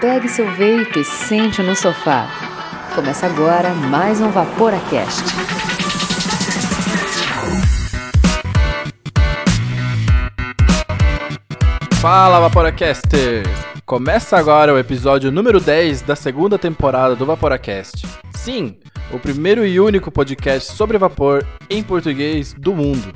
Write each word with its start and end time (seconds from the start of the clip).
Pegue 0.00 0.28
seu 0.28 0.46
vape 0.46 1.00
e 1.00 1.04
sente 1.04 1.62
no 1.62 1.74
sofá. 1.74 2.28
Começa 2.94 3.26
agora 3.26 3.72
mais 3.74 4.20
um 4.20 4.30
Vaporacast. 4.30 5.22
Fala, 12.00 12.40
Vaporacasters! 12.40 13.48
Começa 13.86 14.36
agora 14.36 14.74
o 14.74 14.78
episódio 14.78 15.30
número 15.30 15.60
10 15.60 16.02
da 16.02 16.16
segunda 16.16 16.58
temporada 16.58 17.14
do 17.14 17.24
Vaporacast. 17.24 18.06
Sim, 18.34 18.76
o 19.12 19.18
primeiro 19.18 19.66
e 19.66 19.78
único 19.78 20.10
podcast 20.10 20.72
sobre 20.72 20.98
vapor 20.98 21.46
em 21.70 21.82
português 21.82 22.52
do 22.52 22.74
mundo. 22.74 23.14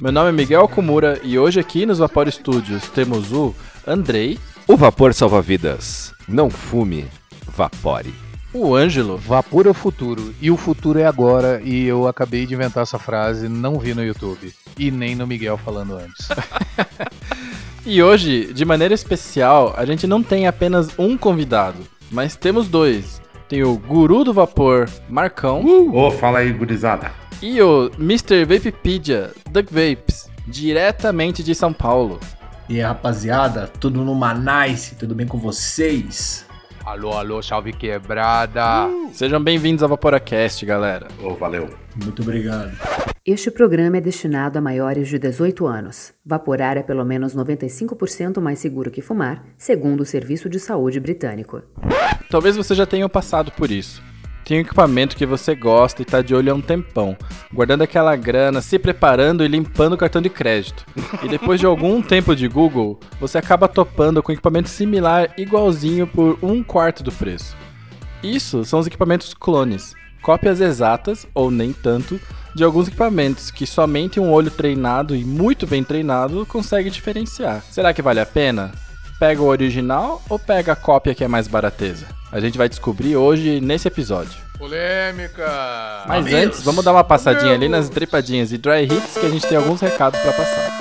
Meu 0.00 0.12
nome 0.12 0.28
é 0.30 0.32
Miguel 0.32 0.62
Okumura 0.62 1.20
e 1.22 1.38
hoje 1.38 1.60
aqui 1.60 1.86
nos 1.86 1.98
Vapor 1.98 2.30
Studios 2.30 2.88
temos 2.88 3.32
o 3.32 3.54
Andrei, 3.86 4.38
O 4.66 4.76
vapor 4.76 5.14
salva 5.14 5.40
vidas. 5.40 6.12
Não 6.28 6.50
fume, 6.50 7.06
vapore. 7.46 8.12
o 8.52 8.74
Ângelo 8.74 9.16
Vapor 9.18 9.66
é 9.66 9.70
o 9.70 9.74
futuro, 9.74 10.34
e 10.40 10.50
o 10.50 10.56
futuro 10.56 10.98
é 10.98 11.04
agora, 11.06 11.60
e 11.62 11.84
eu 11.86 12.08
acabei 12.08 12.46
de 12.46 12.54
inventar 12.54 12.82
essa 12.82 12.98
frase, 12.98 13.48
não 13.48 13.78
vi 13.78 13.94
no 13.94 14.04
YouTube. 14.04 14.52
E 14.78 14.90
nem 14.90 15.14
no 15.14 15.26
Miguel 15.26 15.56
falando 15.58 15.94
antes. 15.96 16.28
E 17.88 18.02
hoje, 18.02 18.52
de 18.52 18.64
maneira 18.64 18.92
especial, 18.92 19.72
a 19.76 19.86
gente 19.86 20.08
não 20.08 20.20
tem 20.20 20.48
apenas 20.48 20.88
um 20.98 21.16
convidado, 21.16 21.78
mas 22.10 22.34
temos 22.34 22.66
dois. 22.66 23.22
Tem 23.48 23.62
o 23.62 23.76
guru 23.78 24.24
do 24.24 24.34
vapor, 24.34 24.90
Marcão, 25.08 25.64
Ô, 25.94 26.10
fala 26.10 26.40
aí, 26.40 26.52
gurizada. 26.52 27.12
e 27.40 27.62
o 27.62 27.88
Mr. 27.96 28.44
Vapepedia, 28.44 29.30
Duck 29.52 29.72
Vapes, 29.72 30.28
diretamente 30.48 31.44
de 31.44 31.54
São 31.54 31.72
Paulo. 31.72 32.18
E 32.68 32.74
aí, 32.74 32.80
rapaziada, 32.80 33.68
tudo 33.68 34.04
numa 34.04 34.34
nice, 34.34 34.96
tudo 34.96 35.14
bem 35.14 35.26
com 35.26 35.38
vocês? 35.38 36.44
alô, 36.84 37.12
alô, 37.12 37.42
salve 37.42 37.72
quebrada! 37.72 38.88
Sejam 39.12 39.42
bem-vindos 39.42 39.84
ao 39.84 39.88
Vaporacast, 39.88 40.66
galera. 40.66 41.06
Ô, 41.22 41.34
valeu. 41.34 41.70
Muito 42.02 42.22
obrigado. 42.22 42.76
Este 43.24 43.50
programa 43.50 43.98
é 43.98 44.00
destinado 44.00 44.58
a 44.58 44.60
maiores 44.60 45.08
de 45.08 45.18
18 45.18 45.66
anos. 45.66 46.12
Vaporar 46.24 46.76
é 46.76 46.82
pelo 46.82 47.04
menos 47.04 47.36
95% 47.36 48.40
mais 48.40 48.58
seguro 48.58 48.90
que 48.90 49.02
fumar, 49.02 49.44
segundo 49.56 50.00
o 50.00 50.04
Serviço 50.04 50.48
de 50.48 50.58
Saúde 50.58 50.98
Britânico. 50.98 51.62
Talvez 52.30 52.56
você 52.56 52.74
já 52.74 52.86
tenha 52.86 53.08
passado 53.08 53.52
por 53.52 53.70
isso. 53.70 54.02
Tem 54.46 54.58
um 54.58 54.60
equipamento 54.60 55.16
que 55.16 55.26
você 55.26 55.56
gosta 55.56 56.02
e 56.02 56.04
tá 56.04 56.22
de 56.22 56.32
olho 56.32 56.52
há 56.52 56.54
um 56.54 56.60
tempão, 56.60 57.16
guardando 57.52 57.82
aquela 57.82 58.14
grana, 58.14 58.60
se 58.60 58.78
preparando 58.78 59.44
e 59.44 59.48
limpando 59.48 59.94
o 59.94 59.98
cartão 59.98 60.22
de 60.22 60.30
crédito. 60.30 60.86
E 61.20 61.28
depois 61.28 61.58
de 61.58 61.66
algum 61.66 62.00
tempo 62.00 62.34
de 62.36 62.46
Google, 62.46 63.00
você 63.18 63.38
acaba 63.38 63.66
topando 63.66 64.22
com 64.22 64.30
um 64.30 64.34
equipamento 64.34 64.68
similar 64.68 65.34
igualzinho 65.36 66.06
por 66.06 66.38
um 66.40 66.62
quarto 66.62 67.02
do 67.02 67.10
preço. 67.10 67.56
Isso 68.22 68.64
são 68.64 68.78
os 68.78 68.86
equipamentos 68.86 69.34
clones, 69.34 69.94
cópias 70.22 70.60
exatas, 70.60 71.26
ou 71.34 71.50
nem 71.50 71.72
tanto, 71.72 72.20
de 72.54 72.62
alguns 72.62 72.86
equipamentos 72.86 73.50
que 73.50 73.66
somente 73.66 74.20
um 74.20 74.30
olho 74.30 74.50
treinado 74.52 75.16
e 75.16 75.24
muito 75.24 75.66
bem 75.66 75.82
treinado 75.82 76.46
consegue 76.46 76.88
diferenciar. 76.88 77.64
Será 77.68 77.92
que 77.92 78.00
vale 78.00 78.20
a 78.20 78.26
pena? 78.26 78.85
Pega 79.18 79.40
o 79.40 79.46
original 79.46 80.20
ou 80.28 80.38
pega 80.38 80.72
a 80.72 80.76
cópia 80.76 81.14
que 81.14 81.24
é 81.24 81.28
mais 81.28 81.48
barateza? 81.48 82.04
A 82.30 82.38
gente 82.38 82.58
vai 82.58 82.68
descobrir 82.68 83.16
hoje 83.16 83.62
nesse 83.62 83.88
episódio. 83.88 84.34
Polêmica! 84.58 86.04
Mas 86.06 86.24
Mamilos. 86.24 86.44
antes, 86.44 86.62
vamos 86.62 86.84
dar 86.84 86.92
uma 86.92 87.02
passadinha 87.02 87.54
ali 87.54 87.66
nas 87.66 87.88
dripadinhas 87.88 88.52
e 88.52 88.58
dry 88.58 88.84
hits 88.84 89.14
que 89.18 89.24
a 89.24 89.30
gente 89.30 89.46
tem 89.46 89.56
alguns 89.56 89.80
recados 89.80 90.20
pra 90.20 90.32
passar. 90.34 90.80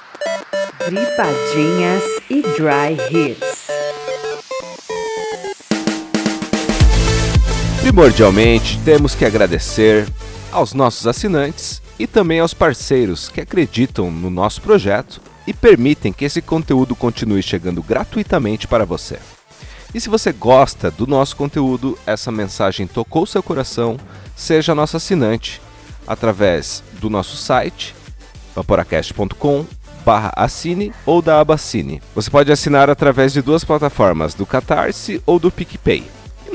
Dripadinhas 0.85 2.03
e 2.29 2.41
Dry 2.41 2.97
Hits. 3.09 3.67
Primordialmente, 7.81 8.77
temos 8.83 9.15
que 9.15 9.23
agradecer 9.23 10.05
aos 10.51 10.73
nossos 10.73 11.07
assinantes 11.07 11.81
e 11.97 12.05
também 12.05 12.41
aos 12.41 12.53
parceiros 12.53 13.29
que 13.29 13.39
acreditam 13.39 14.11
no 14.11 14.29
nosso 14.29 14.61
projeto 14.61 15.21
e 15.47 15.53
permitem 15.53 16.11
que 16.11 16.25
esse 16.25 16.41
conteúdo 16.41 16.95
continue 16.95 17.41
chegando 17.41 17.81
gratuitamente 17.81 18.67
para 18.67 18.85
você. 18.85 19.19
E 19.93 19.99
se 19.99 20.09
você 20.09 20.33
gosta 20.33 20.91
do 20.91 21.07
nosso 21.07 21.35
conteúdo, 21.35 21.97
essa 22.05 22.31
mensagem 22.31 22.85
tocou 22.85 23.25
seu 23.25 23.41
coração, 23.41 23.97
seja 24.35 24.75
nosso 24.75 24.97
assinante 24.97 25.61
através 26.07 26.83
do 26.99 27.09
nosso 27.09 27.37
site 27.37 27.95
vaporacast.com 28.55 29.65
barra 30.05 30.31
assine 30.35 30.93
ou 31.05 31.21
da 31.21 31.39
aba 31.39 31.55
assine. 31.55 32.01
Você 32.13 32.29
pode 32.29 32.51
assinar 32.51 32.89
através 32.89 33.33
de 33.33 33.41
duas 33.41 33.63
plataformas, 33.63 34.33
do 34.33 34.45
Catarse 34.45 35.21
ou 35.25 35.39
do 35.39 35.51
PicPay. 35.51 36.03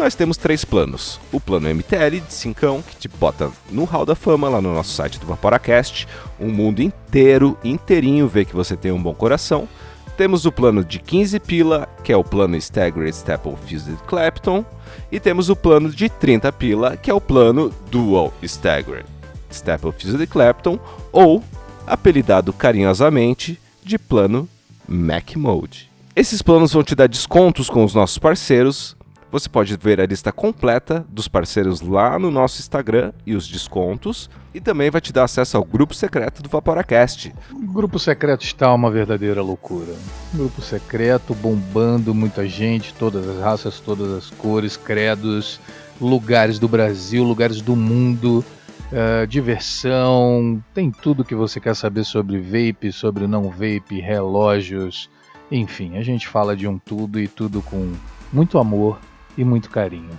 Nós 0.01 0.15
temos 0.15 0.39
três 0.39 0.65
planos. 0.65 1.21
O 1.31 1.39
plano 1.39 1.69
MTL 1.69 2.21
de 2.27 2.33
5, 2.33 2.83
que 2.89 2.97
te 2.97 3.07
bota 3.07 3.51
no 3.71 3.85
hall 3.85 4.07
da 4.07 4.15
fama 4.15 4.49
lá 4.49 4.59
no 4.59 4.73
nosso 4.73 4.95
site 4.95 5.21
do 5.21 5.27
Vaporacast. 5.27 6.09
O 6.39 6.47
mundo 6.47 6.81
inteiro, 6.81 7.59
inteirinho 7.63 8.27
vê 8.27 8.47
que 8.47 8.57
você 8.57 8.75
tem 8.79 8.91
um 8.91 9.03
bom 9.03 9.13
coração. 9.13 9.69
Temos 10.17 10.47
o 10.47 10.53
plano 10.53 10.83
de 10.83 11.01
15 11.01 11.39
pila, 11.41 11.87
que 12.03 12.11
é 12.11 12.17
o 12.17 12.25
plano 12.25 12.57
Staggered 12.57 13.15
Staple 13.15 13.55
Fused 13.69 13.99
Clapton. 14.07 14.65
E 15.13 15.21
temos 15.21 15.51
o 15.51 15.55
plano 15.55 15.91
de 15.91 16.09
30 16.09 16.51
pila, 16.51 16.97
que 16.97 17.11
é 17.11 17.15
o 17.15 17.21
plano 17.21 17.71
Dual 17.91 18.33
Staggered 18.43 19.05
Staple 19.51 19.93
Fused 19.93 20.27
Clapton, 20.29 20.81
ou 21.13 21.45
apelidado 21.87 22.55
carinhosamente 22.55 23.61
de 23.85 23.99
plano 23.99 24.49
Mac 24.89 25.37
Mode. 25.37 25.91
Esses 26.17 26.41
planos 26.41 26.73
vão 26.73 26.83
te 26.83 26.95
dar 26.95 27.07
descontos 27.07 27.69
com 27.69 27.85
os 27.85 27.93
nossos 27.93 28.17
parceiros. 28.17 28.97
Você 29.33 29.49
pode 29.49 29.77
ver 29.77 30.01
a 30.01 30.07
lista 30.07 30.33
completa 30.33 31.07
dos 31.09 31.29
parceiros 31.29 31.81
lá 31.81 32.19
no 32.19 32.33
nosso 32.33 32.59
Instagram 32.59 33.13
e 33.25 33.37
os 33.37 33.47
descontos. 33.47 34.29
E 34.53 34.61
também 34.61 34.91
vai 34.91 35.01
te 35.01 35.13
dar 35.13 35.23
acesso 35.23 35.57
ao 35.57 35.65
grupo 35.65 35.95
secreto 35.95 36.43
do 36.43 36.49
Vaporacast. 36.49 37.33
O 37.53 37.73
grupo 37.73 37.97
secreto 38.01 38.43
está 38.43 38.75
uma 38.75 38.91
verdadeira 38.91 39.41
loucura. 39.41 39.95
Grupo 40.35 40.61
secreto 40.61 41.33
bombando 41.33 42.13
muita 42.13 42.49
gente, 42.49 42.93
todas 42.95 43.29
as 43.29 43.41
raças, 43.41 43.79
todas 43.79 44.11
as 44.11 44.31
cores, 44.31 44.77
credos, 44.77 45.61
lugares 46.01 46.59
do 46.59 46.67
Brasil, 46.67 47.23
lugares 47.23 47.61
do 47.61 47.77
mundo, 47.77 48.45
eh, 48.91 49.27
diversão, 49.27 50.61
tem 50.75 50.91
tudo 50.91 51.25
que 51.25 51.37
você 51.37 51.61
quer 51.61 51.77
saber 51.77 52.03
sobre 52.03 52.41
vape, 52.41 52.91
sobre 52.91 53.29
não 53.29 53.49
vape, 53.49 54.01
relógios, 54.01 55.09
enfim, 55.53 55.97
a 55.97 56.03
gente 56.03 56.27
fala 56.27 56.57
de 56.57 56.67
um 56.67 56.77
tudo 56.79 57.21
e 57.21 57.29
tudo 57.29 57.63
com 57.63 57.93
muito 58.33 58.59
amor 58.59 58.99
e 59.37 59.45
muito 59.45 59.71
carinho. 59.71 60.19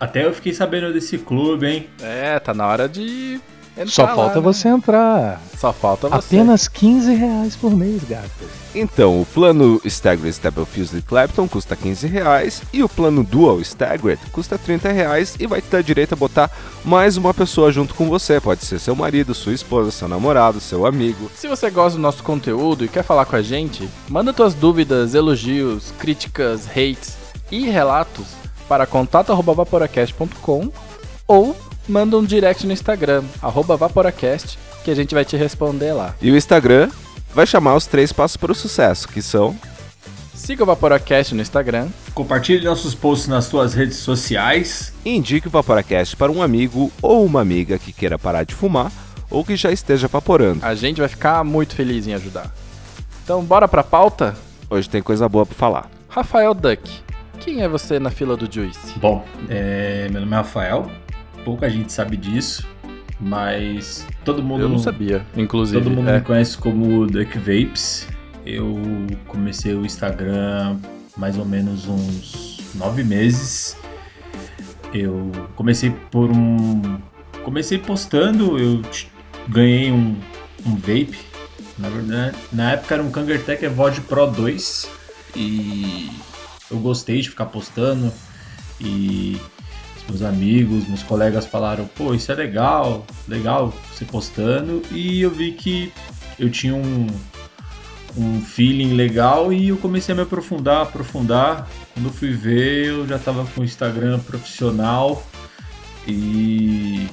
Até 0.00 0.24
eu 0.24 0.32
fiquei 0.32 0.54
sabendo 0.54 0.92
desse 0.92 1.18
clube, 1.18 1.66
hein? 1.66 1.88
É, 2.00 2.38
tá 2.38 2.54
na 2.54 2.66
hora 2.66 2.88
de. 2.88 3.40
entrar 3.76 3.88
Só 3.88 4.02
lá, 4.04 4.14
falta 4.14 4.36
né? 4.36 4.40
você 4.40 4.68
entrar. 4.68 5.42
Só 5.56 5.72
falta 5.72 6.08
você. 6.08 6.36
Apenas 6.36 6.68
15 6.68 7.14
reais 7.14 7.56
por 7.56 7.74
mês, 7.74 8.04
gata. 8.04 8.28
Então, 8.72 9.20
o 9.20 9.26
plano 9.26 9.80
Staggered 9.84 10.30
Staple 10.30 10.64
Fused 10.66 11.02
Clapton 11.02 11.48
custa 11.48 11.74
15 11.74 12.06
reais 12.06 12.62
e 12.72 12.80
o 12.84 12.88
plano 12.88 13.24
Dual 13.24 13.60
Staggered 13.60 14.20
custa 14.30 14.56
30 14.56 14.92
reais 14.92 15.34
e 15.40 15.48
vai 15.48 15.60
te 15.60 15.68
dar 15.68 15.82
direito 15.82 16.12
a 16.12 16.16
botar 16.16 16.48
mais 16.84 17.16
uma 17.16 17.34
pessoa 17.34 17.72
junto 17.72 17.92
com 17.92 18.08
você. 18.08 18.40
Pode 18.40 18.64
ser 18.64 18.78
seu 18.78 18.94
marido, 18.94 19.34
sua 19.34 19.52
esposa, 19.52 19.90
seu 19.90 20.06
namorado, 20.06 20.60
seu 20.60 20.86
amigo. 20.86 21.28
Se 21.34 21.48
você 21.48 21.70
gosta 21.70 21.98
do 21.98 22.02
nosso 22.02 22.22
conteúdo 22.22 22.84
e 22.84 22.88
quer 22.88 23.02
falar 23.02 23.24
com 23.24 23.34
a 23.34 23.42
gente, 23.42 23.88
manda 24.08 24.32
tuas 24.32 24.54
dúvidas, 24.54 25.12
elogios, 25.12 25.92
críticas, 25.98 26.68
hates 26.68 27.16
e 27.50 27.68
relatos 27.68 28.38
para 28.68 28.86
contato@vaporacast.com 28.86 30.70
ou 31.26 31.56
manda 31.88 32.16
um 32.16 32.24
direct 32.24 32.66
no 32.66 32.72
Instagram 32.72 33.24
arroba 33.42 33.76
@vaporacast 33.76 34.58
que 34.84 34.90
a 34.90 34.94
gente 34.94 35.14
vai 35.14 35.24
te 35.24 35.36
responder 35.36 35.92
lá. 35.92 36.14
E 36.20 36.30
o 36.30 36.36
Instagram 36.36 36.90
vai 37.34 37.46
chamar 37.46 37.74
os 37.74 37.86
três 37.86 38.12
passos 38.12 38.36
para 38.36 38.52
o 38.52 38.54
sucesso, 38.54 39.08
que 39.08 39.22
são 39.22 39.56
Siga 40.38 40.62
o 40.62 40.66
Vaporacast 40.66 41.34
no 41.34 41.42
Instagram. 41.42 41.88
Compartilhe 42.14 42.64
nossos 42.64 42.94
posts 42.94 43.26
nas 43.26 43.46
suas 43.46 43.74
redes 43.74 43.96
sociais. 43.96 44.92
indique 45.04 45.48
o 45.48 45.50
Vaporacast 45.50 46.16
para 46.16 46.30
um 46.30 46.40
amigo 46.40 46.92
ou 47.02 47.26
uma 47.26 47.40
amiga 47.40 47.76
que 47.76 47.92
queira 47.92 48.18
parar 48.18 48.44
de 48.44 48.54
fumar 48.54 48.92
ou 49.28 49.44
que 49.44 49.56
já 49.56 49.72
esteja 49.72 50.06
vaporando. 50.06 50.64
A 50.64 50.74
gente 50.74 51.00
vai 51.00 51.08
ficar 51.08 51.42
muito 51.44 51.74
feliz 51.74 52.06
em 52.06 52.14
ajudar. 52.14 52.54
Então, 53.24 53.42
bora 53.44 53.66
pra 53.66 53.82
pauta? 53.82 54.36
Hoje 54.70 54.88
tem 54.88 55.02
coisa 55.02 55.28
boa 55.28 55.44
para 55.44 55.56
falar. 55.56 55.90
Rafael 56.08 56.54
Duck, 56.54 56.88
quem 57.38 57.62
é 57.62 57.68
você 57.68 57.98
na 57.98 58.10
fila 58.10 58.36
do 58.36 58.52
Juice? 58.52 58.98
Bom, 58.98 59.24
é, 59.48 60.08
meu 60.10 60.20
nome 60.20 60.32
é 60.32 60.36
Rafael. 60.36 60.90
Pouca 61.44 61.68
gente 61.70 61.92
sabe 61.92 62.16
disso, 62.16 62.66
mas 63.20 64.06
todo 64.24 64.42
mundo, 64.42 64.62
Eu 64.62 64.68
não 64.68 64.78
sabia, 64.78 65.24
inclusive. 65.36 65.80
todo 65.80 65.90
mundo 65.94 66.10
é. 66.10 66.18
me 66.18 66.20
conhece 66.20 66.58
como 66.58 67.06
Duck 67.06 67.38
Vapes. 67.38 68.06
Eu 68.44 68.76
comecei 69.26 69.74
o 69.74 69.84
Instagram 69.84 70.76
mais 71.16 71.36
ou 71.38 71.44
menos 71.44 71.86
uns 71.86 72.60
nove 72.74 73.02
meses. 73.04 73.76
Eu 74.92 75.30
comecei 75.54 75.90
por 76.10 76.30
um. 76.30 76.98
Comecei 77.44 77.78
postando, 77.78 78.58
eu 78.58 78.82
ganhei 79.48 79.90
um, 79.90 80.16
um 80.66 80.76
vape. 80.76 81.18
Na 81.78 81.88
verdade, 81.88 82.36
na 82.52 82.72
época 82.72 82.94
era 82.94 83.02
um 83.02 83.10
Kangertech 83.10 83.64
Evolve 83.64 84.00
Pro 84.02 84.26
2. 84.26 84.90
E 85.36 86.10
eu 86.70 86.78
gostei 86.78 87.20
de 87.20 87.30
ficar 87.30 87.46
postando 87.46 88.12
e 88.80 89.40
meus 90.08 90.22
amigos, 90.22 90.88
meus 90.88 91.02
colegas 91.02 91.46
falaram, 91.46 91.86
pô, 91.86 92.14
isso 92.14 92.32
é 92.32 92.34
legal, 92.34 93.06
legal 93.26 93.72
você 93.92 94.04
postando, 94.04 94.82
e 94.90 95.20
eu 95.20 95.30
vi 95.30 95.52
que 95.52 95.92
eu 96.38 96.50
tinha 96.50 96.74
um, 96.74 97.06
um 98.16 98.40
feeling 98.40 98.94
legal 98.94 99.52
e 99.52 99.68
eu 99.68 99.76
comecei 99.76 100.12
a 100.12 100.16
me 100.16 100.22
aprofundar, 100.22 100.82
aprofundar. 100.82 101.68
Quando 101.92 102.10
fui 102.10 102.32
ver, 102.32 102.86
eu 102.86 103.06
já 103.06 103.16
estava 103.16 103.44
com 103.46 103.60
o 103.60 103.64
Instagram 103.64 104.18
profissional 104.20 105.22
e 106.06 107.06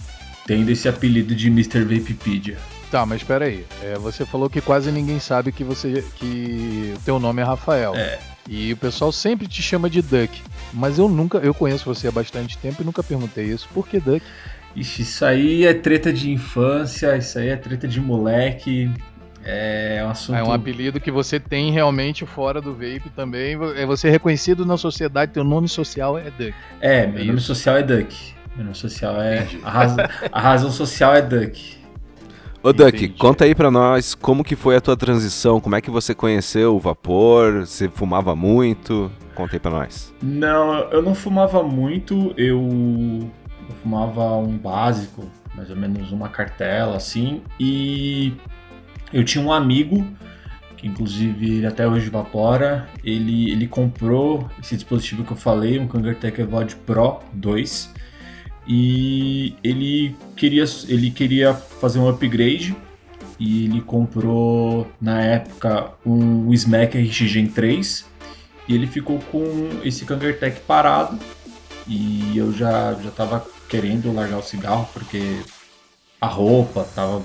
tendo 0.45 0.69
esse 0.69 0.87
apelido 0.87 1.35
de 1.35 1.47
Mr. 1.47 1.83
Vapepedia. 1.83 2.57
Tá, 2.91 3.05
mas 3.05 3.21
espera 3.21 3.45
aí. 3.45 3.65
É, 3.81 3.95
você 3.95 4.25
falou 4.25 4.49
que 4.49 4.61
quase 4.61 4.91
ninguém 4.91 5.19
sabe 5.19 5.51
que 5.51 5.63
você 5.63 6.05
que 6.15 6.93
o 6.95 6.99
teu 7.01 7.19
nome 7.19 7.41
é 7.41 7.45
Rafael. 7.45 7.93
É. 7.95 8.34
E 8.47 8.73
o 8.73 8.77
pessoal 8.77 9.11
sempre 9.11 9.47
te 9.47 9.61
chama 9.61 9.89
de 9.89 10.01
Duck. 10.01 10.41
Mas 10.73 10.99
eu 10.99 11.09
nunca, 11.09 11.39
eu 11.39 11.53
conheço 11.53 11.85
você 11.85 12.07
há 12.07 12.11
bastante 12.11 12.57
tempo 12.57 12.81
e 12.81 12.85
nunca 12.85 13.01
perguntei 13.01 13.45
isso. 13.45 13.67
Por 13.73 13.87
que 13.87 13.99
Duck? 13.99 14.21
Ixi, 14.75 15.01
isso 15.01 15.25
aí 15.25 15.65
é 15.65 15.73
treta 15.73 16.11
de 16.11 16.29
infância, 16.31 17.15
isso 17.17 17.39
aí 17.39 17.49
é 17.49 17.55
treta 17.55 17.87
de 17.87 17.99
moleque. 17.99 18.91
É 19.43 20.03
um 20.03 20.09
assunto. 20.09 20.35
É 20.35 20.43
um 20.43 20.51
apelido 20.51 20.99
que 20.99 21.11
você 21.11 21.39
tem 21.39 21.71
realmente 21.71 22.25
fora 22.25 22.59
do 22.59 22.73
vape 22.73 23.09
também. 23.15 23.55
É 23.75 23.85
você 23.85 24.09
reconhecido 24.09 24.65
na 24.65 24.75
sociedade, 24.75 25.31
teu 25.31 25.43
nome 25.43 25.69
social 25.69 26.17
é 26.17 26.31
Duck. 26.31 26.53
É, 26.81 27.05
meu 27.07 27.25
nome 27.25 27.39
social 27.39 27.77
é 27.77 27.83
Duck. 27.83 28.33
Meu 28.55 28.63
nome 28.65 28.75
social 28.75 29.21
é. 29.21 29.47
A 29.63 29.69
razão, 29.69 30.05
a 30.31 30.41
razão 30.41 30.71
social 30.71 31.15
é 31.15 31.21
Duck. 31.21 31.77
Ô 32.65 32.73
Duck, 32.73 33.09
conta 33.09 33.45
aí 33.45 33.53
pra 33.53 33.69
nós 33.69 34.15
como 34.15 34.43
que 34.43 34.55
foi 34.55 34.75
a 34.75 34.81
tua 34.81 34.97
transição, 34.97 35.61
como 35.61 35.75
é 35.75 35.81
que 35.81 35.91
você 35.91 36.15
conheceu 36.15 36.75
o 36.75 36.79
vapor, 36.79 37.59
você 37.59 37.87
fumava 37.87 38.35
muito? 38.35 39.11
Conta 39.35 39.55
aí 39.55 39.59
pra 39.59 39.69
nós. 39.69 40.11
Não, 40.19 40.73
eu 40.89 41.03
não 41.03 41.13
fumava 41.13 41.61
muito, 41.61 42.33
eu, 42.35 42.67
eu 43.69 43.75
fumava 43.83 44.35
um 44.37 44.57
básico, 44.57 45.29
mais 45.53 45.69
ou 45.69 45.75
menos 45.75 46.11
uma 46.11 46.27
cartela 46.27 46.97
assim, 46.97 47.43
e 47.59 48.33
eu 49.13 49.23
tinha 49.23 49.45
um 49.45 49.53
amigo, 49.53 50.03
que 50.75 50.87
inclusive 50.87 51.57
ele 51.57 51.67
até 51.67 51.87
hoje 51.87 52.09
vapora, 52.09 52.89
ele, 53.03 53.51
ele 53.51 53.67
comprou 53.67 54.49
esse 54.59 54.73
dispositivo 54.73 55.23
que 55.23 55.33
eu 55.33 55.37
falei, 55.37 55.77
um 55.77 55.87
Kangertech 55.87 56.41
Evod 56.41 56.75
Pro 56.77 57.19
2, 57.31 57.93
e 58.67 59.55
ele 59.63 60.15
queria, 60.35 60.65
ele 60.87 61.11
queria 61.11 61.53
fazer 61.53 61.99
um 61.99 62.09
upgrade 62.09 62.75
e 63.39 63.65
ele 63.65 63.81
comprou 63.81 64.87
na 64.99 65.21
época 65.21 65.91
um 66.05 66.53
Smack 66.53 66.97
RX 66.97 67.15
Gen 67.15 67.47
3 67.47 68.05
e 68.67 68.73
ele 68.73 68.87
ficou 68.87 69.19
com 69.31 69.45
esse 69.83 70.05
Kangertech 70.05 70.61
parado 70.61 71.19
e 71.87 72.35
eu 72.35 72.51
já 72.51 72.93
já 72.95 73.11
tava 73.11 73.45
querendo 73.69 74.11
largar 74.13 74.39
o 74.39 74.43
cigarro 74.43 74.87
porque 74.93 75.41
a 76.19 76.27
roupa 76.27 76.87
tava 76.95 77.21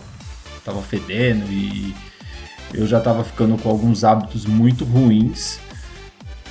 tava 0.64 0.82
fedendo 0.82 1.50
e 1.50 1.94
eu 2.72 2.86
já 2.86 3.00
tava 3.00 3.24
ficando 3.24 3.56
com 3.58 3.68
alguns 3.68 4.04
hábitos 4.04 4.46
muito 4.46 4.84
ruins. 4.84 5.58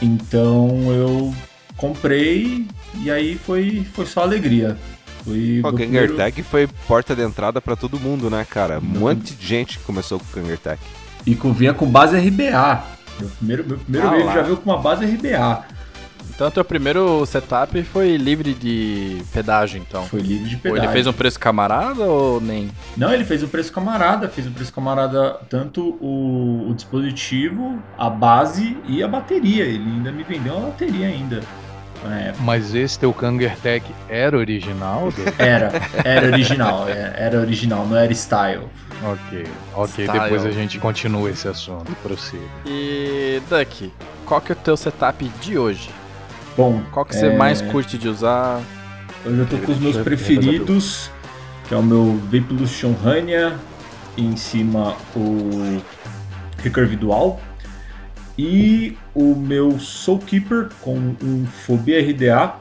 Então 0.01 0.91
eu 0.91 1.33
comprei 1.79 2.65
e 3.01 3.09
aí 3.09 3.35
foi, 3.35 3.85
foi 3.93 4.05
só 4.05 4.21
alegria. 4.21 4.77
Foi 5.23 5.59
o 5.59 5.63
meu 5.63 5.73
primeiro- 5.73 6.07
Kangertech 6.15 6.43
foi 6.43 6.67
porta 6.87 7.15
de 7.15 7.21
entrada 7.23 7.59
pra 7.61 7.75
todo 7.75 7.99
mundo, 7.99 8.29
né, 8.29 8.45
cara? 8.49 8.79
Um 8.79 8.99
monte 8.99 9.33
de 9.33 9.45
gente 9.47 9.79
começou 9.79 10.19
com 10.19 10.25
o 10.25 10.27
Kangertech. 10.41 10.81
E 11.25 11.35
com, 11.35 11.51
vinha 11.53 11.73
com 11.73 11.85
base 11.85 12.17
RBA. 12.17 12.83
Meu 13.19 13.29
primeiro, 13.37 13.65
meu 13.67 13.77
primeiro 13.77 14.07
Ah 14.07 14.25
lá. 14.25 14.33
já 14.33 14.41
veio 14.43 14.57
com 14.57 14.69
uma 14.69 14.79
base 14.81 15.05
RBA. 15.05 15.63
Então, 16.33 16.49
teu 16.49 16.63
primeiro 16.63 17.25
setup 17.25 17.83
foi 17.83 18.15
livre 18.15 18.53
de 18.53 19.21
pedágio, 19.33 19.77
então. 19.77 20.05
Foi 20.05 20.21
livre 20.21 20.47
de 20.47 20.55
Ou 20.55 20.61
pedágio. 20.61 20.83
ele 20.85 20.93
fez 20.93 21.05
um 21.05 21.11
preço 21.11 21.37
camarada 21.37 22.05
ou 22.05 22.39
nem? 22.39 22.71
Não, 22.95 23.13
ele 23.13 23.25
fez 23.25 23.43
o 23.43 23.47
preço 23.49 23.73
camarada, 23.73 24.29
fez 24.29 24.47
o 24.47 24.51
preço 24.51 24.71
camarada 24.71 25.33
tanto 25.49 25.97
o, 25.99 26.69
o 26.69 26.73
dispositivo, 26.73 27.77
a 27.97 28.09
base 28.09 28.77
e 28.87 29.03
a 29.03 29.07
bateria. 29.09 29.65
Ele 29.65 29.83
ainda 29.83 30.13
me 30.13 30.23
vendeu 30.23 30.53
uma 30.55 30.67
bateria 30.67 31.07
ainda. 31.07 31.41
Mas 32.39 32.73
esse 32.73 32.97
teu 32.97 33.13
Kangertech 33.13 33.85
era 34.09 34.37
original? 34.37 35.09
Era, 35.37 35.71
era 36.03 36.27
original, 36.27 36.87
é, 36.87 37.13
era 37.17 37.39
original, 37.39 37.85
não 37.85 37.95
era 37.97 38.11
style. 38.13 38.63
ok, 39.03 39.45
ok. 39.73 40.05
Style. 40.05 40.19
Depois 40.23 40.45
a 40.45 40.51
gente 40.51 40.79
continua 40.79 41.29
esse 41.29 41.47
assunto. 41.47 41.91
Prossiga. 42.03 42.43
E, 42.65 43.41
Duck, 43.49 43.91
qual 44.25 44.39
que 44.41 44.51
é 44.51 44.55
o 44.55 44.57
teu 44.57 44.75
setup 44.77 45.23
de 45.41 45.57
hoje? 45.57 45.89
Bom, 46.57 46.81
Qual 46.91 47.05
que 47.05 47.15
você 47.15 47.27
É. 47.27 47.35
mais 47.37 47.61
curte 47.61 47.97
de 47.97 48.07
usar? 48.09 48.61
eu 49.25 49.35
já 49.37 49.45
tô 49.45 49.57
com 49.57 49.71
os 49.71 49.79
meus 49.79 49.95
eu- 49.97 50.03
preferidos, 50.03 51.09
que 51.67 51.73
é 51.73 51.77
o 51.77 51.83
meu 51.83 52.19
Rania, 53.03 53.55
e 54.17 54.25
em 54.25 54.35
cima 54.35 54.95
o 55.15 55.81
Recurve 56.63 56.95
Dual, 56.95 57.39
e 58.41 58.97
o 59.13 59.35
meu 59.35 59.77
Soul 59.79 60.19
Keeper 60.19 60.69
com 60.81 60.97
um 61.21 61.45
Phobia 61.65 61.99
RDA, 61.99 62.53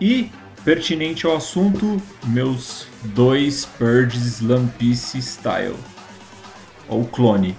e, 0.00 0.30
pertinente 0.64 1.26
ao 1.26 1.36
assunto, 1.36 2.00
meus 2.26 2.86
dois 3.02 3.64
Purges 3.64 4.40
Lampice 4.40 5.20
Style, 5.20 5.74
ou 6.88 7.04
clone. 7.04 7.56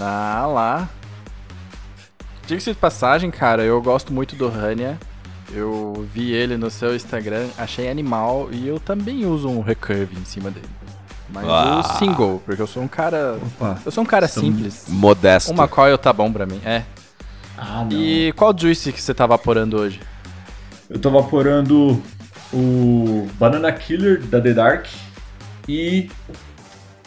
Ah 0.00 0.46
lá. 0.46 0.88
Diga-se 2.46 2.70
de 2.72 2.76
passagem, 2.78 3.30
cara, 3.30 3.62
eu 3.62 3.80
gosto 3.82 4.10
muito 4.12 4.34
do 4.34 4.48
Rania. 4.48 4.98
Eu 5.52 6.06
vi 6.14 6.32
ele 6.32 6.56
no 6.56 6.70
seu 6.70 6.96
Instagram, 6.96 7.46
achei 7.58 7.90
animal 7.90 8.48
e 8.50 8.66
eu 8.66 8.80
também 8.80 9.26
uso 9.26 9.48
um 9.50 9.60
recurve 9.60 10.16
em 10.18 10.24
cima 10.24 10.50
dele. 10.50 10.66
Mas 11.28 11.44
Ah. 11.46 11.80
o 11.80 11.98
single, 11.98 12.42
porque 12.44 12.60
eu 12.60 12.66
sou 12.66 12.82
um 12.82 12.88
cara. 12.88 13.38
Opa. 13.58 13.78
Eu 13.84 13.90
sou 13.92 14.02
um 14.02 14.06
cara 14.06 14.26
Estamos- 14.26 14.48
simples. 14.54 14.84
Modesto. 14.88 15.50
Uma 15.52 15.68
coil 15.68 15.96
tá 15.98 16.12
bom 16.12 16.30
pra 16.32 16.44
mim, 16.46 16.60
é. 16.64 16.84
Ah, 17.64 17.86
não. 17.88 17.96
E 17.96 18.32
qual 18.32 18.52
juice 18.58 18.92
que 18.92 19.00
você 19.00 19.14
tá 19.14 19.24
vaporando 19.24 19.78
hoje? 19.78 20.00
Eu 20.90 20.98
tô 20.98 21.10
vaporando 21.10 22.02
o 22.52 23.28
Banana 23.38 23.70
Killer 23.70 24.20
da 24.20 24.40
The 24.40 24.52
Dark 24.52 24.86
e 25.68 26.10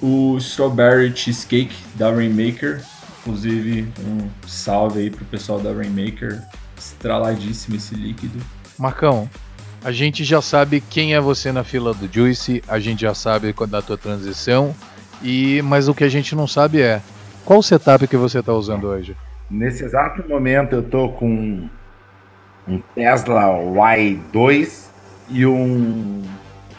o 0.02 0.38
Strawberry 0.38 1.16
Cheesecake 1.16 1.75
da 1.96 2.10
Rainmaker. 2.10 2.81
Inclusive, 3.19 3.92
um 4.00 4.30
salve 4.48 5.02
aí 5.02 5.10
pro 5.10 5.25
pessoal 5.25 5.60
da 5.60 5.74
Rainmaker. 5.74 6.42
Estraladíssimo 6.78 7.75
esse 7.75 7.94
líquido. 7.94 8.40
Marcão, 8.79 9.29
a 9.84 9.91
gente 9.91 10.24
já 10.24 10.41
sabe 10.41 10.82
quem 10.89 11.15
é 11.15 11.20
você 11.20 11.51
na 11.51 11.65
fila 11.65 11.94
do 11.94 12.10
Juice, 12.12 12.63
a 12.65 12.79
gente 12.79 13.01
já 13.01 13.13
sabe 13.13 13.51
qual 13.51 13.68
da 13.68 13.82
tua 13.82 13.98
transição, 13.98 14.74
e 15.22 15.62
mas 15.63 15.89
o 15.89 15.94
que 15.94 16.03
a 16.03 16.10
gente 16.10 16.34
não 16.34 16.48
sabe 16.48 16.82
é 16.82 17.01
qual 17.44 17.62
setup 17.62 18.08
que 18.08 18.15
você 18.15 18.41
tá 18.41 18.53
usando 18.53 18.88
hoje. 18.88 19.18
Nesse 19.50 19.84
exato 19.84 20.28
momento 20.28 20.74
eu 20.74 20.84
tô 20.84 21.10
com 21.10 21.68
um 22.68 22.80
Tesla 22.96 23.44
Y2 23.44 24.86
e 25.30 25.46
um 25.46 26.24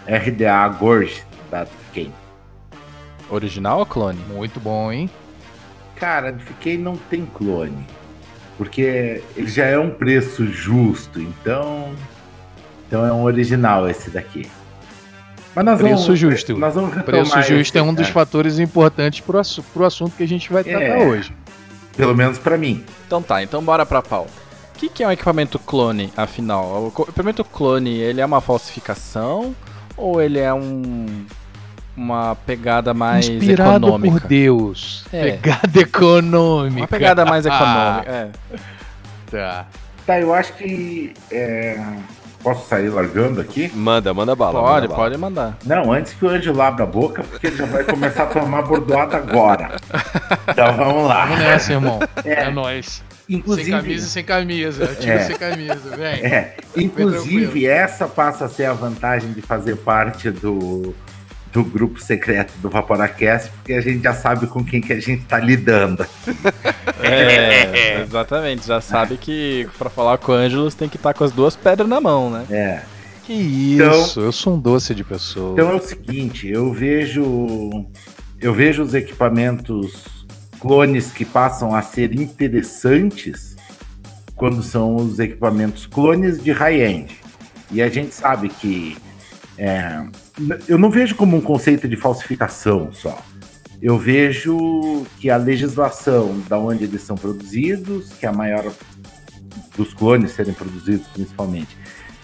RDA 0.06 0.68
Gorge 0.78 1.22
da 1.50 1.64
Fiquei. 1.66 2.10
Original 3.30 3.78
ou 3.80 3.86
clone? 3.86 4.18
Muito 4.28 4.58
bom, 4.60 4.90
hein? 4.92 5.08
Cara, 5.96 6.34
Fiquei 6.38 6.76
não 6.76 6.96
tem 6.96 7.24
clone. 7.26 7.86
Porque 8.58 9.22
ele 9.36 9.48
já 9.48 9.66
é 9.66 9.78
um 9.78 9.90
preço 9.90 10.46
justo, 10.46 11.20
então. 11.20 11.92
Então 12.86 13.04
é 13.04 13.12
um 13.12 13.22
original 13.24 13.88
esse 13.88 14.10
daqui. 14.10 14.48
Mas 15.54 15.64
nós 15.64 15.80
Preço 15.80 16.04
vamos, 16.04 16.18
justo. 16.18 16.56
Nós 16.56 16.74
vamos 16.74 16.94
Preço 17.02 17.34
justo 17.42 17.52
esse- 17.54 17.78
é 17.78 17.82
um 17.82 17.94
dos 17.94 18.08
fatores 18.08 18.58
importantes 18.58 19.22
assu- 19.38 19.62
pro 19.72 19.84
assunto 19.84 20.14
que 20.16 20.22
a 20.22 20.28
gente 20.28 20.52
vai 20.52 20.62
tratar 20.62 20.80
É. 20.84 21.06
hoje. 21.06 21.34
Pelo 21.96 22.14
menos 22.14 22.38
pra 22.38 22.56
mim. 22.58 22.84
Então 23.06 23.22
tá, 23.22 23.42
então 23.42 23.62
bora 23.62 23.86
pra 23.86 24.02
pau. 24.02 24.26
O 24.74 24.78
que, 24.78 24.88
que 24.88 25.02
é 25.02 25.08
um 25.08 25.12
equipamento 25.12 25.58
clone, 25.58 26.12
afinal? 26.16 26.92
O 26.96 27.02
equipamento 27.02 27.42
clone, 27.42 27.94
ele 27.98 28.20
é 28.20 28.26
uma 28.26 28.40
falsificação 28.40 29.54
ou 29.96 30.20
ele 30.20 30.38
é 30.38 30.52
um 30.52 31.24
uma 31.96 32.34
pegada 32.46 32.92
mais 32.92 33.26
Inspirado 33.26 33.86
econômica? 33.86 34.20
por 34.20 34.28
Deus. 34.28 35.04
É. 35.10 35.30
Pegada 35.32 35.80
econômica. 35.80 36.80
Uma 36.80 36.86
pegada 36.88 37.24
mais 37.24 37.46
econômica, 37.46 38.04
é. 38.06 38.28
Tá. 39.30 39.66
Tá, 40.04 40.20
eu 40.20 40.32
acho 40.34 40.52
que. 40.52 41.14
é, 41.32 41.80
Posso 42.46 42.68
sair 42.68 42.88
largando 42.90 43.40
aqui? 43.40 43.68
Manda, 43.74 44.14
manda 44.14 44.36
bala. 44.36 44.60
Pode, 44.60 44.72
manda 44.82 44.86
bala. 44.88 44.96
pode 45.02 45.16
mandar. 45.18 45.58
Não, 45.64 45.92
antes 45.92 46.12
que 46.12 46.24
o 46.24 46.28
Ângelo 46.28 46.62
abra 46.62 46.84
a 46.84 46.86
boca, 46.86 47.24
porque 47.24 47.48
ele 47.48 47.56
já 47.56 47.66
vai 47.66 47.82
começar 47.82 48.22
a 48.22 48.26
tomar 48.26 48.62
bordoada 48.62 49.16
agora. 49.16 49.74
Então 50.48 50.76
vamos 50.76 51.08
lá. 51.08 51.26
Vamos 51.26 51.40
nessa, 51.40 51.72
irmão. 51.72 51.98
É, 52.24 52.44
É, 52.44 52.50
nóis. 52.52 53.02
inclusive, 53.28 53.64
Sem 53.68 53.74
camisa 53.74 54.06
e 54.06 54.08
sem 54.08 54.24
camisa. 54.24 54.86
Tira 54.94 55.14
É. 55.14 55.18
sem 55.24 55.36
camisa, 55.36 55.96
vem. 55.96 56.24
É, 56.24 56.56
inclusive 56.76 57.66
essa 57.66 58.06
passa 58.06 58.44
a 58.44 58.48
ser 58.48 58.66
a 58.66 58.72
vantagem 58.72 59.32
de 59.32 59.42
fazer 59.42 59.74
parte 59.78 60.30
do, 60.30 60.94
do 61.56 61.64
grupo 61.64 61.98
secreto 61.98 62.52
do 62.58 62.68
Vaporacast, 62.68 63.50
porque 63.50 63.72
a 63.72 63.80
gente 63.80 64.02
já 64.02 64.12
sabe 64.12 64.46
com 64.46 64.62
quem 64.62 64.78
que 64.78 64.92
a 64.92 65.00
gente 65.00 65.24
tá 65.24 65.38
lidando. 65.38 66.06
É, 67.00 68.02
exatamente. 68.04 68.66
Já 68.66 68.78
sabe 68.82 69.16
que 69.16 69.66
pra 69.78 69.88
falar 69.88 70.18
com 70.18 70.32
o 70.32 70.34
Ângelos 70.34 70.74
tem 70.74 70.86
que 70.86 70.96
estar 70.98 71.14
com 71.14 71.24
as 71.24 71.32
duas 71.32 71.56
pedras 71.56 71.88
na 71.88 71.98
mão, 71.98 72.28
né? 72.28 72.44
É. 72.50 72.82
Que 73.24 73.32
isso, 73.32 74.20
eu 74.20 74.30
sou 74.32 74.54
um 74.54 74.58
doce 74.60 74.94
de 74.94 75.02
pessoa. 75.02 75.54
Então 75.54 75.70
é 75.70 75.74
o 75.74 75.80
seguinte, 75.80 76.46
eu 76.46 76.70
vejo 76.74 77.86
eu 78.38 78.52
vejo 78.52 78.82
os 78.82 78.92
equipamentos 78.92 80.26
clones 80.60 81.10
que 81.10 81.24
passam 81.24 81.74
a 81.74 81.80
ser 81.80 82.12
interessantes 82.12 83.56
quando 84.36 84.62
são 84.62 84.94
os 84.94 85.18
equipamentos 85.18 85.86
clones 85.86 86.44
de 86.44 86.52
high-end. 86.52 87.18
E 87.70 87.80
a 87.80 87.88
gente 87.88 88.14
sabe 88.14 88.50
que 88.50 88.98
é, 89.58 90.02
eu 90.68 90.78
não 90.78 90.90
vejo 90.90 91.14
como 91.14 91.36
um 91.36 91.40
conceito 91.40 91.88
de 91.88 91.96
falsificação 91.96 92.92
só. 92.92 93.22
Eu 93.80 93.98
vejo 93.98 95.06
que 95.18 95.30
a 95.30 95.36
legislação 95.36 96.40
da 96.48 96.58
onde 96.58 96.84
eles 96.84 97.02
são 97.02 97.16
produzidos, 97.16 98.12
que 98.14 98.26
a 98.26 98.32
maior 98.32 98.72
dos 99.76 99.92
clones 99.92 100.32
serem 100.32 100.54
produzidos 100.54 101.06
principalmente, 101.08 101.76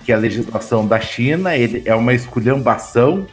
que 0.04 0.12
a 0.12 0.16
legislação 0.16 0.86
da 0.86 0.98
China 0.98 1.54
ele 1.56 1.82
é 1.84 1.94
uma 1.94 2.14
esculhambação 2.14 3.26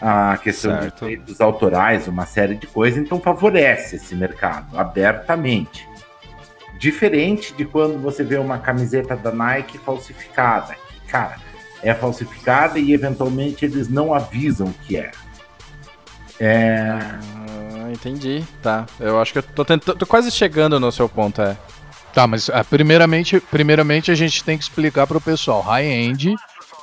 a 0.00 0.36
questão 0.38 0.80
Certo. 0.80 0.94
de 0.94 1.00
direitos 1.00 1.40
autorais, 1.40 2.06
uma 2.06 2.24
série 2.24 2.54
de 2.54 2.66
coisas, 2.66 2.98
então 2.98 3.20
favorece 3.20 3.96
esse 3.96 4.14
mercado 4.14 4.78
abertamente. 4.78 5.88
Diferente 6.78 7.52
de 7.54 7.64
quando 7.64 8.00
você 8.00 8.22
vê 8.22 8.36
uma 8.38 8.58
camiseta 8.58 9.16
da 9.16 9.32
Nike 9.32 9.78
falsificada. 9.78 10.74
que, 10.74 11.10
Cara, 11.10 11.36
é 11.82 11.94
falsificada 11.94 12.78
e 12.78 12.92
eventualmente 12.92 13.64
eles 13.64 13.88
não 13.88 14.12
avisam 14.14 14.72
que 14.86 14.96
é. 14.96 15.10
É, 16.40 16.98
Ah, 17.00 17.90
entendi. 17.92 18.44
Tá. 18.62 18.86
Eu 19.00 19.20
acho 19.20 19.32
que 19.32 19.38
eu 19.38 19.42
tô 19.42 19.64
tentando. 19.64 19.96
tô 19.96 20.06
quase 20.06 20.30
chegando 20.30 20.78
no 20.78 20.92
seu 20.92 21.08
ponto, 21.08 21.40
é. 21.42 21.56
Tá, 22.12 22.26
mas 22.26 22.48
ah, 22.50 22.64
primeiramente, 22.64 23.40
primeiramente 23.40 24.10
a 24.10 24.14
gente 24.14 24.42
tem 24.44 24.56
que 24.56 24.64
explicar 24.64 25.06
para 25.06 25.18
o 25.18 25.20
pessoal. 25.20 25.60
High-end 25.62 26.34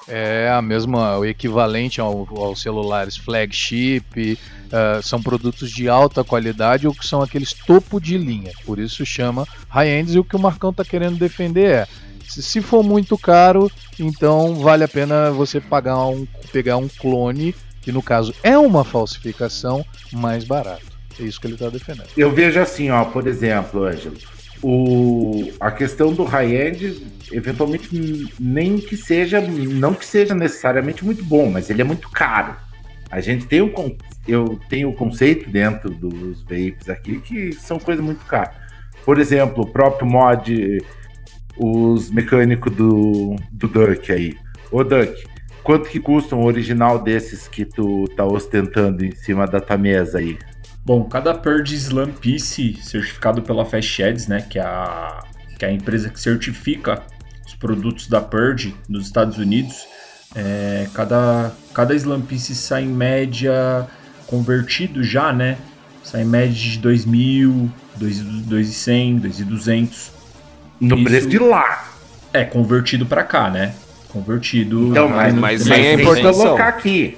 é 0.07 0.49
a 0.53 0.61
mesma, 0.61 1.17
o 1.17 1.25
equivalente 1.25 1.99
ao- 1.99 2.27
aos 2.37 2.61
celulares 2.61 3.17
flagship, 3.17 4.37
ah, 4.71 4.99
são 5.01 5.21
produtos 5.21 5.71
de 5.71 5.87
alta 5.89 6.23
qualidade 6.23 6.87
ou 6.87 6.93
que 6.93 7.05
são 7.07 7.21
aqueles 7.21 7.53
topo 7.53 7.99
de 7.99 8.17
linha. 8.17 8.51
Por 8.65 8.77
isso 8.79 9.05
chama 9.05 9.47
high-end 9.69 10.15
e 10.15 10.19
o 10.19 10.23
que 10.23 10.35
o 10.35 10.39
Marcão 10.39 10.73
tá 10.73 10.83
querendo 10.83 11.17
defender 11.17 11.65
é 11.71 11.87
se, 12.27 12.61
for 12.61 12.83
muito 12.83 13.17
caro, 13.17 13.71
então 13.99 14.55
vale 14.55 14.83
a 14.83 14.87
pena 14.87 15.31
você 15.31 15.59
pagar 15.59 16.05
um, 16.07 16.27
pegar 16.51 16.77
um 16.77 16.87
clone, 16.87 17.55
que 17.81 17.91
no 17.91 18.01
caso 18.01 18.33
é 18.43 18.57
uma 18.57 18.83
falsificação, 18.83 19.85
mais 20.11 20.43
barato. 20.43 20.83
É 21.19 21.23
isso 21.23 21.39
que 21.39 21.47
ele 21.47 21.57
tá 21.57 21.69
defendendo. 21.69 22.07
eu 22.17 22.31
vejo 22.31 22.59
assim, 22.59 22.89
ó, 22.89 23.05
por 23.05 23.25
exemplo, 23.27 23.85
Ângelo, 23.85 24.17
o, 24.61 25.51
a 25.59 25.71
questão 25.71 26.11
do 26.13 26.23
high-end, 26.23 27.01
eventualmente, 27.31 27.89
nem 28.39 28.77
que 28.77 28.97
seja, 28.97 29.39
não 29.39 29.93
que 29.93 30.05
seja 30.05 30.33
necessariamente 30.33 31.05
muito 31.05 31.23
bom, 31.23 31.49
mas 31.49 31.69
ele 31.69 31.81
é 31.81 31.85
muito 31.85 32.09
caro. 32.09 32.55
A 33.11 33.21
gente 33.21 33.45
tem 33.45 33.61
um, 33.61 33.69
con- 33.69 33.95
eu 34.27 34.59
tenho 34.67 34.89
o 34.89 34.93
conceito 34.93 35.49
dentro 35.49 35.89
dos 35.89 36.41
vapes 36.41 36.89
aqui 36.89 37.19
que 37.21 37.53
são 37.53 37.77
coisas 37.79 38.03
muito 38.03 38.25
caras. 38.25 38.55
Por 39.05 39.19
exemplo, 39.19 39.63
o 39.63 39.67
próprio 39.67 40.07
mod, 40.07 40.83
os 41.57 42.09
mecânicos 42.09 42.73
do, 42.73 43.35
do 43.51 43.67
Duck 43.67 44.11
aí. 44.11 44.35
Ô 44.71 44.83
Duck, 44.83 45.23
quanto 45.63 45.89
que 45.89 45.99
custa 45.99 46.35
um 46.35 46.45
original 46.45 47.01
desses 47.01 47.47
que 47.47 47.65
tu 47.65 48.05
tá 48.15 48.25
ostentando 48.25 49.05
em 49.05 49.11
cima 49.15 49.47
da 49.47 49.59
tua 49.59 49.77
mesa 49.77 50.19
aí? 50.19 50.37
Bom, 50.85 51.03
cada 51.05 51.33
Purge 51.33 51.75
Slam 51.75 52.11
Piece 52.11 52.77
certificado 52.81 53.41
pela 53.41 53.65
Fast 53.65 53.89
Sheds, 53.89 54.27
né, 54.27 54.41
que 54.41 54.59
é, 54.59 54.61
a, 54.61 55.23
que 55.57 55.65
é 55.65 55.69
a 55.69 55.71
empresa 55.71 56.09
que 56.09 56.19
certifica 56.19 57.01
os 57.45 57.55
produtos 57.55 58.07
da 58.07 58.21
Purge 58.21 58.75
nos 58.87 59.07
Estados 59.07 59.39
Unidos, 59.39 59.87
é, 60.35 60.87
cada, 60.93 61.51
cada 61.73 61.95
Slam 61.95 62.21
Piece 62.21 62.53
sai 62.53 62.83
em 62.83 62.89
média, 62.89 63.87
convertido 64.27 65.03
já, 65.03 65.33
né, 65.33 65.57
sai 66.03 66.21
em 66.21 66.25
média 66.25 66.53
de 66.53 66.79
2.000, 66.79 67.67
2.100, 67.99 69.21
2.200. 69.21 70.14
No 70.79 70.95
Isso. 70.95 71.03
preço 71.05 71.29
de 71.29 71.39
lá. 71.39 71.85
É, 72.33 72.43
convertido 72.43 73.05
pra 73.05 73.23
cá, 73.23 73.49
né, 73.49 73.73
convertido... 74.09 74.89
Então, 74.89 75.07
mas, 75.09 75.33
mas 75.33 75.41
mas 75.59 75.63
sem 75.63 75.73
a 75.73 75.83
tem 75.83 75.95
que 75.97 76.01
importação. 76.03 76.43
colocar 76.45 76.67
aqui. 76.67 77.17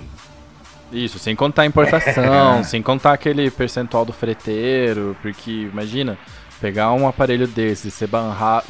Isso, 0.91 1.19
sem 1.19 1.35
contar 1.35 1.63
a 1.63 1.65
importação, 1.65 2.63
sem 2.65 2.81
contar 2.81 3.13
aquele 3.13 3.49
percentual 3.51 4.05
do 4.05 4.13
freteiro, 4.13 5.17
porque 5.21 5.51
imagina, 5.71 6.17
pegar 6.61 6.93
um 6.93 7.07
aparelho 7.07 7.47
desses 7.47 7.85
e 7.85 7.91
ser 7.91 8.07
barrado. 8.07 8.65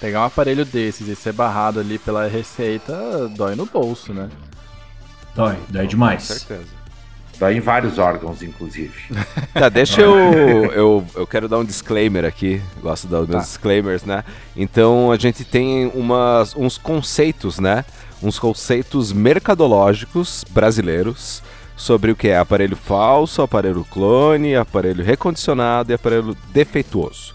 Pegar 0.00 0.22
um 0.22 0.24
aparelho 0.24 0.64
desses 0.64 1.06
e 1.06 1.14
ser 1.14 1.32
barrado 1.32 1.78
ali 1.78 1.96
pela 1.96 2.26
receita 2.26 3.28
dói 3.36 3.54
no 3.54 3.64
bolso, 3.66 4.12
né? 4.12 4.28
Dói, 5.34 5.56
dói 5.68 5.82
Com 5.84 5.88
demais. 5.88 6.24
certeza. 6.24 6.81
Dá 7.42 7.52
em 7.52 7.58
vários 7.58 7.98
órgãos, 7.98 8.40
inclusive. 8.40 8.92
Tá, 9.52 9.68
deixa 9.68 10.00
eu, 10.00 10.14
eu. 10.72 11.04
Eu 11.14 11.26
quero 11.26 11.48
dar 11.48 11.58
um 11.58 11.64
disclaimer 11.64 12.24
aqui. 12.24 12.62
Gosto 12.80 13.08
dos 13.08 13.28
meus 13.28 13.42
disclaimers, 13.42 14.04
né? 14.04 14.24
Então 14.56 15.10
a 15.10 15.16
gente 15.16 15.44
tem 15.44 15.90
umas, 15.92 16.54
uns 16.54 16.78
conceitos, 16.78 17.58
né? 17.58 17.84
Uns 18.22 18.38
conceitos 18.38 19.12
mercadológicos 19.12 20.44
brasileiros 20.50 21.42
sobre 21.76 22.12
o 22.12 22.16
que 22.16 22.28
é 22.28 22.38
aparelho 22.38 22.76
falso, 22.76 23.42
aparelho 23.42 23.84
clone, 23.90 24.54
aparelho 24.54 25.04
recondicionado 25.04 25.90
e 25.90 25.94
aparelho 25.94 26.36
defeituoso. 26.52 27.34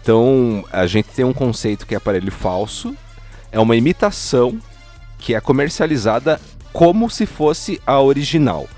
Então 0.00 0.64
a 0.72 0.86
gente 0.86 1.08
tem 1.08 1.24
um 1.24 1.32
conceito 1.32 1.86
que 1.86 1.94
é 1.94 1.98
aparelho 1.98 2.30
falso, 2.30 2.96
é 3.50 3.58
uma 3.58 3.74
imitação 3.74 4.58
que 5.18 5.34
é 5.34 5.40
comercializada 5.40 6.40
como 6.72 7.10
se 7.10 7.26
fosse 7.26 7.80
a 7.84 8.00
original 8.00 8.68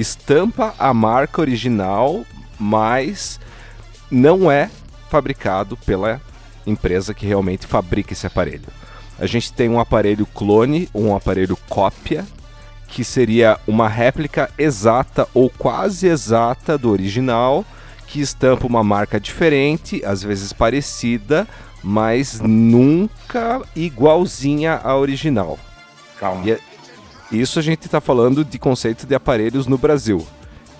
estampa 0.00 0.74
a 0.78 0.94
marca 0.94 1.40
original, 1.40 2.24
mas 2.58 3.40
não 4.10 4.50
é 4.50 4.70
fabricado 5.10 5.76
pela 5.76 6.20
empresa 6.66 7.14
que 7.14 7.26
realmente 7.26 7.66
fabrica 7.66 8.12
esse 8.12 8.26
aparelho. 8.26 8.66
A 9.18 9.26
gente 9.26 9.52
tem 9.52 9.68
um 9.68 9.80
aparelho 9.80 10.26
clone, 10.26 10.88
um 10.94 11.14
aparelho 11.14 11.56
cópia, 11.68 12.24
que 12.86 13.04
seria 13.04 13.58
uma 13.66 13.88
réplica 13.88 14.50
exata 14.56 15.26
ou 15.34 15.50
quase 15.50 16.06
exata 16.06 16.78
do 16.78 16.90
original, 16.90 17.64
que 18.06 18.20
estampa 18.20 18.66
uma 18.66 18.82
marca 18.82 19.20
diferente, 19.20 20.02
às 20.04 20.22
vezes 20.22 20.52
parecida, 20.52 21.46
mas 21.82 22.40
nunca 22.40 23.60
igualzinha 23.76 24.80
à 24.82 24.96
original. 24.96 25.58
Calma. 26.18 26.46
E 26.46 26.52
é- 26.52 26.60
Isso 27.30 27.58
a 27.58 27.62
gente 27.62 27.86
está 27.86 28.00
falando 28.00 28.44
de 28.44 28.58
conceito 28.58 29.06
de 29.06 29.14
aparelhos 29.14 29.66
no 29.66 29.76
Brasil. 29.76 30.26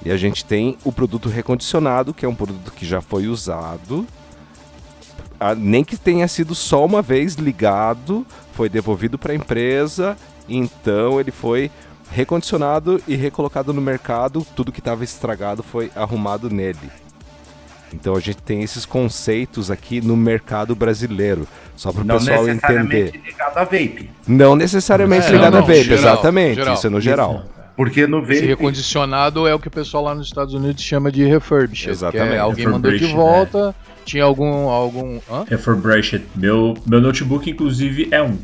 E 0.04 0.10
a 0.10 0.16
gente 0.16 0.44
tem 0.44 0.78
o 0.84 0.92
produto 0.92 1.28
recondicionado, 1.28 2.14
que 2.14 2.24
é 2.24 2.28
um 2.28 2.34
produto 2.34 2.72
que 2.72 2.86
já 2.86 3.00
foi 3.00 3.26
usado, 3.26 4.06
ah, 5.38 5.54
nem 5.54 5.84
que 5.84 5.96
tenha 5.96 6.26
sido 6.26 6.54
só 6.54 6.84
uma 6.84 7.02
vez 7.02 7.34
ligado, 7.34 8.26
foi 8.52 8.68
devolvido 8.68 9.18
para 9.18 9.32
a 9.32 9.36
empresa, 9.36 10.16
então 10.48 11.20
ele 11.20 11.30
foi 11.30 11.70
recondicionado 12.10 13.00
e 13.06 13.14
recolocado 13.14 13.72
no 13.72 13.80
mercado, 13.80 14.46
tudo 14.56 14.72
que 14.72 14.80
estava 14.80 15.04
estragado 15.04 15.62
foi 15.62 15.92
arrumado 15.94 16.48
nele. 16.48 16.90
Então 17.92 18.14
a 18.14 18.20
gente 18.20 18.42
tem 18.42 18.62
esses 18.62 18.84
conceitos 18.84 19.70
aqui 19.70 20.00
no 20.00 20.16
mercado 20.16 20.74
brasileiro, 20.74 21.46
só 21.76 21.90
para 21.92 22.02
o 22.02 22.04
Não 22.04 22.18
pessoal 22.18 22.44
necessariamente 22.44 22.96
entender. 22.96 23.20
ligado 23.26 23.56
a 23.58 23.64
vape. 23.64 24.10
Não 24.26 24.54
necessariamente 24.56 25.26
É, 25.26 25.30
ligado 25.32 25.52
não, 25.54 25.58
a 25.60 25.62
vape, 25.62 25.82
geral, 25.84 25.98
exatamente. 25.98 26.54
geral. 26.56 26.74
Isso 26.74 26.86
é 26.86 26.90
no 26.90 27.00
geral. 27.00 27.44
Porque 27.76 28.06
no 28.06 28.18
Esse 28.24 28.34
vape. 28.34 28.46
recondicionado 28.46 29.46
é 29.46 29.54
o 29.54 29.58
que 29.58 29.68
o 29.68 29.70
pessoal 29.70 30.02
lá 30.04 30.14
nos 30.14 30.26
Estados 30.26 30.52
Unidos 30.52 30.82
chama 30.82 31.10
de 31.12 31.24
refurbished. 31.24 31.88
Exatamente. 31.90 32.30
Que 32.30 32.34
é 32.36 32.38
alguém 32.40 32.66
mandou 32.66 32.90
de 32.90 32.98
Refurbished, 32.98 33.16
volta, 33.16 33.74
tinha 34.04 34.24
algum. 34.24 34.68
algum 34.68 35.20
hã? 35.30 35.44
Refurbished. 35.48 36.24
Meu, 36.34 36.76
meu 36.84 37.00
notebook, 37.00 37.48
inclusive, 37.48 38.08
é 38.10 38.20
um. 38.22 38.36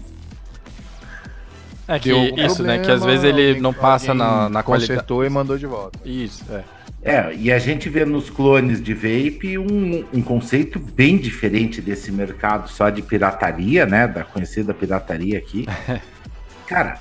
É 1.87 1.99
que 1.99 2.11
isso, 2.13 2.63
né? 2.63 2.79
Que 2.79 2.91
às 2.91 3.01
problema, 3.01 3.07
vezes 3.07 3.25
ele 3.25 3.61
não 3.61 3.75
passa 3.75 4.15
na, 4.15 4.49
na 4.49 4.63
qualidade. 4.63 4.93
Consertou 4.93 5.25
e 5.25 5.29
mandou 5.29 5.59
de 5.59 5.67
volta. 5.67 5.99
Isso, 6.05 6.43
é. 6.51 6.63
É, 7.05 7.35
e 7.35 7.53
a 7.53 7.59
gente 7.59 7.91
vê 7.91 8.07
nos 8.07 8.31
clones 8.31 8.83
de 8.83 8.95
vape 8.95 9.59
um, 9.59 10.07
um 10.11 10.23
conceito 10.23 10.79
bem 10.79 11.19
diferente 11.19 11.83
desse 11.83 12.11
mercado 12.11 12.71
só 12.71 12.89
de 12.89 13.03
pirataria, 13.03 13.85
né? 13.85 14.09
Da 14.09 14.25
conhecida 14.25 14.73
pirataria 14.73 15.37
aqui. 15.37 15.67
Cara, 16.67 16.99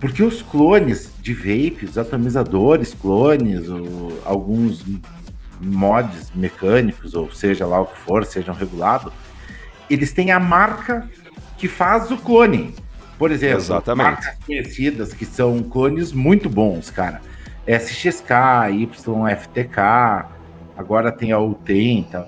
porque 0.00 0.22
os 0.22 0.40
clones 0.40 1.12
de 1.20 1.34
vape, 1.34 1.84
os 1.84 1.98
atomizadores 1.98 2.94
clones, 2.94 3.68
ou 3.68 4.22
alguns 4.24 4.84
mods 5.60 6.30
mecânicos, 6.32 7.14
ou 7.14 7.32
seja 7.32 7.66
lá 7.66 7.80
o 7.80 7.86
que 7.86 7.98
for, 7.98 8.24
sejam 8.24 8.54
regulados, 8.54 9.12
eles 9.90 10.12
têm 10.12 10.30
a 10.30 10.38
marca 10.38 11.10
que 11.58 11.66
faz 11.66 12.08
o 12.12 12.16
clone. 12.16 12.72
Por 13.18 13.32
exemplo, 13.32 13.58
Exatamente. 13.58 14.04
marcas 14.04 14.38
conhecidas 14.46 15.12
que 15.12 15.26
são 15.26 15.60
clones 15.64 16.12
muito 16.12 16.48
bons, 16.48 16.88
cara. 16.88 17.20
SXK, 17.66 18.32
YFTK, 18.72 20.26
agora 20.76 21.12
tem 21.12 21.32
a 21.32 21.38
UTEM, 21.38 21.98
então. 21.98 22.26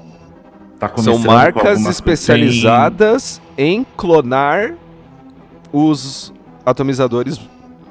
tá 0.79 0.91
São 0.99 1.19
marcas 1.19 1.85
especializadas 1.87 3.41
em 3.57 3.85
clonar 3.97 4.75
os 5.73 6.33
atomizadores 6.65 7.41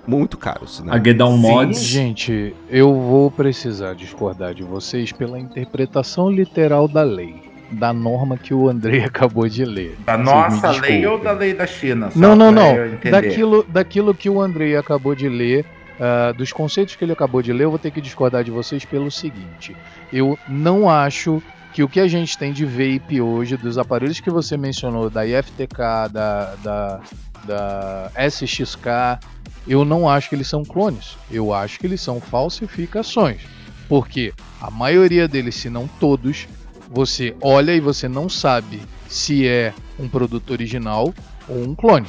muito 0.07 0.37
caros, 0.37 0.81
né? 0.81 0.93
A 0.93 1.03
Gedown 1.03 1.35
Sim. 1.35 1.41
Mods. 1.41 1.83
Gente, 1.83 2.55
eu 2.69 2.93
vou 2.93 3.29
precisar 3.29 3.93
discordar 3.93 4.53
de 4.53 4.63
vocês 4.63 5.11
pela 5.11 5.39
interpretação 5.39 6.29
literal 6.29 6.87
da 6.87 7.03
lei, 7.03 7.35
da 7.71 7.93
norma 7.93 8.37
que 8.37 8.53
o 8.53 8.67
Andrei 8.67 9.03
acabou 9.05 9.47
de 9.47 9.63
ler. 9.63 9.97
Da 10.05 10.17
Vocês 10.17 10.25
nossa 10.25 10.71
lei 10.81 11.05
ou 11.05 11.19
da 11.19 11.31
lei 11.31 11.53
da 11.53 11.67
China? 11.67 12.09
Não, 12.15 12.35
não, 12.35 12.51
não. 12.51 12.75
Daquilo, 13.09 13.63
daquilo 13.67 14.13
que 14.13 14.29
o 14.29 14.41
Andrei 14.41 14.75
acabou 14.75 15.15
de 15.15 15.29
ler, 15.29 15.65
ah, 16.03 16.31
dos 16.31 16.51
conceitos 16.51 16.95
que 16.95 17.05
ele 17.05 17.11
acabou 17.11 17.43
de 17.43 17.53
ler, 17.53 17.65
eu 17.65 17.69
vou 17.69 17.77
ter 17.77 17.91
que 17.91 18.01
discordar 18.01 18.43
de 18.43 18.49
vocês 18.49 18.83
pelo 18.83 19.11
seguinte: 19.11 19.77
eu 20.11 20.35
não 20.49 20.89
acho 20.89 21.43
que 21.71 21.83
o 21.83 21.87
que 21.87 21.99
a 21.99 22.07
gente 22.07 22.35
tem 22.35 22.51
de 22.51 22.65
vape 22.65 23.21
hoje, 23.21 23.55
dos 23.55 23.77
aparelhos 23.77 24.19
que 24.19 24.31
você 24.31 24.57
mencionou, 24.57 25.11
da 25.11 25.27
IFTK, 25.27 26.09
da, 26.11 26.55
da, 26.55 27.01
da 27.45 28.11
SXK, 28.27 29.19
eu 29.67 29.85
não 29.85 30.09
acho 30.09 30.29
que 30.29 30.33
eles 30.33 30.47
são 30.47 30.65
clones. 30.65 31.15
Eu 31.29 31.53
acho 31.53 31.79
que 31.79 31.85
eles 31.85 32.01
são 32.01 32.19
falsificações. 32.19 33.41
Porque 33.87 34.33
a 34.59 34.71
maioria 34.71 35.27
deles, 35.27 35.53
se 35.53 35.69
não 35.69 35.87
todos, 35.87 36.47
você 36.89 37.35
olha 37.41 37.75
e 37.75 37.79
você 37.79 38.09
não 38.09 38.27
sabe 38.27 38.81
se 39.07 39.47
é 39.47 39.71
um 39.99 40.09
produto 40.09 40.49
original 40.49 41.13
ou 41.47 41.61
um 41.61 41.75
clone. 41.75 42.07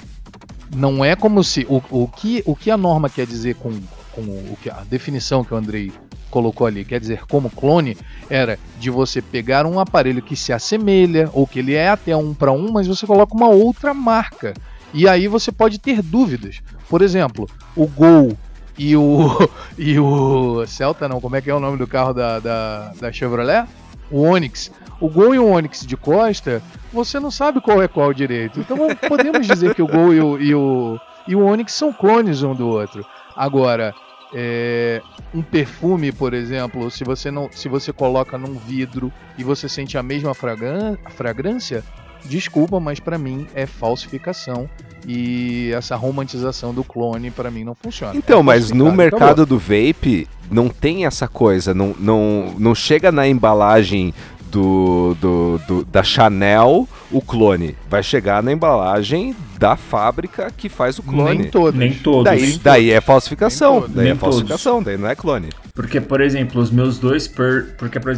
Não 0.74 1.04
é 1.04 1.14
como 1.14 1.44
se. 1.44 1.66
O, 1.68 1.82
o, 1.90 2.08
que, 2.08 2.42
o 2.46 2.56
que 2.56 2.70
a 2.70 2.76
norma 2.76 3.10
quer 3.10 3.26
dizer 3.26 3.56
com, 3.56 3.70
com 4.12 4.22
o 4.22 4.56
que 4.62 4.70
a 4.70 4.82
definição 4.88 5.44
que 5.44 5.52
o 5.52 5.56
Andrei 5.56 5.92
colocou 6.30 6.66
ali, 6.66 6.82
quer 6.84 6.98
dizer 6.98 7.26
como 7.26 7.50
clone, 7.50 7.96
era 8.30 8.58
de 8.80 8.88
você 8.88 9.20
pegar 9.20 9.66
um 9.66 9.78
aparelho 9.78 10.22
que 10.22 10.34
se 10.34 10.50
assemelha, 10.52 11.28
ou 11.34 11.46
que 11.46 11.58
ele 11.58 11.74
é 11.74 11.90
até 11.90 12.16
um 12.16 12.32
para 12.32 12.50
um, 12.50 12.72
mas 12.72 12.86
você 12.86 13.06
coloca 13.06 13.34
uma 13.34 13.48
outra 13.48 13.92
marca. 13.92 14.54
E 14.94 15.06
aí 15.06 15.28
você 15.28 15.52
pode 15.52 15.78
ter 15.78 16.02
dúvidas. 16.02 16.60
Por 16.88 17.02
exemplo, 17.02 17.48
o 17.76 17.86
Gol 17.86 18.36
e 18.78 18.96
o. 18.96 19.28
e 19.76 19.98
o. 19.98 20.66
Celta 20.66 21.08
não, 21.08 21.20
como 21.20 21.36
é 21.36 21.40
que 21.40 21.50
é 21.50 21.54
o 21.54 21.60
nome 21.60 21.76
do 21.76 21.86
carro 21.86 22.12
da, 22.12 22.38
da, 22.38 22.92
da 22.98 23.12
Chevrolet? 23.12 23.66
O 24.10 24.22
Onix. 24.22 24.70
O 25.02 25.08
Gol 25.08 25.34
e 25.34 25.38
o 25.38 25.46
Onix 25.48 25.84
de 25.84 25.96
Costa, 25.96 26.62
você 26.92 27.18
não 27.18 27.30
sabe 27.30 27.60
qual 27.60 27.82
é 27.82 27.88
qual 27.88 28.14
direito. 28.14 28.60
Então 28.60 28.78
podemos 29.08 29.46
dizer 29.46 29.74
que 29.74 29.82
o 29.82 29.86
Gol 29.86 30.14
e 30.14 30.20
o, 30.20 30.38
e 30.40 30.54
o, 30.54 30.98
e 31.26 31.34
o 31.34 31.44
Onix 31.44 31.72
são 31.72 31.92
clones 31.92 32.42
um 32.42 32.54
do 32.54 32.68
outro. 32.68 33.04
Agora, 33.36 33.92
é, 34.32 35.02
um 35.34 35.42
perfume, 35.42 36.12
por 36.12 36.32
exemplo, 36.34 36.90
se 36.90 37.02
você 37.04 37.30
não, 37.30 37.48
se 37.50 37.68
você 37.68 37.92
coloca 37.92 38.38
num 38.38 38.54
vidro 38.54 39.12
e 39.36 39.42
você 39.42 39.68
sente 39.68 39.98
a 39.98 40.02
mesma 40.02 40.34
fragrân- 40.34 40.96
fragrância, 41.16 41.82
desculpa, 42.24 42.78
mas 42.78 43.00
pra 43.00 43.18
mim 43.18 43.46
é 43.54 43.66
falsificação 43.66 44.68
e 45.06 45.72
essa 45.74 45.96
romantização 45.96 46.72
do 46.72 46.84
clone 46.84 47.30
pra 47.30 47.50
mim 47.50 47.64
não 47.64 47.74
funciona. 47.74 48.14
Então, 48.16 48.38
É 48.40 48.42
mas 48.42 48.70
no 48.70 48.92
mercado 48.92 49.44
do 49.44 49.58
vape 49.58 50.28
não 50.50 50.68
tem 50.68 51.06
essa 51.06 51.26
coisa, 51.26 51.74
não, 51.74 51.94
não, 51.98 52.54
não 52.58 52.74
chega 52.74 53.10
na 53.10 53.26
embalagem 53.26 54.14
do, 54.52 55.16
do, 55.20 55.58
do- 55.66 55.84
da 55.86 56.02
Chanel 56.02 56.86
o 57.10 57.20
clone, 57.20 57.74
vai 57.88 58.02
chegar 58.02 58.42
na 58.42 58.52
embalagem 58.52 59.34
da 59.58 59.76
fábrica 59.76 60.50
que 60.56 60.68
faz 60.68 60.98
o 60.98 61.02
clone. 61.02 61.38
Nem 61.38 61.50
todos. 61.50 61.78
Nem 61.78 61.92
todos. 61.94 62.24
Daí, 62.24 62.42
nem 62.42 62.58
daí 62.62 62.90
é 62.90 62.94
Nem 62.94 63.00
falsificação, 63.00 63.80
todos. 63.80 63.94
daí 63.96 64.06
é 64.06 64.08
Nem 64.10 64.16
todos. 64.18 64.34
falsificação, 64.36 64.82
daí 64.82 64.96
não 64.98 65.08
é 65.08 65.14
clone. 65.14 65.48
Porque, 65.74 66.00
por 66.00 66.20
exemplo, 66.20 66.60
os 66.60 66.70
meus 66.70 66.98
dois 66.98 67.26
Purge. 67.26 67.72
Porque, 67.78 67.98
por 67.98 68.10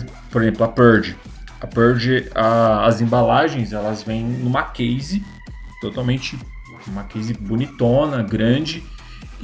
exemplo, 0.43 0.65
a 0.65 0.69
Purge. 0.69 1.17
A 1.61 1.67
Purge, 1.67 2.29
a- 2.35 2.85
as 2.87 3.01
embalagens, 3.01 3.73
elas 3.73 4.03
vêm 4.03 4.25
numa 4.25 4.63
case 4.65 5.23
totalmente. 5.81 6.37
Uma 6.87 7.05
case 7.05 7.33
bonitona, 7.33 8.23
grande. 8.23 8.83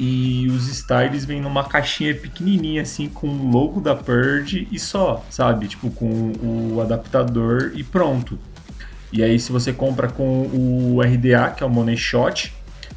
E 0.02 0.47
os 0.49 0.66
styles 0.66 1.26
vêm 1.26 1.43
numa 1.43 1.63
caixinha 1.63 2.15
pequenininha, 2.15 2.80
assim, 2.80 3.06
com 3.06 3.26
o 3.28 3.50
logo 3.50 3.82
da 3.82 3.95
Purge 3.95 4.67
e 4.73 4.78
só, 4.78 5.23
sabe? 5.28 5.69
Tipo, 5.69 5.91
com 5.91 6.32
o 6.73 6.80
adaptador 6.80 7.73
e 7.75 7.84
pronto. 7.84 8.39
E 9.13 9.23
aí, 9.23 9.39
se 9.39 9.52
você 9.52 9.75
compra 9.75 10.08
com 10.08 10.47
o 10.47 11.02
RDA, 11.02 11.50
que 11.54 11.63
é 11.63 11.67
o 11.67 11.69
Money 11.69 11.99
Shot, 11.99 12.50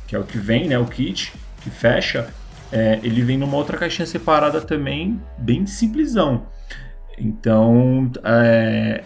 que 0.07 0.15
é 0.15 0.19
o 0.19 0.23
que 0.23 0.37
vem, 0.37 0.69
né? 0.69 0.79
O 0.79 0.85
kit, 0.85 1.33
que 1.59 1.69
fecha, 1.69 2.33
é, 2.71 3.01
ele 3.03 3.21
vem 3.21 3.37
numa 3.37 3.57
outra 3.57 3.77
caixinha 3.77 4.05
separada 4.05 4.61
também, 4.61 5.19
bem 5.37 5.65
simplesão. 5.67 6.43
Então, 7.17 8.09
é, 8.23 9.03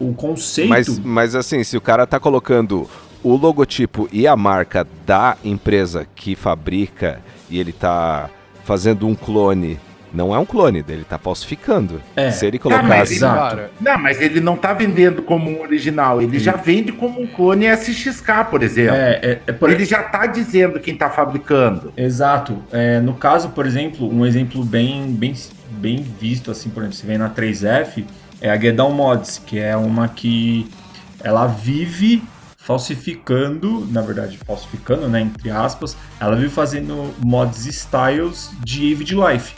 o 0.00 0.14
conceito. 0.14 0.70
Mas, 0.70 0.98
mas 0.98 1.34
assim, 1.34 1.62
se 1.62 1.76
o 1.76 1.80
cara 1.82 2.06
tá 2.06 2.18
colocando 2.18 2.88
o 3.22 3.36
logotipo 3.36 4.08
e 4.10 4.26
a 4.26 4.34
marca 4.34 4.86
da 5.04 5.36
empresa 5.44 6.06
que 6.14 6.34
fabrica 6.34 7.20
e 7.50 7.58
ele 7.58 7.72
tá 7.72 8.28
fazendo 8.64 9.06
um 9.06 9.14
clone, 9.14 9.78
não 10.12 10.34
é 10.34 10.38
um 10.38 10.44
clone, 10.46 10.84
ele 10.88 11.04
tá 11.04 11.18
falsificando. 11.18 12.00
É. 12.16 12.30
Se 12.30 12.46
ele 12.46 12.60
mas 12.62 12.62
colocasse. 12.78 13.14
Exato. 13.14 13.56
Cara, 13.56 13.70
Não, 13.80 13.98
mas 13.98 14.20
ele 14.20 14.40
não 14.40 14.56
tá 14.56 14.72
vendendo 14.72 15.22
como 15.22 15.50
um 15.50 15.60
original, 15.60 16.22
ele 16.22 16.38
já 16.38 16.52
vende 16.52 16.92
como 16.92 17.20
um 17.20 17.26
clone 17.26 17.66
SXK, 17.66 18.44
por 18.50 18.62
exemplo. 18.62 18.94
é, 18.96 19.20
é, 19.22 19.40
é 19.48 19.52
por- 19.52 19.70
Ele 19.70 19.84
já 19.84 20.02
tá 20.02 20.26
dizendo 20.26 20.78
quem 20.80 20.94
tá 20.96 21.10
fabricando. 21.10 21.92
Exato. 21.96 22.58
É, 22.72 23.00
no 23.00 23.14
caso, 23.14 23.50
por 23.50 23.66
exemplo, 23.66 24.08
um 24.08 24.24
exemplo 24.24 24.64
bem, 24.64 25.06
bem, 25.12 25.34
bem 25.70 26.02
visto, 26.20 26.50
assim, 26.50 26.70
por 26.70 26.80
exemplo, 26.82 26.96
se 26.96 27.06
vem 27.06 27.18
na 27.18 27.28
3F, 27.28 28.04
é 28.40 28.50
a 28.50 28.56
Gedown 28.58 28.92
Mods, 28.92 29.42
que 29.44 29.58
é 29.58 29.76
uma 29.76 30.06
que 30.08 30.66
ela 31.22 31.46
vive 31.46 32.22
falsificando, 32.64 33.86
na 33.90 34.00
verdade, 34.00 34.38
falsificando, 34.38 35.06
né, 35.06 35.20
entre 35.20 35.50
aspas, 35.50 35.94
ela 36.18 36.34
vive 36.34 36.48
fazendo 36.48 37.14
mods 37.22 37.66
styles 37.66 38.50
de 38.64 38.94
Avid 38.94 39.14
Life, 39.14 39.54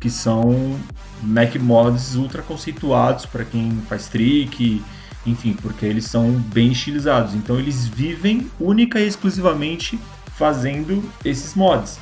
que 0.00 0.08
são 0.08 0.74
Mac 1.22 1.54
mods 1.56 2.14
ultra 2.14 2.40
conceituados 2.42 3.26
para 3.26 3.44
quem 3.44 3.82
faz 3.88 4.08
trick, 4.08 4.82
enfim, 5.26 5.52
porque 5.52 5.84
eles 5.84 6.06
são 6.06 6.30
bem 6.32 6.72
estilizados. 6.72 7.34
Então 7.34 7.58
eles 7.58 7.86
vivem 7.86 8.50
única 8.58 8.98
e 9.00 9.06
exclusivamente 9.06 9.98
fazendo 10.34 11.04
esses 11.22 11.54
mods. 11.54 11.98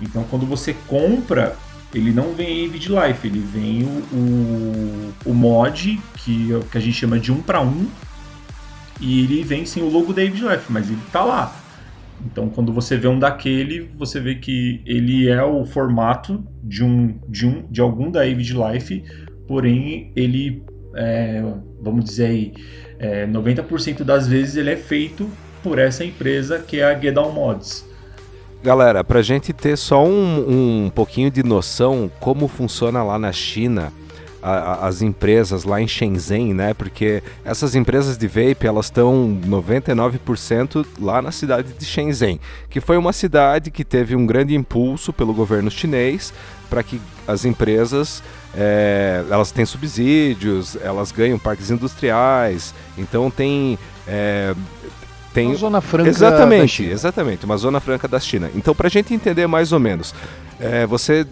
Então 0.00 0.24
quando 0.24 0.46
você 0.46 0.74
compra, 0.86 1.56
ele 1.92 2.10
não 2.10 2.32
vem 2.32 2.66
Avid 2.66 2.88
Life, 2.88 3.26
ele 3.26 3.40
vem 3.40 3.82
o, 3.82 4.16
o, 4.16 5.14
o 5.26 5.34
mod 5.34 6.00
que, 6.16 6.48
que 6.70 6.78
a 6.78 6.80
gente 6.80 6.94
chama 6.94 7.18
de 7.18 7.30
um 7.30 7.42
para 7.42 7.60
um 7.60 7.86
e 9.00 9.24
ele 9.24 9.42
vem 9.42 9.64
sem 9.64 9.82
o 9.82 9.88
logo 9.88 10.12
da 10.12 10.22
Avid 10.22 10.42
Life, 10.42 10.70
mas 10.70 10.88
ele 10.88 11.00
tá 11.12 11.24
lá. 11.24 11.56
Então, 12.24 12.48
quando 12.50 12.72
você 12.72 12.96
vê 12.96 13.08
um 13.08 13.18
daquele, 13.18 13.90
você 13.96 14.20
vê 14.20 14.34
que 14.34 14.82
ele 14.84 15.28
é 15.28 15.42
o 15.42 15.64
formato 15.64 16.44
de 16.62 16.84
um 16.84 17.18
de, 17.26 17.46
um, 17.46 17.64
de 17.70 17.80
algum 17.80 18.10
da 18.10 18.20
Avid 18.20 18.54
Life, 18.54 19.02
porém 19.48 20.12
ele, 20.14 20.62
é, 20.94 21.42
vamos 21.80 22.04
dizer 22.04 22.26
aí, 22.26 22.52
é, 22.98 23.26
90% 23.26 24.04
das 24.04 24.28
vezes 24.28 24.56
ele 24.56 24.70
é 24.70 24.76
feito 24.76 25.28
por 25.62 25.78
essa 25.78 26.04
empresa 26.04 26.58
que 26.58 26.80
é 26.80 26.84
a 26.84 26.98
Gedown 26.98 27.32
Mods. 27.32 27.88
Galera, 28.62 29.02
pra 29.02 29.22
gente 29.22 29.54
ter 29.54 29.76
só 29.78 30.04
um, 30.04 30.84
um 30.84 30.90
pouquinho 30.90 31.30
de 31.30 31.42
noção 31.42 32.10
como 32.20 32.46
funciona 32.46 33.02
lá 33.02 33.18
na 33.18 33.32
China 33.32 33.90
a- 34.42 34.50
a- 34.84 34.86
as 34.88 35.02
empresas 35.02 35.64
lá 35.64 35.80
em 35.80 35.86
Shenzhen, 35.88 36.54
né? 36.54 36.72
Porque 36.74 37.22
essas 37.44 37.74
empresas 37.74 38.16
de 38.16 38.26
vape, 38.26 38.66
elas 38.66 38.86
estão 38.86 39.38
99% 39.46 40.84
lá 41.00 41.20
na 41.22 41.30
cidade 41.30 41.72
de 41.72 41.84
Shenzhen, 41.84 42.40
que 42.68 42.80
foi 42.80 42.96
uma 42.96 43.12
cidade 43.12 43.70
que 43.70 43.84
teve 43.84 44.14
um 44.16 44.26
grande 44.26 44.54
impulso 44.54 45.12
pelo 45.12 45.32
governo 45.34 45.70
chinês 45.70 46.32
para 46.68 46.82
que 46.82 47.00
as 47.26 47.44
empresas 47.44 48.22
é, 48.56 49.24
elas 49.30 49.52
têm 49.52 49.64
subsídios, 49.64 50.76
elas 50.82 51.12
ganham 51.12 51.38
parques 51.38 51.70
industriais, 51.70 52.74
então 52.98 53.30
tem 53.30 53.78
é, 54.08 54.54
tem 55.32 55.46
uma 55.48 55.54
zona 55.54 55.80
franca 55.80 56.04
da 56.10 56.10
Exatamente, 56.10 56.72
China. 56.72 56.92
exatamente, 56.92 57.44
uma 57.44 57.56
zona 57.56 57.78
franca 57.78 58.08
da 58.08 58.18
China. 58.18 58.50
Então, 58.56 58.74
pra 58.74 58.88
gente 58.88 59.14
entender 59.14 59.46
mais 59.46 59.70
ou 59.70 59.78
menos, 59.78 60.12
é, 60.58 60.84
você. 60.86 61.24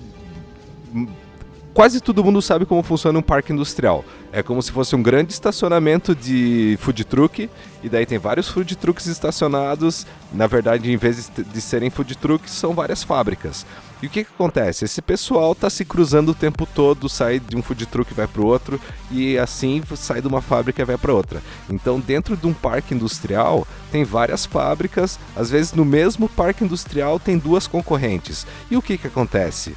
Quase 1.79 2.01
todo 2.01 2.25
mundo 2.25 2.43
sabe 2.43 2.67
como 2.67 2.83
funciona 2.83 3.21
um 3.21 3.23
parque 3.23 3.53
industrial. 3.53 4.05
É 4.33 4.43
como 4.43 4.61
se 4.61 4.73
fosse 4.73 4.97
um 4.97 5.03
grande 5.03 5.33
estacionamento 5.33 6.13
de 6.13 6.77
food 6.81 7.05
truck, 7.05 7.49
e 7.85 7.89
daí 7.89 8.05
tem 8.05 8.19
vários 8.19 8.49
food 8.49 8.75
trucks 8.75 9.07
estacionados. 9.07 10.05
Na 10.33 10.49
verdade, 10.49 10.91
em 10.91 10.97
vez 10.97 11.31
de- 11.31 11.61
serem 11.61 11.89
food 11.89 12.17
trucks, 12.17 12.51
são 12.51 12.75
várias 12.75 13.05
fábricas. 13.05 13.65
E 14.03 14.09
o 14.09 14.11
que, 14.11 14.25
que 14.25 14.31
acontece? 14.35 14.85
Esse 14.85 15.01
pessoal 15.01 15.55
tá 15.55 15.71
se 15.71 15.85
cruzando 15.85 16.31
o 16.31 16.35
tempo 16.35 16.67
todo, 16.67 17.09
sai 17.09 17.39
de 17.39 17.57
um 17.57 17.63
food 17.63 17.87
truck 17.87 18.11
e 18.11 18.15
vai 18.15 18.27
para 18.27 18.43
outro, 18.43 18.81
e 19.09 19.39
assim 19.39 19.81
sai 19.95 20.21
de 20.21 20.27
uma 20.27 20.43
fábrica 20.43 20.83
e 20.83 20.85
vai 20.85 20.99
para 20.99 21.15
outra. 21.15 21.41
Então, 21.71 22.01
dentro 22.01 22.37
de 22.37 22.49
um 22.49 22.53
parque 22.53 22.93
industrial, 22.93 23.65
tem 23.93 24.03
várias 24.03 24.45
fábricas, 24.45 25.17
às 25.37 25.49
vezes 25.49 25.73
no 25.73 25.85
mesmo 25.85 26.29
parque 26.29 26.65
industrial 26.65 27.21
tem 27.21 27.39
duas 27.39 27.69
concorrentes. 27.69 28.49
E 28.69 28.77
o 28.77 28.83
que, 28.83 28.99
que 28.99 29.07
acontece? 29.07 29.77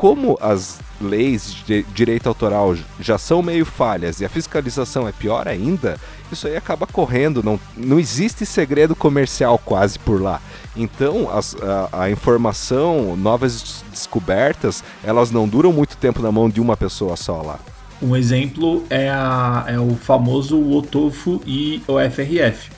Como 0.00 0.38
as 0.40 0.78
leis 0.98 1.54
de 1.66 1.82
direito 1.94 2.26
autoral 2.26 2.74
já 2.98 3.18
são 3.18 3.42
meio 3.42 3.66
falhas 3.66 4.18
e 4.18 4.24
a 4.24 4.30
fiscalização 4.30 5.06
é 5.06 5.12
pior 5.12 5.46
ainda, 5.46 5.98
isso 6.32 6.46
aí 6.46 6.56
acaba 6.56 6.86
correndo, 6.86 7.42
não, 7.42 7.60
não 7.76 8.00
existe 8.00 8.46
segredo 8.46 8.96
comercial 8.96 9.58
quase 9.62 9.98
por 9.98 10.22
lá. 10.22 10.40
Então, 10.74 11.30
as, 11.30 11.54
a, 11.62 12.04
a, 12.04 12.10
informação, 12.10 13.14
novas 13.14 13.84
descobertas, 13.90 14.82
elas 15.04 15.30
não 15.30 15.46
duram 15.46 15.70
muito 15.70 15.98
tempo 15.98 16.22
na 16.22 16.32
mão 16.32 16.48
de 16.48 16.62
uma 16.62 16.78
pessoa 16.78 17.14
só 17.14 17.42
lá. 17.42 17.60
Um 18.00 18.16
exemplo 18.16 18.82
é, 18.88 19.10
a, 19.10 19.66
é 19.68 19.78
o 19.78 19.94
famoso 19.96 20.58
OTOFO 20.78 21.42
e 21.46 21.82
o 21.86 21.98
FRF. 22.10 22.70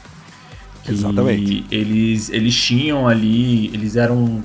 Exatamente. 0.88 1.66
Eles, 1.70 2.30
eles 2.30 2.61
tinham 2.61 3.06
ali, 3.06 3.68
eles 3.68 3.94
eram 3.94 4.42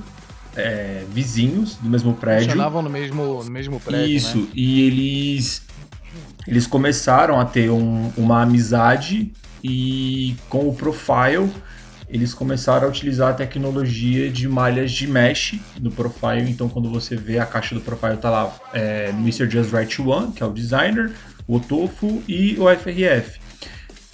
é, 0.58 1.04
vizinhos 1.10 1.76
do 1.76 1.88
mesmo 1.88 2.14
prédio. 2.14 2.46
Funcionavam 2.50 2.82
no 2.82 2.90
mesmo, 2.90 3.42
no 3.42 3.50
mesmo 3.50 3.80
prédio. 3.80 4.16
Isso, 4.16 4.38
né? 4.38 4.48
e 4.54 4.82
eles, 4.82 5.62
eles 6.46 6.66
começaram 6.66 7.40
a 7.40 7.44
ter 7.44 7.70
um, 7.70 8.12
uma 8.16 8.42
amizade 8.42 9.32
e 9.62 10.36
com 10.48 10.68
o 10.68 10.74
Profile 10.74 11.50
eles 12.10 12.32
começaram 12.32 12.86
a 12.86 12.90
utilizar 12.90 13.30
a 13.30 13.34
tecnologia 13.34 14.30
de 14.30 14.48
malhas 14.48 14.90
de 14.92 15.06
mesh 15.06 15.56
no 15.78 15.90
Profile. 15.90 16.50
Então, 16.50 16.68
quando 16.68 16.90
você 16.90 17.14
vê 17.14 17.38
a 17.38 17.44
caixa 17.44 17.74
do 17.74 17.82
Profile, 17.82 18.16
tá 18.16 18.30
lá 18.30 18.56
é, 18.72 19.10
Mr. 19.10 19.48
Just 19.48 19.72
Right 19.72 20.00
One, 20.00 20.32
que 20.32 20.42
é 20.42 20.46
o 20.46 20.50
designer, 20.50 21.12
o 21.46 21.60
Tofu 21.60 22.22
e 22.26 22.56
o 22.58 22.64
FRF. 22.74 23.38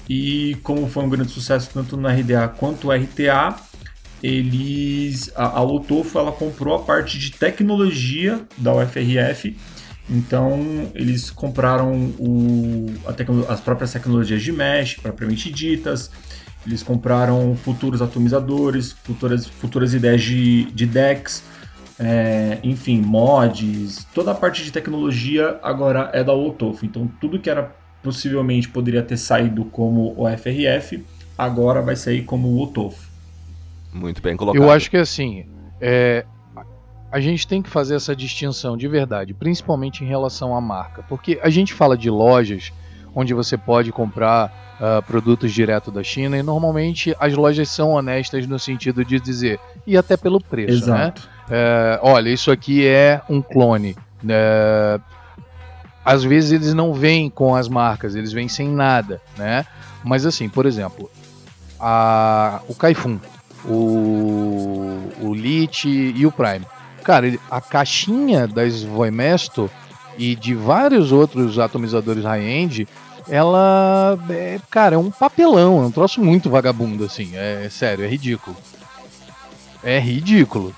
E 0.09 0.57
como 0.63 0.89
foi 0.89 1.05
um 1.05 1.09
grande 1.09 1.31
sucesso 1.31 1.71
tanto 1.73 1.97
no 1.97 2.09
RDA 2.09 2.49
quanto 2.49 2.89
no 2.89 2.93
RTA, 2.93 3.57
eles 4.25 5.31
a, 5.37 5.59
a 5.59 5.63
Otofo 5.63 6.19
ela 6.19 6.33
comprou 6.33 6.75
a 6.75 6.79
parte 6.83 7.19
de 7.19 7.31
tecnologia 7.31 8.41
da 8.57 8.75
UFRF. 8.75 9.55
Então 10.09 10.91
eles 10.95 11.31
compraram 11.31 11.93
o, 12.19 12.87
as 13.49 13.61
próprias 13.61 13.93
tecnologias 13.93 14.43
de 14.43 14.51
mesh 14.51 14.97
propriamente 14.97 15.53
ditas. 15.53 16.11
Eles 16.67 16.83
compraram 16.83 17.55
futuros 17.55 18.01
atomizadores, 18.01 18.93
futuras, 18.93 19.47
futuras 19.47 19.93
ideias 19.93 20.23
de, 20.23 20.65
de 20.73 20.87
decks, 20.87 21.45
é, 21.99 22.59
enfim, 22.63 23.03
mods, 23.03 24.07
toda 24.15 24.31
a 24.31 24.35
parte 24.35 24.65
de 24.65 24.73
tecnologia 24.73 25.59
agora 25.63 26.09
é 26.15 26.25
da 26.25 26.33
Otofo. 26.33 26.87
Então 26.87 27.07
tudo 27.21 27.39
que 27.39 27.51
era 27.51 27.75
possivelmente 28.03 28.71
poderia 28.71 29.03
ter 29.03 29.19
saído 29.19 29.67
como 29.67 30.15
o 30.17 30.27
FRF, 30.39 31.05
agora 31.37 31.83
vai 31.83 31.95
sair 31.95 32.23
como 32.23 32.49
o 32.49 32.63
Otofo. 32.63 33.13
Muito 33.95 34.21
bem 34.21 34.37
colocado. 34.37 34.63
Eu 34.63 34.71
acho 34.71 34.91
que 34.91 34.97
assim, 34.97 35.47
é, 35.81 36.27
a 37.11 37.21
gente 37.21 37.47
tem 37.47 37.63
que 37.63 37.71
fazer 37.71 37.95
essa 37.95 38.15
distinção 38.15 38.77
de 38.77 38.89
verdade, 38.89 39.33
principalmente 39.33 40.03
em 40.03 40.07
relação 40.07 40.55
à 40.55 40.61
marca, 40.61 41.05
porque 41.09 41.39
a 41.43 41.49
gente 41.49 41.73
fala 41.73 41.97
de 41.97 42.11
lojas 42.11 42.73
onde 43.15 43.33
você 43.33 43.57
pode 43.57 43.93
comprar 43.93 44.77
uh, 44.81 45.01
produtos 45.05 45.53
direto 45.53 45.93
da 45.93 46.03
China 46.03 46.37
e 46.37 46.43
normalmente 46.43 47.15
as 47.21 47.33
lojas 47.35 47.69
são 47.69 47.93
honestas 47.93 48.49
no 48.49 48.59
sentido 48.59 49.05
de 49.05 49.21
dizer 49.21 49.61
e 49.87 49.97
até 49.97 50.17
pelo 50.17 50.41
preço, 50.41 50.91
né? 50.91 51.05
Exato. 51.05 51.23
né? 51.23 51.29
É, 51.51 52.01
olha, 52.03 52.31
isso 52.31 52.51
aqui 52.51 52.85
é 52.85 53.23
um 53.31 53.41
clone. 53.41 53.97
É, 54.29 54.99
às 56.05 56.25
vezes 56.25 56.51
eles 56.51 56.75
não 56.75 56.93
vêm 56.93 57.31
com 57.31 57.55
as 57.55 57.69
marcas, 57.69 58.17
eles 58.17 58.33
vêm 58.33 58.49
sem 58.49 58.69
nada, 58.69 59.21
né? 59.39 59.65
Mas 60.03 60.27
assim, 60.27 60.49
por 60.49 60.67
exemplo, 60.67 61.09
a, 61.79 62.61
o 62.69 62.75
Kaifun, 62.75 63.19
o, 63.64 65.11
o 65.20 65.35
Lite 65.35 65.88
e 65.88 66.27
o 66.27 66.33
Prime. 66.33 66.64
Cara, 67.03 67.38
a 67.50 67.61
caixinha 67.61 68.46
das 68.46 68.83
Voimesto 68.83 69.70
e 70.16 70.35
de 70.35 70.55
vários 70.55 71.12
outros 71.12 71.59
atomizadores 71.59 72.24
high-end, 72.24 72.88
ela 73.29 74.18
é, 74.31 74.59
cara, 74.70 74.94
é 74.94 74.98
um 74.98 75.11
papelão, 75.11 75.83
é 75.83 75.87
um 75.87 75.90
troço 75.90 76.22
muito 76.22 76.48
vagabundo, 76.48 77.05
assim, 77.05 77.33
é, 77.35 77.64
é 77.66 77.68
sério, 77.68 78.05
é 78.05 78.09
ridículo. 78.09 78.57
É 79.83 79.98
ridículo. 79.98 80.74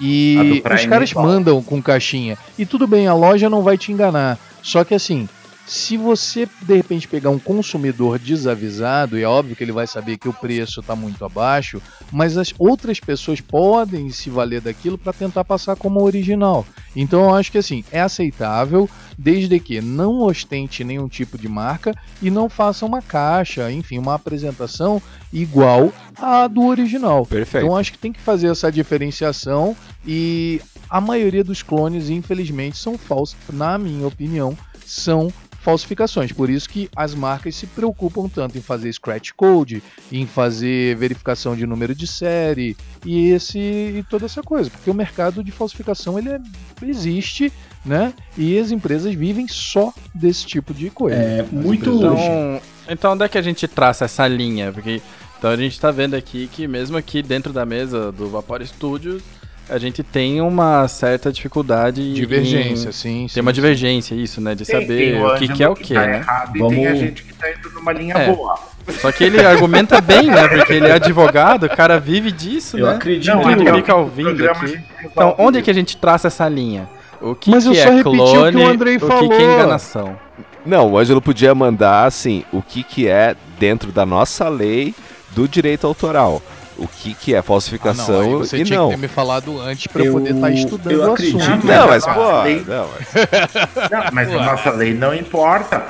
E 0.00 0.62
os 0.64 0.86
caras 0.86 1.12
mandam 1.12 1.62
com 1.62 1.82
caixinha. 1.82 2.38
E 2.56 2.64
tudo 2.64 2.86
bem, 2.86 3.06
a 3.08 3.14
loja 3.14 3.50
não 3.50 3.62
vai 3.62 3.76
te 3.76 3.90
enganar. 3.90 4.38
Só 4.62 4.84
que 4.84 4.94
assim, 4.94 5.28
se 5.68 5.98
você 5.98 6.48
de 6.62 6.76
repente 6.76 7.06
pegar 7.06 7.28
um 7.28 7.38
consumidor 7.38 8.18
desavisado, 8.18 9.18
e 9.18 9.22
é 9.22 9.28
óbvio 9.28 9.54
que 9.54 9.62
ele 9.62 9.70
vai 9.70 9.86
saber 9.86 10.16
que 10.16 10.28
o 10.28 10.32
preço 10.32 10.80
está 10.80 10.96
muito 10.96 11.22
abaixo, 11.24 11.80
mas 12.10 12.38
as 12.38 12.54
outras 12.58 12.98
pessoas 12.98 13.40
podem 13.40 14.08
se 14.08 14.30
valer 14.30 14.62
daquilo 14.62 14.96
para 14.96 15.12
tentar 15.12 15.44
passar 15.44 15.76
como 15.76 16.02
original. 16.02 16.66
Então 16.96 17.20
eu 17.24 17.34
acho 17.34 17.52
que 17.52 17.58
assim, 17.58 17.84
é 17.92 18.00
aceitável, 18.00 18.88
desde 19.16 19.60
que 19.60 19.82
não 19.82 20.22
ostente 20.22 20.82
nenhum 20.82 21.06
tipo 21.06 21.36
de 21.36 21.48
marca 21.48 21.94
e 22.22 22.30
não 22.30 22.48
faça 22.48 22.86
uma 22.86 23.02
caixa, 23.02 23.70
enfim, 23.70 23.98
uma 23.98 24.14
apresentação 24.14 25.02
igual 25.30 25.92
à 26.16 26.48
do 26.48 26.64
original. 26.64 27.26
Perfeito. 27.26 27.66
Então 27.66 27.76
acho 27.76 27.92
que 27.92 27.98
tem 27.98 28.12
que 28.12 28.20
fazer 28.20 28.48
essa 28.48 28.72
diferenciação 28.72 29.76
e 30.06 30.62
a 30.88 30.98
maioria 30.98 31.44
dos 31.44 31.62
clones, 31.62 32.08
infelizmente, 32.08 32.78
são 32.78 32.96
falsos, 32.96 33.36
na 33.52 33.76
minha 33.76 34.06
opinião, 34.06 34.56
são 34.86 35.30
falsificações. 35.60 36.32
Por 36.32 36.48
isso 36.48 36.68
que 36.68 36.88
as 36.94 37.14
marcas 37.14 37.54
se 37.56 37.66
preocupam 37.66 38.28
tanto 38.28 38.56
em 38.56 38.60
fazer 38.60 38.92
scratch 38.92 39.32
code, 39.36 39.82
em 40.10 40.26
fazer 40.26 40.96
verificação 40.96 41.56
de 41.56 41.66
número 41.66 41.94
de 41.94 42.06
série 42.06 42.76
e 43.04 43.30
esse 43.30 43.58
e 43.58 44.04
toda 44.08 44.26
essa 44.26 44.42
coisa, 44.42 44.70
porque 44.70 44.90
o 44.90 44.94
mercado 44.94 45.42
de 45.42 45.50
falsificação 45.50 46.18
ele 46.18 46.30
é, 46.30 46.40
existe, 46.82 47.52
né? 47.84 48.12
E 48.36 48.58
as 48.58 48.70
empresas 48.70 49.14
vivem 49.14 49.46
só 49.48 49.92
desse 50.14 50.46
tipo 50.46 50.72
de 50.72 50.90
coisa. 50.90 51.16
É 51.16 51.42
muito 51.50 51.90
então, 51.90 52.60
então 52.88 53.12
onde 53.12 53.24
é 53.24 53.28
que 53.28 53.38
a 53.38 53.42
gente 53.42 53.66
traça 53.66 54.04
essa 54.04 54.26
linha? 54.26 54.72
Porque 54.72 55.02
então 55.38 55.50
a 55.50 55.56
gente 55.56 55.72
está 55.72 55.90
vendo 55.90 56.14
aqui 56.14 56.48
que 56.52 56.66
mesmo 56.66 56.96
aqui 56.96 57.22
dentro 57.22 57.52
da 57.52 57.64
mesa 57.64 58.10
do 58.10 58.28
Vapor 58.28 58.64
Studios 58.66 59.22
a 59.68 59.78
gente 59.78 60.02
tem 60.02 60.40
uma 60.40 60.88
certa 60.88 61.30
dificuldade. 61.30 62.14
Divergência, 62.14 62.88
em... 62.88 62.92
sim. 62.92 63.26
Tem 63.32 63.40
uma 63.40 63.52
divergência, 63.52 64.14
isso, 64.14 64.40
né? 64.40 64.54
De 64.54 64.64
tem, 64.64 64.80
saber 64.80 65.12
tem 65.12 65.22
o 65.22 65.34
que, 65.34 65.48
que 65.48 65.62
é 65.62 65.68
o 65.68 65.74
que, 65.74 65.94
tá 65.94 66.06
né? 66.06 66.16
Errado, 66.18 66.58
Vamos... 66.58 66.72
E 66.72 66.76
tem 66.76 66.86
a 66.86 66.94
gente 66.94 67.22
que 67.22 67.34
tá 67.34 67.50
indo 67.50 67.70
numa 67.70 67.92
linha 67.92 68.14
é. 68.14 68.32
boa. 68.32 68.58
Só 69.00 69.12
que 69.12 69.24
ele 69.24 69.44
argumenta 69.44 70.00
bem, 70.02 70.26
né? 70.28 70.48
Porque 70.48 70.72
ele 70.72 70.86
é 70.86 70.92
advogado, 70.92 71.64
o 71.64 71.68
cara 71.68 72.00
vive 72.00 72.32
disso, 72.32 72.78
Eu 72.78 72.86
né? 72.86 72.94
acredito. 72.94 73.34
Não, 73.34 73.50
ele 73.50 73.72
fica 73.72 73.94
ouvindo 73.94 74.50
aqui. 74.50 74.80
Então, 75.04 75.34
onde 75.38 75.58
é 75.58 75.62
que 75.62 75.70
a 75.70 75.74
gente 75.74 75.96
traça 75.96 76.28
essa 76.28 76.48
linha? 76.48 76.88
O 77.20 77.34
que, 77.34 77.50
Mas 77.50 77.66
que 77.66 77.76
é 77.76 78.02
clone, 78.02 78.64
o, 78.64 78.78
que 78.78 79.04
o, 79.04 79.08
o 79.08 79.20
que, 79.20 79.28
que 79.28 79.42
é 79.42 79.54
enganação? 79.54 80.16
Não, 80.64 80.92
o 80.92 80.98
Ângelo 80.98 81.20
podia 81.20 81.54
mandar, 81.54 82.04
assim, 82.04 82.44
o 82.52 82.62
que, 82.62 82.82
que 82.82 83.08
é 83.08 83.34
dentro 83.58 83.90
da 83.90 84.06
nossa 84.06 84.48
lei 84.48 84.94
do 85.30 85.48
direito 85.48 85.86
autoral 85.86 86.40
o 86.78 86.86
que, 86.86 87.12
que 87.12 87.34
é 87.34 87.42
falsificação 87.42 88.20
ah, 88.20 88.24
não, 88.24 88.38
você 88.38 88.58
e 88.58 88.64
tinha 88.64 88.78
não. 88.78 88.88
que 88.88 88.94
ter 88.94 89.00
me 89.00 89.08
falado 89.08 89.60
antes 89.60 89.88
para 89.88 90.04
eu 90.04 90.12
poder 90.12 90.34
estar 90.34 90.46
tá 90.46 90.52
estudando 90.52 90.92
eu 90.92 91.08
o 91.08 91.12
acredito. 91.12 91.40
assunto. 91.40 91.66
Não, 91.66 91.88
mas, 91.88 92.04
pô, 92.06 92.42
lei... 92.42 92.64
não, 92.66 92.88
mas... 92.88 93.90
não, 93.90 94.12
mas 94.12 94.32
a 94.32 94.44
nossa 94.44 94.70
lei 94.70 94.94
não 94.94 95.14
importa. 95.14 95.86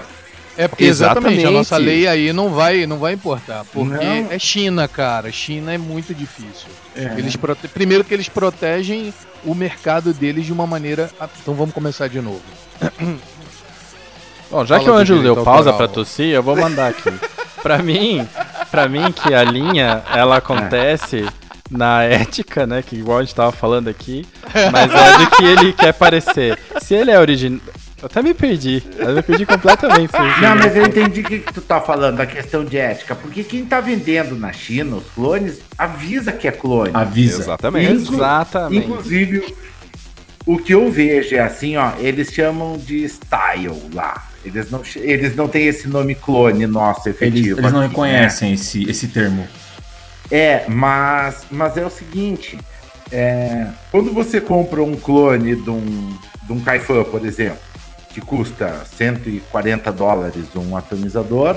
É 0.57 0.67
porque 0.67 0.85
exatamente, 0.85 1.35
exatamente, 1.35 1.47
a 1.47 1.51
nossa 1.53 1.77
lei 1.77 2.09
aí 2.09 2.33
não 2.33 2.49
vai, 2.49 2.85
não 2.85 2.99
vai 2.99 3.13
importar, 3.13 3.65
porque 3.73 4.05
não. 4.05 4.33
é 4.33 4.39
China, 4.41 4.89
cara. 4.89 5.31
China 5.31 5.73
é 5.73 5.79
muito 5.79 6.13
difícil. 6.13 6.67
É. 6.97 7.15
Eles 7.17 7.37
prote... 7.37 7.69
Primeiro 7.69 8.03
que 8.03 8.13
eles 8.13 8.29
protegem 8.29 9.15
o 9.45 9.55
mercado 9.55 10.13
deles 10.13 10.47
de 10.47 10.53
uma 10.53 10.67
maneira. 10.67 11.11
Então 11.41 11.55
vamos 11.55 11.73
começar 11.73 12.09
de 12.09 12.21
novo. 12.21 12.43
Bom, 14.51 14.65
já 14.65 14.77
Fala 14.77 14.85
que 14.85 14.91
o 14.91 14.95
Ângelo 14.95 15.23
deu 15.23 15.45
pausa 15.45 15.73
para 15.73 15.87
tossir, 15.87 16.35
eu 16.35 16.43
vou 16.43 16.57
mandar 16.57 16.89
aqui. 16.89 17.13
para 17.63 17.79
mim, 17.79 18.27
para 18.71 18.89
mim 18.89 19.13
que 19.13 19.35
a 19.35 19.43
linha 19.43 20.03
ela 20.15 20.37
acontece 20.37 21.27
na 21.71 22.03
ética, 22.03 22.67
né, 22.67 22.83
que 22.83 22.97
igual 22.97 23.19
a 23.19 23.23
gente 23.23 23.35
tava 23.35 23.53
falando 23.53 23.89
aqui, 23.89 24.27
mas 24.73 24.93
é 24.93 25.19
do 25.19 25.31
que 25.31 25.45
ele 25.45 25.73
quer 25.73 25.93
parecer. 25.93 26.59
Se 26.81 26.95
ele 26.95 27.11
é 27.11 27.19
original, 27.19 27.61
eu 28.01 28.07
até 28.07 28.23
me 28.23 28.33
perdi. 28.33 28.83
Eu 28.97 29.13
me 29.13 29.23
perdi 29.23 29.45
completamente. 29.45 30.13
Não, 30.41 30.55
mas 30.57 30.77
eu 30.77 30.87
entendi 30.87 31.21
o 31.21 31.25
que, 31.25 31.41
que 31.41 31.53
tu 31.53 31.61
tá 31.61 31.81
falando, 31.81 32.19
da 32.19 32.27
questão 32.27 32.65
de 32.65 32.79
ética. 32.79 33.15
Porque 33.15 33.43
quem 33.43 33.65
tá 33.65 33.81
vendendo 33.81 34.37
na 34.37 34.53
China 34.53 34.97
os 34.97 35.11
clones 35.11 35.61
avisa 35.77 36.31
que 36.31 36.47
é 36.47 36.53
clone. 36.53 36.93
Avisa. 36.95 37.43
Exatamente. 37.43 38.03
Inclu 38.03 38.15
Exatamente. 38.15 38.87
Inclusive, 38.87 39.55
o 40.47 40.59
que 40.59 40.73
eu 40.73 40.91
vejo 40.91 41.35
é 41.35 41.41
assim, 41.41 41.77
ó, 41.77 41.93
eles 41.99 42.33
chamam 42.33 42.79
de 42.79 43.05
style 43.09 43.91
lá. 43.93 44.28
Eles 44.45 44.71
não, 44.71 44.83
eles 44.97 45.37
não 45.37 45.49
têm 45.49 45.67
esse 45.67 45.89
nome 45.89 46.15
clone 46.15 46.67
nosso 46.67 47.09
efetivo. 47.09 47.37
Eles, 47.37 47.59
eles 47.59 47.73
não 47.73 47.81
aqui, 47.81 47.89
reconhecem 47.89 48.49
né? 48.51 48.55
esse, 48.55 48.89
esse 48.89 49.09
termo. 49.09 49.47
É, 50.31 50.65
mas, 50.69 51.47
mas 51.51 51.77
é 51.77 51.85
o 51.85 51.91
seguinte: 51.91 52.59
é, 53.11 53.67
quando 53.91 54.13
você 54.13 54.41
compra 54.41 54.83
um 54.83 54.97
clone 54.97 55.57
de 55.57 55.71
um, 55.71 56.19
de 56.45 56.53
um 56.53 56.61
Kaifan, 56.61 57.05
por 57.05 57.25
exemplo, 57.25 57.59
que 58.11 58.21
custa 58.21 58.85
140 58.97 59.93
dólares 59.93 60.45
um 60.55 60.77
atomizador, 60.77 61.57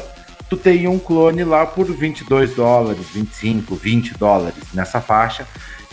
tu 0.50 0.58
tem 0.58 0.88
um 0.88 1.00
clone 1.00 1.44
lá 1.44 1.66
por 1.66 1.86
22 1.86 2.56
dólares, 2.56 3.06
25, 3.14 3.76
20 3.76 4.18
dólares 4.18 4.64
nessa 4.74 5.02
faixa, 5.02 5.46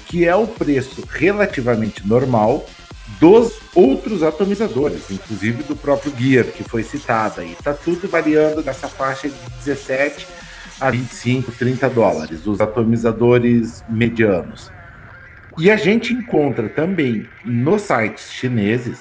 que 0.07 0.27
é 0.27 0.35
o 0.35 0.47
preço 0.47 1.05
relativamente 1.09 2.07
normal 2.07 2.65
dos 3.21 3.59
outros 3.75 4.23
atomizadores, 4.23 5.11
inclusive 5.11 5.63
do 5.63 5.75
próprio 5.75 6.13
Gear, 6.17 6.47
que 6.47 6.63
foi 6.63 6.83
citado 6.83 7.41
aí. 7.41 7.57
Tá 7.63 7.73
tudo 7.73 8.07
variando 8.09 8.63
nessa 8.63 8.89
faixa 8.89 9.29
de 9.29 9.35
17 9.65 10.27
a 10.81 10.91
25, 10.91 11.53
30 11.53 11.89
dólares, 11.91 12.47
os 12.47 12.61
atomizadores 12.61 13.83
medianos. 13.89 14.71
E 15.59 15.71
a 15.71 15.77
gente 15.77 16.13
encontra 16.13 16.69
também 16.69 17.27
nos 17.45 17.83
sites 17.83 18.31
chineses 18.31 19.01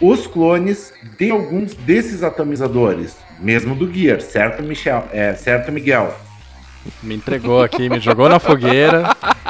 os 0.00 0.26
clones 0.26 0.92
de 1.18 1.30
alguns 1.30 1.74
desses 1.74 2.22
atomizadores, 2.22 3.16
mesmo 3.40 3.74
do 3.74 3.90
Gear, 3.90 4.20
certo, 4.20 4.62
Michel? 4.62 5.08
É, 5.12 5.34
certo, 5.34 5.72
Miguel? 5.72 6.14
Me 7.02 7.14
entregou 7.14 7.62
aqui, 7.62 7.88
me 7.88 7.98
jogou 8.00 8.28
na 8.28 8.38
fogueira. 8.38 9.04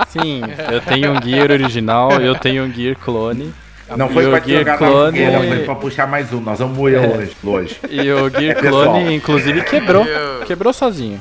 Sim, 0.09 0.41
eu 0.71 0.81
tenho 0.81 1.13
um 1.13 1.21
Gear 1.23 1.51
original, 1.51 2.13
eu 2.21 2.35
tenho 2.35 2.65
um 2.65 2.73
Gear 2.73 2.97
clone. 2.97 3.53
Não 3.97 4.09
foi 4.09 4.25
Gear 4.25 4.59
jogar 4.61 4.79
Clone- 4.79 5.21
na 5.25 5.33
fogueira, 5.41 5.57
foi 5.57 5.65
pra 5.65 5.75
puxar 5.75 6.07
mais 6.07 6.33
um. 6.33 6.41
Nós 6.41 6.59
vamos 6.59 6.77
moer 6.77 7.03
É. 7.03 7.07
hoje, 7.17 7.37
hoje. 7.45 7.77
E 7.91 8.11
o 8.13 8.31
Gear 8.31 8.57
É. 8.59 8.69
Clone, 8.69 9.15
inclusive, 9.15 9.63
quebrou. 9.63 10.07
Quebrou 10.47 10.73
sozinho. 10.73 11.21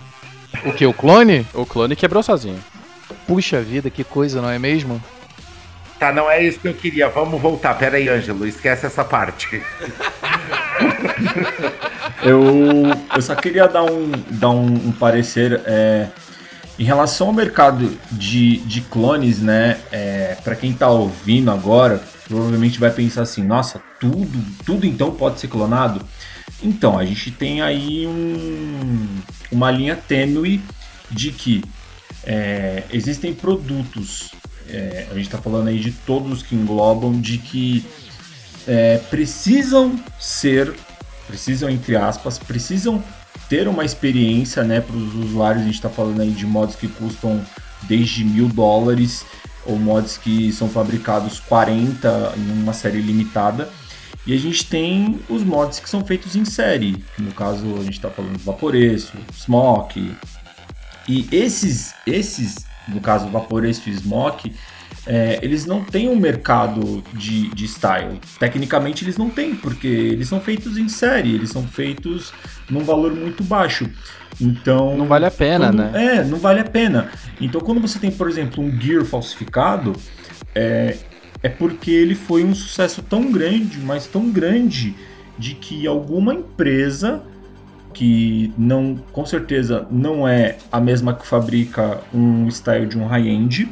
O 0.66 0.72
que? 0.72 0.86
O 0.86 0.94
clone? 0.94 1.46
O 1.54 1.66
clone 1.66 1.96
quebrou 1.96 2.22
sozinho. 2.24 2.60
Puxa 3.28 3.60
vida, 3.62 3.90
que 3.90 4.04
coisa, 4.04 4.42
não 4.42 4.50
é 4.50 4.58
mesmo? 4.60 5.02
Tá, 6.00 6.12
não 6.14 6.30
é 6.30 6.44
isso 6.44 6.60
que 6.60 6.68
eu 6.68 6.74
queria. 6.74 7.10
Vamos 7.10 7.42
voltar. 7.42 7.74
Pera 7.76 7.98
aí, 7.98 8.08
Ângelo, 8.10 8.46
esquece 8.48 8.86
essa 8.86 9.04
parte. 9.04 9.62
Eu, 12.22 12.42
eu 13.14 13.22
só 13.22 13.36
queria 13.36 13.68
dar 13.68 13.84
um, 13.84 14.12
dar 14.30 14.50
um, 14.50 14.74
um 14.74 14.92
parecer 14.92 15.62
é, 15.66 16.08
em 16.80 16.84
relação 16.84 17.28
ao 17.28 17.34
mercado 17.34 17.98
de, 18.12 18.58
de 18.60 18.82
clones, 18.82 19.42
né? 19.42 19.80
É, 19.92 20.38
para 20.44 20.56
quem 20.56 20.74
tá 20.74 20.90
ouvindo 20.90 21.52
agora, 21.52 22.02
provavelmente 22.28 22.80
vai 22.80 22.92
pensar 22.92 23.24
assim: 23.24 23.44
nossa, 23.44 23.82
tudo, 24.00 24.42
tudo 24.66 24.86
então 24.86 25.12
pode 25.12 25.40
ser 25.40 25.48
clonado. 25.48 26.02
Então, 26.62 26.98
a 26.98 27.06
gente 27.06 27.30
tem 27.30 27.62
aí 27.62 28.08
um, 28.08 29.06
uma 29.52 29.70
linha 29.70 29.96
tênue 29.96 30.62
de 31.12 31.32
que 31.32 31.62
é, 32.24 32.84
existem 32.92 33.34
produtos, 33.34 34.32
é, 34.70 35.08
a 35.12 35.14
gente 35.16 35.26
está 35.26 35.38
falando 35.38 35.68
aí 35.68 35.78
de 35.78 35.92
todos 35.92 36.42
que 36.42 36.56
englobam, 36.56 37.20
de 37.20 37.38
que 37.38 37.86
é, 38.66 38.98
precisam 39.10 40.00
ser, 40.20 40.74
precisam 41.34 41.68
entre 41.68 41.96
aspas, 41.96 42.38
precisam 42.38 43.04
ter 43.50 43.68
uma 43.68 43.84
experiência 43.84 44.64
né, 44.64 44.80
para 44.80 44.96
os 44.96 45.16
usuários. 45.16 45.64
A 45.64 45.66
gente 45.66 45.76
está 45.76 45.90
falando 45.90 46.22
aí 46.22 46.30
de 46.30 46.46
mods 46.46 46.76
que 46.76 46.88
custam 46.88 47.44
desde 47.82 48.24
mil 48.24 48.48
dólares 48.48 49.26
ou 49.66 49.80
mods 49.80 50.16
que 50.16 50.52
são 50.52 50.70
fabricados 50.70 51.40
40 51.40 52.34
em 52.38 52.62
uma 52.62 52.72
série 52.72 53.02
limitada. 53.02 53.68
E 54.28 54.34
a 54.34 54.38
gente 54.38 54.66
tem 54.68 55.20
os 55.28 55.44
mods 55.44 55.80
que 55.80 55.90
são 55.90 56.06
feitos 56.06 56.36
em 56.36 56.46
série. 56.46 57.04
que 57.16 57.22
No 57.22 57.32
caso, 57.32 57.66
a 57.78 57.84
gente 57.84 57.94
está 57.94 58.12
falando 58.12 58.38
do 58.38 58.44
Vaporeço, 58.44 59.14
Smoke. 59.34 60.16
E 61.10 61.28
esses, 61.32 61.96
esses 62.06 62.64
no 62.88 63.02
caso, 63.02 63.28
Vaporeço 63.28 63.90
e 63.90 63.94
Smoke, 63.94 64.54
é, 65.06 65.40
eles 65.42 65.66
não 65.66 65.84
têm 65.84 66.10
um 66.10 66.16
mercado 66.16 67.04
de, 67.14 67.50
de 67.54 67.66
style. 67.66 68.20
Tecnicamente, 68.40 69.04
eles 69.04 69.18
não 69.18 69.30
têm, 69.30 69.56
porque 69.56 69.88
eles 69.88 70.28
são 70.28 70.40
feitos 70.40 70.78
em 70.78 70.88
série, 70.88 71.34
eles 71.36 71.50
são 71.50 71.64
feitos 71.64 72.34
num 72.70 72.84
valor 72.84 73.14
muito 73.14 73.44
baixo. 73.44 73.90
Então. 74.40 74.98
Não 74.98 75.06
vale 75.06 75.26
a 75.26 75.32
pena, 75.32 75.68
quando- 75.68 75.78
né? 75.92 76.16
É, 76.18 76.24
não 76.24 76.38
vale 76.38 76.60
a 76.60 76.64
pena. 76.66 77.10
Então, 77.40 77.62
quando 77.62 77.82
você 77.82 78.00
tem, 78.00 78.12
por 78.12 78.30
exemplo, 78.30 78.64
um 78.64 78.72
Gear 78.80 79.04
falsificado, 79.06 79.94
é, 80.56 80.98
é 81.42 81.50
porque 81.50 81.92
ele 81.92 82.16
foi 82.16 82.44
um 82.44 82.56
sucesso 82.56 83.02
tão 83.04 83.32
grande, 83.32 83.80
mas 83.80 84.08
tão 84.08 84.30
grande, 84.32 84.96
de 85.38 85.56
que 85.56 85.86
alguma 85.88 86.34
empresa 86.34 87.22
que 87.94 88.52
não, 88.58 88.96
com 89.12 89.24
certeza 89.26 89.86
não 89.92 90.28
é 90.28 90.58
a 90.72 90.80
mesma 90.80 91.14
que 91.14 91.28
fabrica 91.28 92.00
um 92.14 92.48
style 92.50 92.88
de 92.88 92.98
um 92.98 93.06
high-end, 93.06 93.70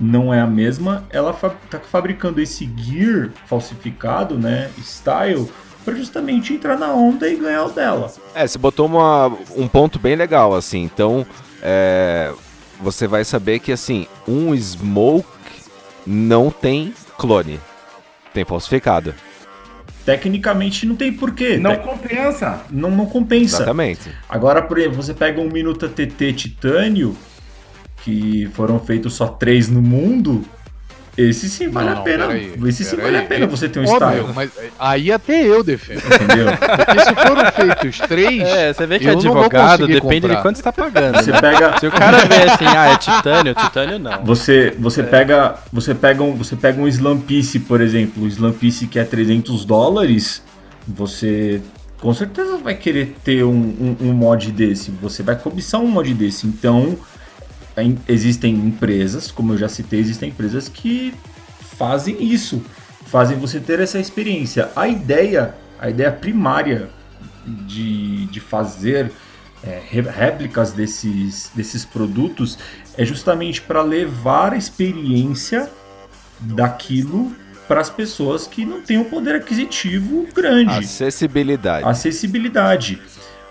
não 0.00 0.32
é 0.32 0.40
a 0.40 0.46
mesma, 0.46 1.04
ela 1.10 1.32
fa 1.32 1.50
tá 1.70 1.78
fabricando 1.80 2.40
esse 2.40 2.68
gear 2.76 3.30
falsificado, 3.46 4.36
né, 4.38 4.70
style, 4.82 5.48
para 5.84 5.94
justamente 5.94 6.52
entrar 6.52 6.76
na 6.78 6.92
onda 6.92 7.28
e 7.28 7.36
ganhar 7.36 7.64
o 7.64 7.70
dela. 7.70 8.12
É, 8.34 8.46
você 8.46 8.58
botou 8.58 8.86
uma, 8.86 9.28
um 9.56 9.68
ponto 9.68 9.98
bem 9.98 10.16
legal, 10.16 10.54
assim. 10.54 10.82
Então, 10.82 11.24
é, 11.62 12.32
você 12.80 13.06
vai 13.06 13.24
saber 13.24 13.60
que, 13.60 13.70
assim, 13.70 14.06
um 14.26 14.54
Smoke 14.56 15.26
não 16.06 16.50
tem 16.50 16.92
clone. 17.16 17.60
Tem 18.34 18.44
falsificado. 18.44 19.14
Tecnicamente 20.04 20.86
não 20.86 20.94
tem 20.94 21.12
porquê, 21.12 21.56
Não 21.56 21.70
tec- 21.72 21.82
compensa. 21.84 22.60
não, 22.70 22.90
não 22.90 23.06
compensa. 23.06 23.56
Exatamente. 23.56 24.08
Agora, 24.28 24.62
por 24.62 24.78
exemplo, 24.78 25.02
você 25.02 25.12
pega 25.12 25.40
um 25.40 25.48
Minuta 25.50 25.88
TT 25.88 26.32
Titânio, 26.32 27.16
que 28.06 28.48
foram 28.54 28.78
feitos 28.78 29.14
só 29.14 29.26
três 29.26 29.68
no 29.68 29.82
mundo, 29.82 30.42
esse 31.18 31.48
sim 31.48 31.68
vale 31.68 31.90
Não, 31.90 31.98
a 31.98 32.02
pena. 32.02 32.26
peraí, 32.26 32.52
esse 32.66 32.84
sim 32.84 32.96
vale 32.96 33.16
a 33.16 33.22
pena 33.22 33.46
você 33.46 33.68
ter 33.68 33.80
um 33.80 33.84
Óbvio, 33.84 33.96
style, 33.96 34.32
mas 34.34 34.50
aí 34.78 35.10
até 35.10 35.42
eu 35.44 35.64
defendo. 35.64 35.98
entendeu? 36.06 36.46
Porque 36.76 37.00
se 37.00 37.14
foram 37.14 37.52
feitos 37.52 37.98
três, 38.06 38.42
É, 38.42 38.72
você 38.72 38.86
vê 38.86 38.98
que 38.98 39.06
vou 39.06 39.14
advogado 39.14 39.86
depende 39.88 40.20
comprar. 40.20 40.36
de 40.36 40.42
quanto 40.42 40.56
você 40.56 40.62
tá 40.62 40.72
pagando. 40.72 41.16
Você 41.16 41.32
né? 41.32 41.40
pega, 41.40 41.78
Se 41.80 41.86
o 41.86 41.90
cara 41.90 42.18
vê 42.26 42.42
assim, 42.42 42.66
ah, 42.76 42.92
é 42.92 42.96
titânio, 42.98 43.54
titânio 43.54 43.98
não. 43.98 44.24
Você, 44.24 44.74
você 44.78 45.02
pega, 45.02 45.56
você 45.72 45.94
pega 45.94 46.22
um, 46.22 46.34
você 46.36 46.54
pega 46.54 46.80
um 46.80 46.86
Slam 46.86 47.18
Piece, 47.18 47.58
por 47.60 47.80
exemplo, 47.80 48.22
o 48.22 48.28
Slam 48.28 48.52
Piece 48.52 48.86
que 48.86 48.98
é 48.98 49.04
300 49.04 49.64
dólares, 49.64 50.42
você 50.86 51.60
com 51.98 52.12
certeza 52.12 52.58
vai 52.58 52.74
querer 52.74 53.16
ter 53.24 53.42
um, 53.42 53.50
um, 53.52 53.96
um 54.08 54.12
mod 54.12 54.52
desse, 54.52 54.90
você 55.02 55.22
vai 55.22 55.34
cobiçar 55.34 55.80
um 55.80 55.86
mod 55.88 56.12
desse. 56.12 56.46
Então, 56.46 56.96
existem 58.08 58.54
empresas, 58.54 59.30
como 59.30 59.52
eu 59.52 59.58
já 59.58 59.68
citei, 59.68 60.00
existem 60.00 60.30
empresas 60.30 60.68
que 60.68 61.12
fazem 61.76 62.22
isso, 62.22 62.62
fazem 63.06 63.38
você 63.38 63.60
ter 63.60 63.80
essa 63.80 63.98
experiência. 63.98 64.70
A 64.74 64.88
ideia, 64.88 65.54
a 65.78 65.90
ideia 65.90 66.10
primária 66.10 66.88
de, 67.46 68.26
de 68.26 68.40
fazer 68.40 69.12
é, 69.62 69.80
réplicas 69.88 70.72
desses, 70.72 71.50
desses 71.54 71.84
produtos 71.84 72.58
é 72.96 73.04
justamente 73.04 73.60
para 73.60 73.82
levar 73.82 74.52
a 74.52 74.56
experiência 74.56 75.70
daquilo 76.40 77.34
para 77.66 77.80
as 77.80 77.90
pessoas 77.90 78.46
que 78.46 78.64
não 78.64 78.80
têm 78.80 78.98
um 78.98 79.04
poder 79.04 79.34
aquisitivo 79.34 80.26
grande 80.32 80.70
Acessibilidade. 80.70 81.86
acessibilidade. 81.86 83.02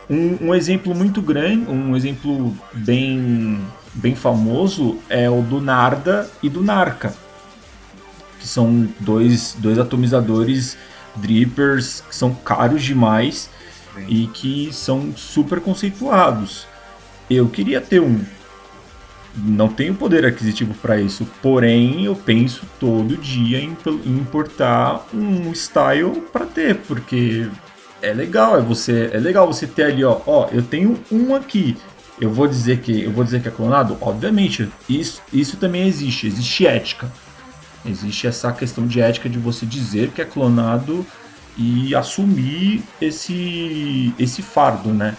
Um, 0.10 0.50
um 0.50 0.56
exemplo 0.56 0.96
muito 0.96 1.22
grande, 1.22 1.70
um 1.70 1.96
exemplo 1.96 2.56
bem, 2.74 3.60
bem 3.96 4.16
famoso 4.16 5.00
é 5.10 5.30
o 5.30 5.42
do 5.42 5.62
Narda 5.62 6.30
e 6.44 6.50
do 6.50 6.62
Narca, 6.62 7.14
que 8.40 8.48
são 8.48 8.88
dois, 9.00 9.56
dois 9.58 9.80
atomizadores 9.80 10.78
drippers 11.16 12.02
que 12.02 12.16
são 12.16 12.34
caros 12.34 12.84
demais 12.84 13.50
e 14.08 14.28
que 14.28 14.70
são 14.74 15.16
super 15.16 15.62
conceituados. 15.62 16.68
Eu 17.30 17.48
queria 17.48 17.80
ter 17.80 18.02
um. 18.02 18.22
Não 19.38 19.68
tenho 19.68 19.96
poder 19.96 20.26
aquisitivo 20.26 20.74
para 20.76 21.00
isso, 21.00 21.28
porém 21.42 22.06
eu 22.06 22.16
penso 22.16 22.66
todo 22.80 23.18
dia 23.18 23.60
em, 23.60 23.76
em 24.06 24.18
importar 24.18 25.06
um 25.14 25.54
style 25.54 26.22
para 26.32 26.46
ter, 26.46 26.78
porque 26.88 27.50
é 28.02 28.14
legal, 28.14 28.58
é 28.58 28.62
você, 28.62 29.10
é 29.12 29.18
legal 29.18 29.48
você 29.48 29.68
ter 29.68 29.84
ali, 29.84 30.06
ó, 30.06 30.22
ó, 30.26 30.48
eu 30.54 30.62
tenho 30.62 30.98
um 31.12 31.36
aqui. 31.36 31.76
Eu 32.20 32.32
vou 32.32 32.48
dizer 32.48 32.80
que 32.80 33.04
eu 33.04 33.12
vou 33.12 33.24
dizer 33.24 33.42
que 33.42 33.48
é 33.48 33.52
clonado, 33.52 33.98
obviamente. 34.00 34.70
Isso, 34.88 35.22
isso 35.34 35.58
também 35.58 35.86
existe, 35.88 36.28
existe 36.28 36.66
ética. 36.66 37.12
Existe 37.86 38.26
essa 38.28 38.52
questão 38.54 38.88
de 38.88 39.00
ética 39.02 39.30
de 39.30 39.38
você 39.38 39.66
dizer 39.66 40.10
que 40.10 40.22
é 40.22 40.26
clonado 40.26 41.06
e 41.58 41.94
assumir 41.96 42.84
esse 43.02 44.14
esse 44.18 44.42
fardo, 44.42 44.90
né? 44.94 45.16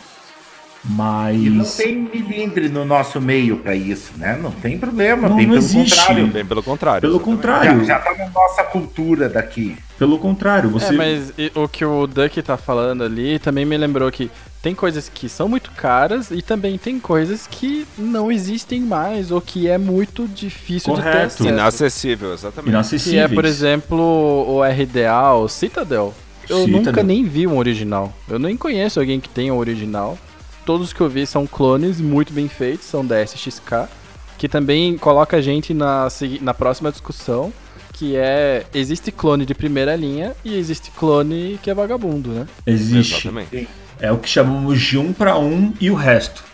Mas 0.89 1.37
E 1.43 1.51
não 1.51 1.65
tem 1.65 1.97
milindre 1.97 2.69
no 2.69 2.85
nosso 2.85 3.21
meio 3.21 3.57
para 3.59 3.75
isso, 3.75 4.13
né? 4.17 4.39
Não 4.41 4.53
tem 4.53 4.79
problema, 4.79 5.29
Não, 5.29 5.37
bem 5.37 5.47
não 5.47 5.55
pelo 5.55 5.65
existe. 5.65 5.97
contrário. 5.97 6.27
Bem 6.29 6.47
pelo 6.47 6.63
contrário. 6.63 7.01
pelo 7.01 7.19
Já, 7.19 7.25
contrário, 7.25 7.85
já 7.85 7.99
tá 7.99 8.15
na 8.15 8.29
nossa 8.31 8.63
cultura 8.65 9.29
daqui. 9.29 9.77
pelo 9.99 10.19
contrário, 10.19 10.71
você 10.71 10.93
É, 10.93 10.93
mas 10.93 11.33
o 11.55 11.67
que 11.69 11.85
o 11.85 12.07
Duck 12.07 12.41
tá 12.43 12.57
falando 12.57 13.03
ali 13.03 13.39
também 13.41 13.65
me 13.65 13.77
lembrou 13.77 14.11
que 14.13 14.31
tem 14.67 14.75
coisas 14.75 15.09
que 15.09 15.29
são 15.29 15.49
muito 15.49 15.71
caras 15.71 16.33
e 16.33 16.43
também 16.43 16.77
tem 16.77 16.99
coisas 16.99 17.47
que 17.47 17.87
não 17.97 18.33
existem 18.33 18.81
mais 18.81 19.31
ou 19.31 19.41
que 19.41 19.69
é 19.69 19.79
muito 19.79 20.27
difícil 20.27 20.93
de 20.93 21.03
ter 21.03 21.05
Correto. 21.05 21.27
acesso. 21.27 21.49
Inacessível, 21.49 22.35
exatamente. 22.35 22.99
Que 22.99 23.17
é, 23.17 23.29
por 23.29 23.45
exemplo, 23.45 24.03
o 24.05 24.61
RDA, 24.65 25.35
o 25.35 25.47
Citadel. 25.47 26.13
Eu 26.49 26.65
Citadel. 26.65 26.81
nunca 26.83 27.05
nem 27.05 27.25
vi 27.25 27.47
um 27.47 27.59
original. 27.59 28.13
Eu 28.29 28.41
nem 28.41 28.57
conheço 28.57 28.99
alguém 28.99 29.21
que 29.21 29.29
tenha 29.29 29.55
um 29.55 29.57
original. 29.57 30.19
Todos 30.65 30.93
que 30.93 31.01
eu 31.01 31.09
vi 31.09 31.25
são 31.29 31.47
clones 31.47 32.01
muito 32.01 32.33
bem 32.33 32.49
feitos, 32.49 32.89
são 32.89 33.07
da 33.07 33.23
SXK. 33.23 33.89
Que 34.37 34.49
também 34.49 34.99
coloca 34.99 35.37
a 35.37 35.41
gente 35.41 35.73
na, 35.73 36.09
na 36.41 36.53
próxima 36.53 36.91
discussão. 36.91 37.53
que 37.93 38.17
é 38.17 38.67
existe 38.75 39.13
clone 39.13 39.47
de 39.47 39.55
primeira 39.55 39.95
linha 39.95 40.35
e 40.45 40.57
existe 40.59 40.91
clone 40.91 41.57
que 41.63 41.71
é 41.71 41.75
vagabundo, 41.75 42.31
né? 42.31 42.49
Existe. 42.67 43.29
Exatamente. 43.29 43.69
É 44.01 44.13
o 44.13 44.19
que 44.19 44.29
chamamos 44.29 44.81
de 44.81 44.99
um 44.99 45.13
para 45.13 45.39
um 45.39 45.73
e 45.81 45.91
o 45.91 45.95
resto. 45.95 46.45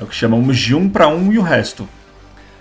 É 0.00 0.04
o 0.04 0.06
que 0.06 0.14
chamamos 0.14 0.58
de 0.58 0.74
um 0.74 0.88
para 0.88 1.08
um 1.08 1.32
e 1.32 1.38
o 1.38 1.42
resto. 1.42 1.88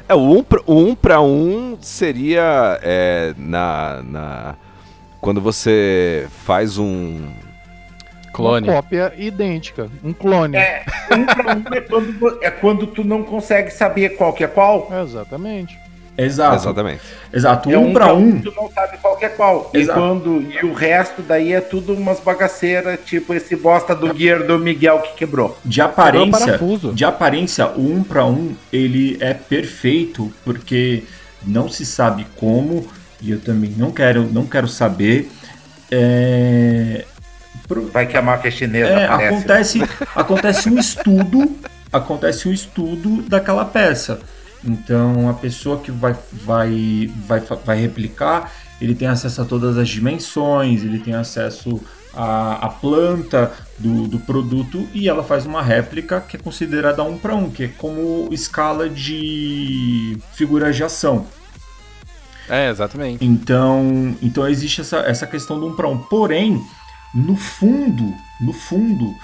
É, 0.08 0.14
o 0.14 0.20
um, 0.20 0.46
um 0.68 0.96
para 0.96 1.22
um 1.22 1.78
seria 1.80 2.80
é, 2.82 3.34
na, 3.38 4.02
na. 4.04 4.56
Quando 5.20 5.40
você 5.40 6.28
faz 6.44 6.78
um. 6.78 7.30
Clone. 8.34 8.68
Uma 8.68 8.76
cópia 8.76 9.14
idêntica. 9.18 9.90
Um 10.04 10.14
clone. 10.14 10.58
É, 10.58 10.86
um 11.12 11.26
pra 11.26 11.56
um 11.56 11.76
é 11.76 11.82
quando, 11.82 12.40
é 12.42 12.52
quando 12.52 12.88
tu 12.88 13.04
não 13.04 13.24
consegue 13.24 13.72
saber 13.72 14.12
qual 14.12 14.34
que 14.34 14.44
é 14.44 14.48
qual. 14.48 14.90
Exatamente. 15.04 15.78
Exato. 16.24 16.56
Exatamente. 16.56 17.02
Exato. 17.34 17.72
É 17.72 17.78
um 17.78 17.94
para 17.94 18.06
pra 18.06 18.14
um. 18.14 18.42
tu 18.42 18.54
não 18.56 18.70
sabe 18.72 18.98
qual 18.98 19.18
que 19.18 19.26
é 19.26 19.30
qual. 19.30 19.72
E, 19.74 19.78
Exato. 19.80 20.00
quando, 20.00 20.42
e 20.42 20.66
o 20.66 20.74
resto 20.74 21.22
daí 21.22 21.54
é 21.54 21.62
tudo 21.62 21.94
umas 21.94 22.20
bagaceiras, 22.20 23.00
tipo 23.06 23.34
esse 23.34 23.56
bosta 23.56 23.96
do 23.96 24.16
Gear 24.18 24.44
do 24.44 24.60
Miguel 24.60 25.00
que 25.00 25.16
quebrou. 25.16 25.58
De 25.64 25.82
aparência, 25.82 26.60
de 26.94 27.06
aparência, 27.06 27.68
o 27.68 27.82
um 27.94 28.04
para 28.04 28.26
um 28.26 28.54
ele 28.72 29.18
é 29.20 29.34
perfeito 29.34 30.32
porque 30.44 31.04
não 31.46 31.70
se 31.70 31.86
sabe 31.86 32.26
como 32.36 32.86
e 33.22 33.32
eu 33.32 33.40
também 33.40 33.74
não 33.78 33.92
quero, 33.92 34.24
não 34.32 34.46
quero 34.46 34.68
saber. 34.68 35.30
É, 35.90 37.04
pro- 37.68 37.88
Vai 37.88 38.08
que 38.08 38.18
a 38.18 38.22
máfia 38.22 38.50
chinesa 38.50 38.90
é, 38.90 39.06
aparece. 39.06 39.36
acontece, 39.36 39.82
acontece 40.16 40.70
um 40.70 40.78
estudo, 40.80 41.56
acontece 41.92 42.48
um 42.48 42.52
estudo 42.54 43.22
daquela 43.24 43.66
peça. 43.66 44.20
Então 44.64 45.30
a 45.30 45.34
pessoa 45.34 45.80
que 45.80 45.92
vai, 45.92 46.16
vai, 46.32 47.12
vai, 47.26 47.40
vai 47.40 47.80
replicar, 47.80 48.52
ele 48.80 48.96
tem 48.96 49.08
acesso 49.08 49.42
a 49.42 49.46
todas 49.46 49.78
as 49.78 49.90
dimensões, 49.90 50.84
ele 50.84 51.00
tem 51.00 51.14
acesso 51.14 51.82
à, 52.14 52.66
à 52.66 52.70
planta 52.70 53.52
do, 53.78 54.08
do 54.08 54.20
produto 54.20 54.88
e 54.94 55.08
ela 55.08 55.24
faz 55.24 55.46
uma 55.46 55.62
réplica 55.62 56.22
que 56.22 56.38
é 56.38 56.40
considerada 56.40 57.04
um 57.04 57.18
para 57.18 57.36
um, 57.36 57.50
que 57.50 57.64
é 57.64 57.68
como 57.68 58.28
escala 58.32 58.90
de 58.90 60.18
figuras 60.34 60.76
de 60.76 60.84
ação. 60.84 61.26
É, 62.50 62.70
exatamente. 62.70 63.24
Então, 63.24 64.16
então 64.22 64.48
existe 64.48 64.82
essa, 64.82 64.98
essa 65.00 65.26
questão 65.26 65.60
do 65.60 65.68
um 65.68 65.76
para 65.76 65.88
um. 65.88 65.98
Porém, 65.98 66.62
no 67.14 67.36
fundo, 67.36 68.14
no 68.42 68.52
fundo, 68.52 69.16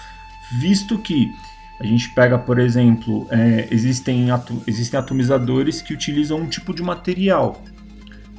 visto 0.60 0.98
que 0.98 1.36
a 1.80 1.86
gente 1.86 2.10
pega, 2.10 2.38
por 2.40 2.58
exemplo, 2.60 3.28
é, 3.30 3.68
existem, 3.72 4.32
atu- 4.32 4.62
existem 4.66 5.00
atomizadores 5.00 5.82
que 5.82 5.94
utilizam 5.94 6.40
um 6.40 6.48
tipo 6.48 6.74
de 6.74 6.82
material 6.82 7.64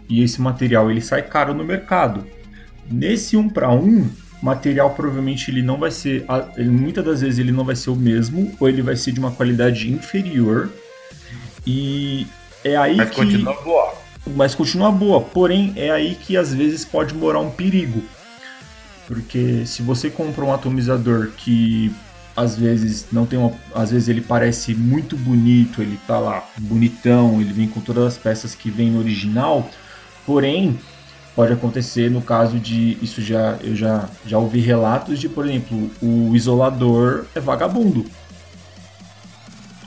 e 0.08 0.22
esse 0.22 0.40
material 0.40 0.90
ele 0.90 1.00
sai 1.00 1.22
caro 1.22 1.54
no 1.54 1.62
mercado. 1.64 2.26
Nesse 2.90 3.36
um 3.36 3.48
para 3.48 3.70
um, 3.70 4.08
material 4.42 4.90
provavelmente 4.94 5.50
ele 5.50 5.62
não 5.62 5.76
vai 5.78 5.90
ser, 5.90 6.24
muitas 6.58 7.04
das 7.04 7.20
vezes 7.20 7.38
ele 7.38 7.52
não 7.52 7.64
vai 7.64 7.76
ser 7.76 7.90
o 7.90 7.96
mesmo 7.96 8.52
ou 8.58 8.68
ele 8.68 8.82
vai 8.82 8.96
ser 8.96 9.12
de 9.12 9.20
uma 9.20 9.30
qualidade 9.30 9.90
inferior 9.92 10.70
e 11.66 12.26
é 12.64 12.76
aí 12.76 12.96
Mas 12.96 13.10
que 13.10 13.16
continua 13.16 13.54
boa. 13.62 13.94
mas 14.34 14.54
continua 14.54 14.90
boa. 14.90 15.20
Porém, 15.20 15.72
é 15.76 15.90
aí 15.90 16.14
que 16.16 16.36
às 16.36 16.52
vezes 16.52 16.84
pode 16.84 17.14
morar 17.14 17.40
um 17.40 17.50
perigo. 17.50 18.02
Porque 19.06 19.64
se 19.64 19.80
você 19.82 20.10
compra 20.10 20.44
um 20.44 20.52
atomizador 20.52 21.30
que 21.36 21.92
às 22.38 22.56
vezes 22.56 23.06
não 23.10 23.26
tem 23.26 23.38
uma, 23.38 23.52
às 23.74 23.90
vezes 23.90 24.08
ele 24.08 24.20
parece 24.20 24.74
muito 24.74 25.16
bonito, 25.16 25.82
ele 25.82 25.98
tá 26.06 26.18
lá 26.18 26.44
bonitão, 26.58 27.40
ele 27.40 27.52
vem 27.52 27.66
com 27.68 27.80
todas 27.80 28.04
as 28.04 28.16
peças 28.16 28.54
que 28.54 28.70
vem 28.70 28.90
no 28.90 29.00
original, 29.00 29.68
porém 30.24 30.78
pode 31.34 31.52
acontecer 31.52 32.10
no 32.10 32.22
caso 32.22 32.58
de 32.58 32.96
isso 33.02 33.20
já 33.22 33.56
eu 33.62 33.74
já 33.74 34.08
já 34.26 34.38
ouvi 34.38 34.60
relatos 34.60 35.18
de, 35.18 35.28
por 35.28 35.46
exemplo, 35.46 35.90
o 36.00 36.34
isolador 36.34 37.24
é 37.34 37.40
vagabundo. 37.40 38.04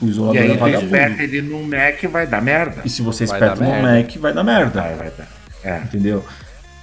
O 0.00 0.06
E 0.06 0.10
isolador 0.10 0.42
aí 0.42 0.50
é 0.50 0.56
vagabundo. 0.56 0.84
espeta 0.94 1.22
ele 1.22 1.42
no 1.42 1.62
Mac 1.62 2.02
vai 2.10 2.26
dar 2.26 2.42
merda. 2.42 2.82
E 2.84 2.90
se 2.90 3.02
você 3.02 3.24
espeta 3.24 3.54
no 3.56 3.70
merda. 3.70 3.96
Mac, 3.98 4.16
vai 4.16 4.32
dar 4.32 4.44
merda. 4.44 4.80
Vai, 4.82 4.94
vai 4.96 5.10
dar. 5.10 5.28
É. 5.64 5.78
Entendeu? 5.84 6.24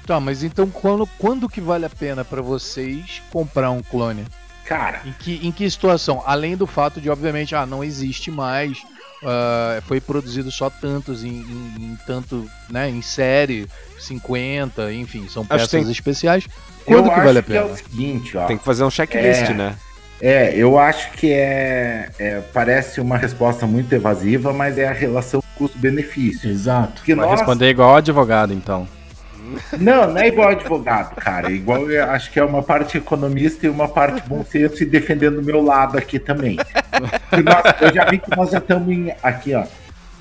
Tá, 0.05 0.19
mas 0.19 0.41
então 0.43 0.67
quando, 0.69 1.05
quando 1.19 1.47
que 1.49 1.62
vale 1.62 1.86
a 1.86 1.89
pena 1.89 2.25
pra 2.25 2.41
vocês 2.41 3.21
comprar 3.32 3.69
um 3.71 3.84
clone? 3.84 4.25
Cara, 4.69 5.01
Em 5.05 5.12
que, 5.19 5.47
em 5.47 5.51
que 5.51 5.69
situação? 5.69 6.21
Além 6.25 6.55
do 6.55 6.65
fato 6.67 7.01
de, 7.01 7.10
obviamente, 7.10 7.55
ah, 7.55 7.65
não 7.65 7.84
existe 7.84 8.29
mais, 8.29 8.77
ah, 9.23 9.82
foi 9.88 9.99
produzido 9.99 10.51
só 10.51 10.69
tantos 10.69 11.23
em, 11.23 11.29
em- 11.39 11.75
em 11.84 11.97
tanto, 12.05 12.47
né, 12.69 12.88
em 12.89 13.01
série, 13.01 13.67
50, 13.99 14.93
enfim, 14.93 15.27
são 15.27 15.43
peças 15.45 15.67
que 15.71 15.77
tem- 15.77 15.91
especiais. 15.91 16.47
Quando 16.86 16.99
eu 16.99 17.03
que 17.05 17.10
acho 17.12 17.25
vale 17.25 17.39
a 17.39 17.43
que 17.43 17.53
é 17.58 17.62
pena? 17.62 17.73
o 17.73 17.75
seguinte, 17.77 18.38
ó. 18.38 18.45
Tem 18.45 18.58
que 18.58 18.63
fazer 18.63 18.84
um 18.84 18.89
checklist, 18.91 19.49
É. 19.49 19.53
né? 19.53 19.75
É, 20.21 20.53
eu 20.55 20.77
acho 20.77 21.12
que 21.13 21.32
é, 21.32 22.10
é- 22.19 22.41
Parece 22.53 22.99
uma 23.01 23.17
resposta 23.17 23.65
muito 23.65 23.91
evasiva, 23.93 24.51
mas 24.51 24.77
é 24.77 24.88
a 24.88 24.91
relação 24.93 25.41
custo-benefício. 25.55 26.49
Exato. 26.49 26.93
Porque 26.95 27.15
Vai 27.15 27.25
nós. 27.25 27.39
responder 27.39 27.69
igual 27.69 27.95
advogado, 27.95 28.53
então. 28.53 28.88
Não, 29.77 30.07
não 30.13 30.17
é 30.17 30.27
igual 30.27 30.49
advogado, 30.49 31.15
cara. 31.15 31.49
É 31.49 31.53
Igual 31.53 31.81
acho 32.12 32.31
que 32.31 32.39
é 32.39 32.43
uma 32.43 32.62
parte 32.63 32.97
economista 32.97 33.65
e 33.65 33.69
uma 33.69 33.88
parte 33.88 34.21
bom 34.27 34.43
senso 34.43 34.81
e 34.83 34.85
defendendo 34.85 35.39
o 35.39 35.43
meu 35.43 35.62
lado 35.63 35.97
aqui 35.97 36.19
também. 36.19 36.57
Nós- 36.57 37.81
eu 37.81 37.93
já 37.93 38.05
vi 38.05 38.17
que 38.19 38.35
nós 38.35 38.49
já 38.51 38.57
estamos 38.59 39.13
aqui, 39.23 39.53
ó. 39.55 39.63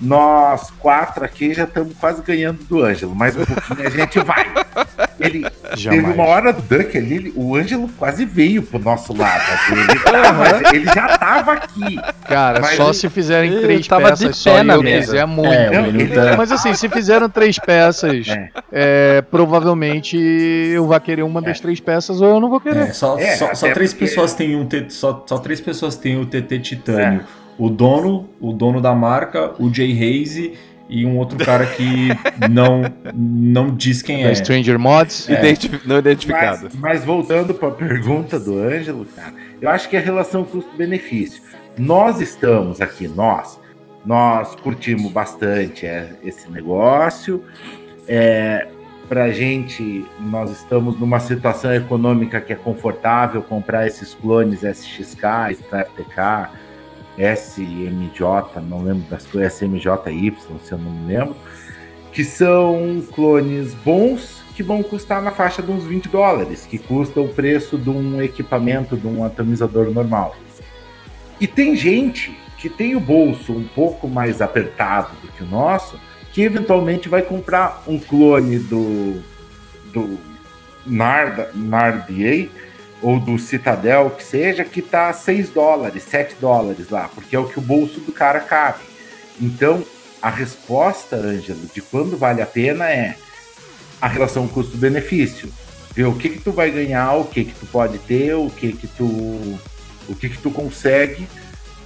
Nós 0.00 0.70
quatro 0.78 1.24
aqui 1.24 1.52
já 1.52 1.64
estamos 1.64 1.92
quase 1.98 2.22
ganhando 2.22 2.62
do 2.64 2.84
Ângelo, 2.84 3.14
mas 3.16 3.36
um 3.36 3.44
pouquinho 3.44 3.86
a 3.86 3.90
gente 3.90 4.20
vai. 4.20 4.46
Ele 5.18 5.44
Jamais. 5.76 6.02
teve 6.04 6.14
uma 6.14 6.24
hora 6.28 6.52
do 6.52 6.62
Duck 6.62 6.96
ali, 6.96 7.32
o 7.34 7.56
Ângelo 7.56 7.88
quase 7.98 8.24
veio 8.24 8.62
pro 8.62 8.78
nosso 8.78 9.12
lado. 9.12 9.42
Ele, 9.72 9.98
tava, 10.04 10.76
ele 10.76 10.84
já 10.84 11.18
tava 11.18 11.52
aqui. 11.54 11.98
Cara, 12.28 12.62
só 12.76 12.84
ele- 12.84 12.94
se 12.94 13.08
fizerem 13.10 13.60
três 13.60 13.88
tava 13.88 14.12
de 14.12 14.26
peças 14.26 14.36
só 14.36 14.54
pé 14.54 14.60
e 14.60 14.62
na 14.62 14.74
eu 14.74 14.82
mesa. 14.84 15.06
quiser 15.06 15.26
muito. 15.26 15.52
É, 15.52 15.70
Não, 15.72 15.86
ele- 15.86 16.06
tá- 16.14 16.36
Mas 16.36 16.52
assim, 16.52 16.72
se 16.74 16.88
fizeram 16.88 17.28
três 17.28 17.58
peças, 17.58 18.28
É. 18.28 18.50
é, 18.70 19.22
provavelmente 19.22 20.16
eu 20.16 20.86
vou 20.86 21.00
querer 21.00 21.22
uma 21.24 21.42
das 21.42 21.58
três 21.58 21.80
peças 21.80 22.20
ou 22.20 22.28
eu 22.34 22.40
não 22.40 22.48
vou 22.48 22.60
querer. 22.60 22.88
É, 22.88 22.92
só, 22.92 23.18
É, 23.18 23.34
só, 23.34 23.52
só 23.52 23.72
três 23.72 23.92
porque- 23.92 24.06
pessoas 24.06 24.34
têm 24.34 24.54
um 24.54 24.64
T- 24.64 24.86
só, 24.90 25.24
só 25.26 25.38
três 25.38 25.60
pessoas 25.60 25.96
têm 25.96 26.16
o 26.20 26.24
TT 26.24 26.60
Titânio. 26.60 27.24
O 27.58 27.68
dono, 27.68 28.28
o 28.40 28.52
dono 28.52 28.80
da 28.80 28.94
marca, 28.94 29.52
o 29.58 29.72
Jay 29.72 29.90
Hayes 29.92 30.52
e 30.88 31.04
um 31.04 31.18
outro 31.18 31.36
cara 31.44 31.66
que 31.66 32.08
não 32.50 32.82
não 33.14 33.74
diz 33.74 34.00
quem 34.00 34.22
Da 34.22 34.30
é. 34.30 34.34
Stranger 34.34 34.78
Mods. 34.78 35.28
Identifi- 35.28 35.80
Não 35.86 35.98
identificado. 35.98 36.68
Mas, 36.72 36.76
mas 36.76 37.04
voltando 37.04 37.52
para 37.52 37.68
a 37.68 37.72
pergunta 37.72 38.38
do 38.38 38.56
Ângelo, 38.58 39.04
cara, 39.04 39.34
eu 39.60 39.68
acho 39.68 39.88
que 39.88 39.96
é 39.96 39.98
a 39.98 40.02
relação 40.02 40.44
custo-benefício. 40.44 41.42
Nós 41.76 42.20
estamos 42.20 42.80
aqui, 42.80 43.06
nós, 43.08 43.58
nós 44.06 44.54
curtimos 44.54 45.10
bastante 45.12 45.84
é, 45.84 46.10
esse 46.24 46.50
negócio. 46.50 47.42
É, 48.06 48.68
pra 49.08 49.30
gente, 49.30 50.04
nós 50.20 50.50
estamos 50.50 50.98
numa 50.98 51.18
situação 51.20 51.72
econômica 51.74 52.40
que 52.40 52.52
é 52.52 52.56
confortável 52.56 53.42
comprar 53.42 53.86
esses 53.86 54.14
clones 54.14 54.62
SXK, 54.62 55.54
FTK, 55.54 56.48
SMJ, 57.18 58.60
não 58.68 58.82
lembro 58.82 59.08
das 59.10 59.26
coisas, 59.26 59.54
SMJY, 59.54 60.36
se 60.62 60.72
eu 60.72 60.78
não 60.78 60.90
me 60.90 61.14
lembro, 61.14 61.36
que 62.12 62.24
são 62.24 63.02
clones 63.12 63.74
bons 63.74 64.42
que 64.54 64.62
vão 64.62 64.82
custar 64.82 65.22
na 65.22 65.30
faixa 65.30 65.62
de 65.62 65.70
uns 65.70 65.84
20 65.84 66.08
dólares, 66.08 66.66
que 66.66 66.78
custa 66.78 67.20
o 67.20 67.28
preço 67.28 67.76
de 67.76 67.90
um 67.90 68.22
equipamento, 68.22 68.96
de 68.96 69.06
um 69.06 69.24
atomizador 69.24 69.90
normal. 69.90 70.34
E 71.40 71.46
tem 71.46 71.76
gente 71.76 72.36
que 72.58 72.68
tem 72.68 72.96
o 72.96 73.00
bolso 73.00 73.52
um 73.52 73.64
pouco 73.68 74.08
mais 74.08 74.42
apertado 74.42 75.14
do 75.22 75.28
que 75.28 75.44
o 75.44 75.46
nosso, 75.46 75.98
que 76.32 76.42
eventualmente 76.42 77.08
vai 77.08 77.22
comprar 77.22 77.84
um 77.86 77.98
clone 77.98 78.58
do, 78.58 79.22
do 79.92 80.18
Nard, 80.84 81.48
NARDA 81.54 82.48
ou 83.02 83.20
do 83.20 83.38
Citadel, 83.38 84.10
que 84.10 84.24
seja, 84.24 84.64
que 84.64 84.82
tá 84.82 85.12
6 85.12 85.50
dólares, 85.50 86.02
7 86.04 86.36
dólares 86.40 86.88
lá, 86.90 87.08
porque 87.14 87.36
é 87.36 87.38
o 87.38 87.48
que 87.48 87.58
o 87.58 87.62
bolso 87.62 88.00
do 88.00 88.12
cara 88.12 88.40
cabe. 88.40 88.80
Então, 89.40 89.84
a 90.20 90.30
resposta, 90.30 91.16
Ângelo, 91.16 91.60
de 91.72 91.80
quando 91.80 92.16
vale 92.16 92.42
a 92.42 92.46
pena 92.46 92.90
é 92.90 93.16
a 94.00 94.08
relação 94.08 94.48
custo-benefício. 94.48 95.48
Ver 95.94 96.04
o 96.04 96.14
que 96.14 96.28
que 96.28 96.40
tu 96.40 96.52
vai 96.52 96.70
ganhar, 96.70 97.14
o 97.14 97.24
que 97.24 97.44
que 97.44 97.54
tu 97.54 97.66
pode 97.66 97.98
ter, 97.98 98.34
o 98.34 98.50
que 98.50 98.72
que 98.72 98.86
tu 98.86 99.58
o 100.08 100.14
que 100.14 100.28
que 100.28 100.38
tu 100.38 100.50
consegue 100.50 101.28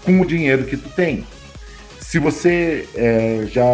com 0.05 0.21
o 0.21 0.27
dinheiro 0.27 0.65
que 0.65 0.77
tu 0.77 0.89
tem. 0.91 1.27
Se 2.01 2.19
você 2.19 2.89
é, 2.95 3.47
já 3.51 3.65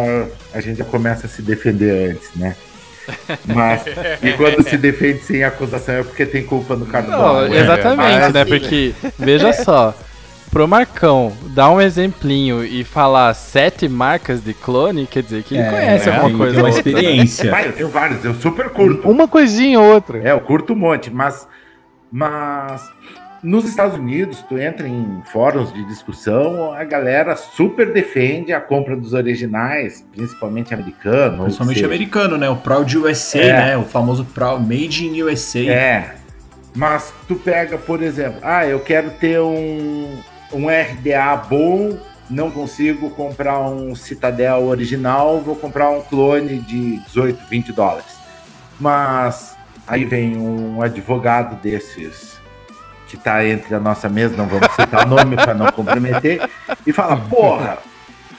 a 0.53 0.61
gente 0.61 0.77
já 0.77 0.85
começa 0.85 1.27
a 1.27 1.29
se 1.29 1.41
defender 1.41 2.11
antes, 2.11 2.33
né? 2.35 2.55
Mas 3.45 3.83
e 4.21 4.33
quando 4.33 4.63
se 4.63 4.77
defende 4.77 5.19
sem 5.23 5.43
acusação 5.43 5.95
é 5.95 6.03
porque 6.03 6.25
tem 6.25 6.43
culpa 6.43 6.75
no 6.75 6.85
cartão. 6.85 7.11
Não, 7.17 7.47
né? 7.47 7.57
exatamente, 7.59 7.97
Mas, 8.19 8.33
né? 8.33 8.45
Porque, 8.45 8.93
veja 9.17 9.53
só, 9.53 9.93
pro 10.51 10.67
Marcão 10.67 11.31
dar 11.47 11.69
um 11.71 11.79
exemplinho 11.79 12.63
e 12.63 12.83
falar 12.83 13.33
sete 13.33 13.87
marcas 13.87 14.41
de 14.41 14.53
clone, 14.53 15.05
quer 15.05 15.23
dizer 15.23 15.43
que 15.43 15.53
ele 15.55 15.63
É, 15.63 15.69
conhece 15.69 16.09
é, 16.09 16.11
alguma 16.13 16.29
tem- 16.29 16.37
coisa. 16.37 16.53
tem 16.53 16.63
uma 16.63 16.69
outra. 16.75 16.89
experiência. 16.89 17.51
Vai, 17.51 17.67
eu 17.67 17.73
tenho 17.73 17.89
vários, 17.89 18.25
eu 18.25 18.33
super 18.35 18.69
curto. 18.69 19.09
Uma 19.09 19.27
coisinha 19.27 19.79
ou 19.79 19.93
outra. 19.93 20.17
É, 20.27 20.31
eu 20.31 20.39
curto 20.39 20.73
um 20.73 20.75
monte, 20.77 21.11
mas, 21.11 21.47
mas 22.11 22.81
nos 23.41 23.65
Estados 23.65 23.97
Unidos, 23.97 24.43
tu 24.47 24.57
entra 24.57 24.87
em 24.87 25.21
fóruns 25.31 25.71
de 25.73 25.83
discussão, 25.85 26.73
a 26.73 26.83
galera 26.83 27.35
super 27.35 27.91
defende 27.93 28.51
a 28.51 28.59
compra 28.59 28.95
dos 28.95 29.13
originais, 29.13 30.05
principalmente 30.11 30.73
americano. 30.73 31.43
Principalmente 31.43 31.85
americano, 31.85 32.37
né? 32.37 32.49
O 32.49 32.57
Proud 32.57 32.97
USA, 32.97 33.39
É. 33.39 33.53
né? 33.53 33.77
O 33.77 33.83
famoso 33.83 34.25
Proud 34.25 34.61
Made 34.61 35.05
in 35.05 35.21
USA. 35.23 35.59
É. 35.69 36.15
Mas 36.75 37.13
tu 37.27 37.35
pega, 37.35 37.77
por 37.77 38.01
exemplo, 38.03 38.39
ah, 38.43 38.65
eu 38.65 38.79
quero 38.79 39.11
ter 39.11 39.39
um, 39.39 40.17
um 40.53 40.67
RDA 40.67 41.35
bom, 41.49 41.97
não 42.29 42.51
consigo 42.51 43.09
comprar 43.09 43.59
um 43.59 43.95
Citadel 43.95 44.65
original, 44.67 45.39
vou 45.41 45.55
comprar 45.55 45.89
um 45.89 46.01
clone 46.01 46.59
de 46.59 46.97
18, 47.05 47.39
20 47.49 47.71
dólares. 47.71 48.17
Mas 48.79 49.55
aí 49.87 50.05
vem 50.05 50.37
um 50.37 50.81
advogado 50.81 51.59
desses 51.61 52.37
que 53.09 53.17
tá 53.17 53.45
entre 53.45 53.73
a 53.73 53.79
nossa 53.79 54.07
mesa, 54.07 54.37
não 54.37 54.45
vamos 54.47 54.71
citar 54.75 55.05
o 55.05 55.09
nome 55.09 55.35
para 55.35 55.53
não 55.53 55.71
comprometer, 55.71 56.47
e 56.85 56.93
fala: 56.93 57.17
porra, 57.17 57.79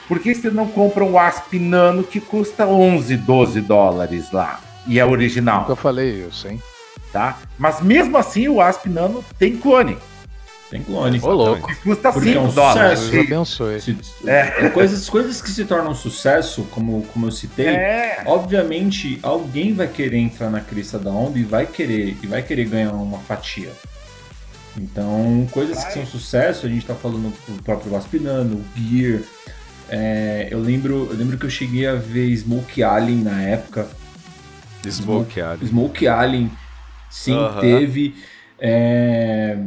por 0.07 0.19
que 0.19 0.33
você 0.33 0.49
não 0.49 0.67
compra 0.67 1.03
um 1.03 1.17
Asp 1.19 1.53
Nano 1.59 2.03
que 2.03 2.19
custa 2.21 2.65
11, 2.65 3.17
12 3.17 3.61
dólares 3.61 4.31
lá? 4.31 4.59
E 4.87 4.99
é 4.99 5.05
original 5.05 5.61
Nunca 5.61 5.75
falei 5.75 6.25
isso, 6.27 6.47
hein? 6.47 6.61
tá? 7.11 7.37
Mas 7.59 7.81
mesmo 7.81 8.17
assim 8.17 8.47
o 8.47 8.59
Asp 8.61 8.87
Nano 8.87 9.23
tem 9.37 9.55
clone, 9.57 9.97
Tem 10.71 10.81
clone. 10.81 11.19
Ô, 11.21 11.31
louco. 11.33 11.67
que 11.67 11.75
custa 11.75 12.11
Porque 12.13 12.29
é 12.29 12.33
5 12.33 12.45
um 12.45 12.49
dólares. 12.49 12.99
sucesso. 12.99 13.11
Deus 13.11 13.25
abençoe. 13.27 13.81
Se- 13.81 13.97
É. 14.25 14.65
é, 14.65 14.69
coisas, 14.69 15.09
coisas 15.09 15.41
que 15.41 15.49
se 15.51 15.65
tornam 15.65 15.93
sucesso, 15.93 16.63
como, 16.71 17.03
como 17.13 17.27
eu 17.27 17.31
citei, 17.31 17.67
É, 17.67 18.23
obviamente 18.25 19.19
alguém 19.21 19.73
vai 19.73 19.87
querer 19.87 20.17
entrar 20.17 20.49
na 20.49 20.61
crista 20.61 20.97
da 20.97 21.11
onda 21.11 21.37
e 21.37 21.43
vai 21.43 21.65
querer 21.65 22.17
e 22.23 22.25
vai 22.27 22.41
querer 22.41 22.65
ganhar 22.65 22.91
uma 22.93 23.19
fatia. 23.19 23.69
Então, 24.77 25.47
coisas 25.51 25.83
que 25.83 25.93
são 25.93 26.05
sucesso, 26.05 26.65
a 26.65 26.69
gente 26.69 26.85
tá 26.85 26.95
falando 26.95 27.33
do 27.47 27.63
próprio 27.63 27.95
Aspinano, 27.95 28.55
o 28.55 28.79
Gear. 28.79 29.21
é, 29.89 30.47
eu 30.49 30.59
lembro, 30.59 31.09
eu 31.11 31.17
lembro 31.17 31.37
que 31.37 31.45
eu 31.45 31.49
cheguei 31.49 31.85
a 31.87 31.95
ver 31.95 32.35
Smoke 32.37 32.81
Alien 32.81 33.19
na 33.23 33.41
época. 33.41 33.87
Smoke 34.89 35.39
Alien. 35.41 35.67
Smoke 35.67 36.07
Alien, 36.07 36.51
sim, 37.09 37.33
Aham. 37.35 37.59
teve. 37.59 38.15
é, 38.59 39.57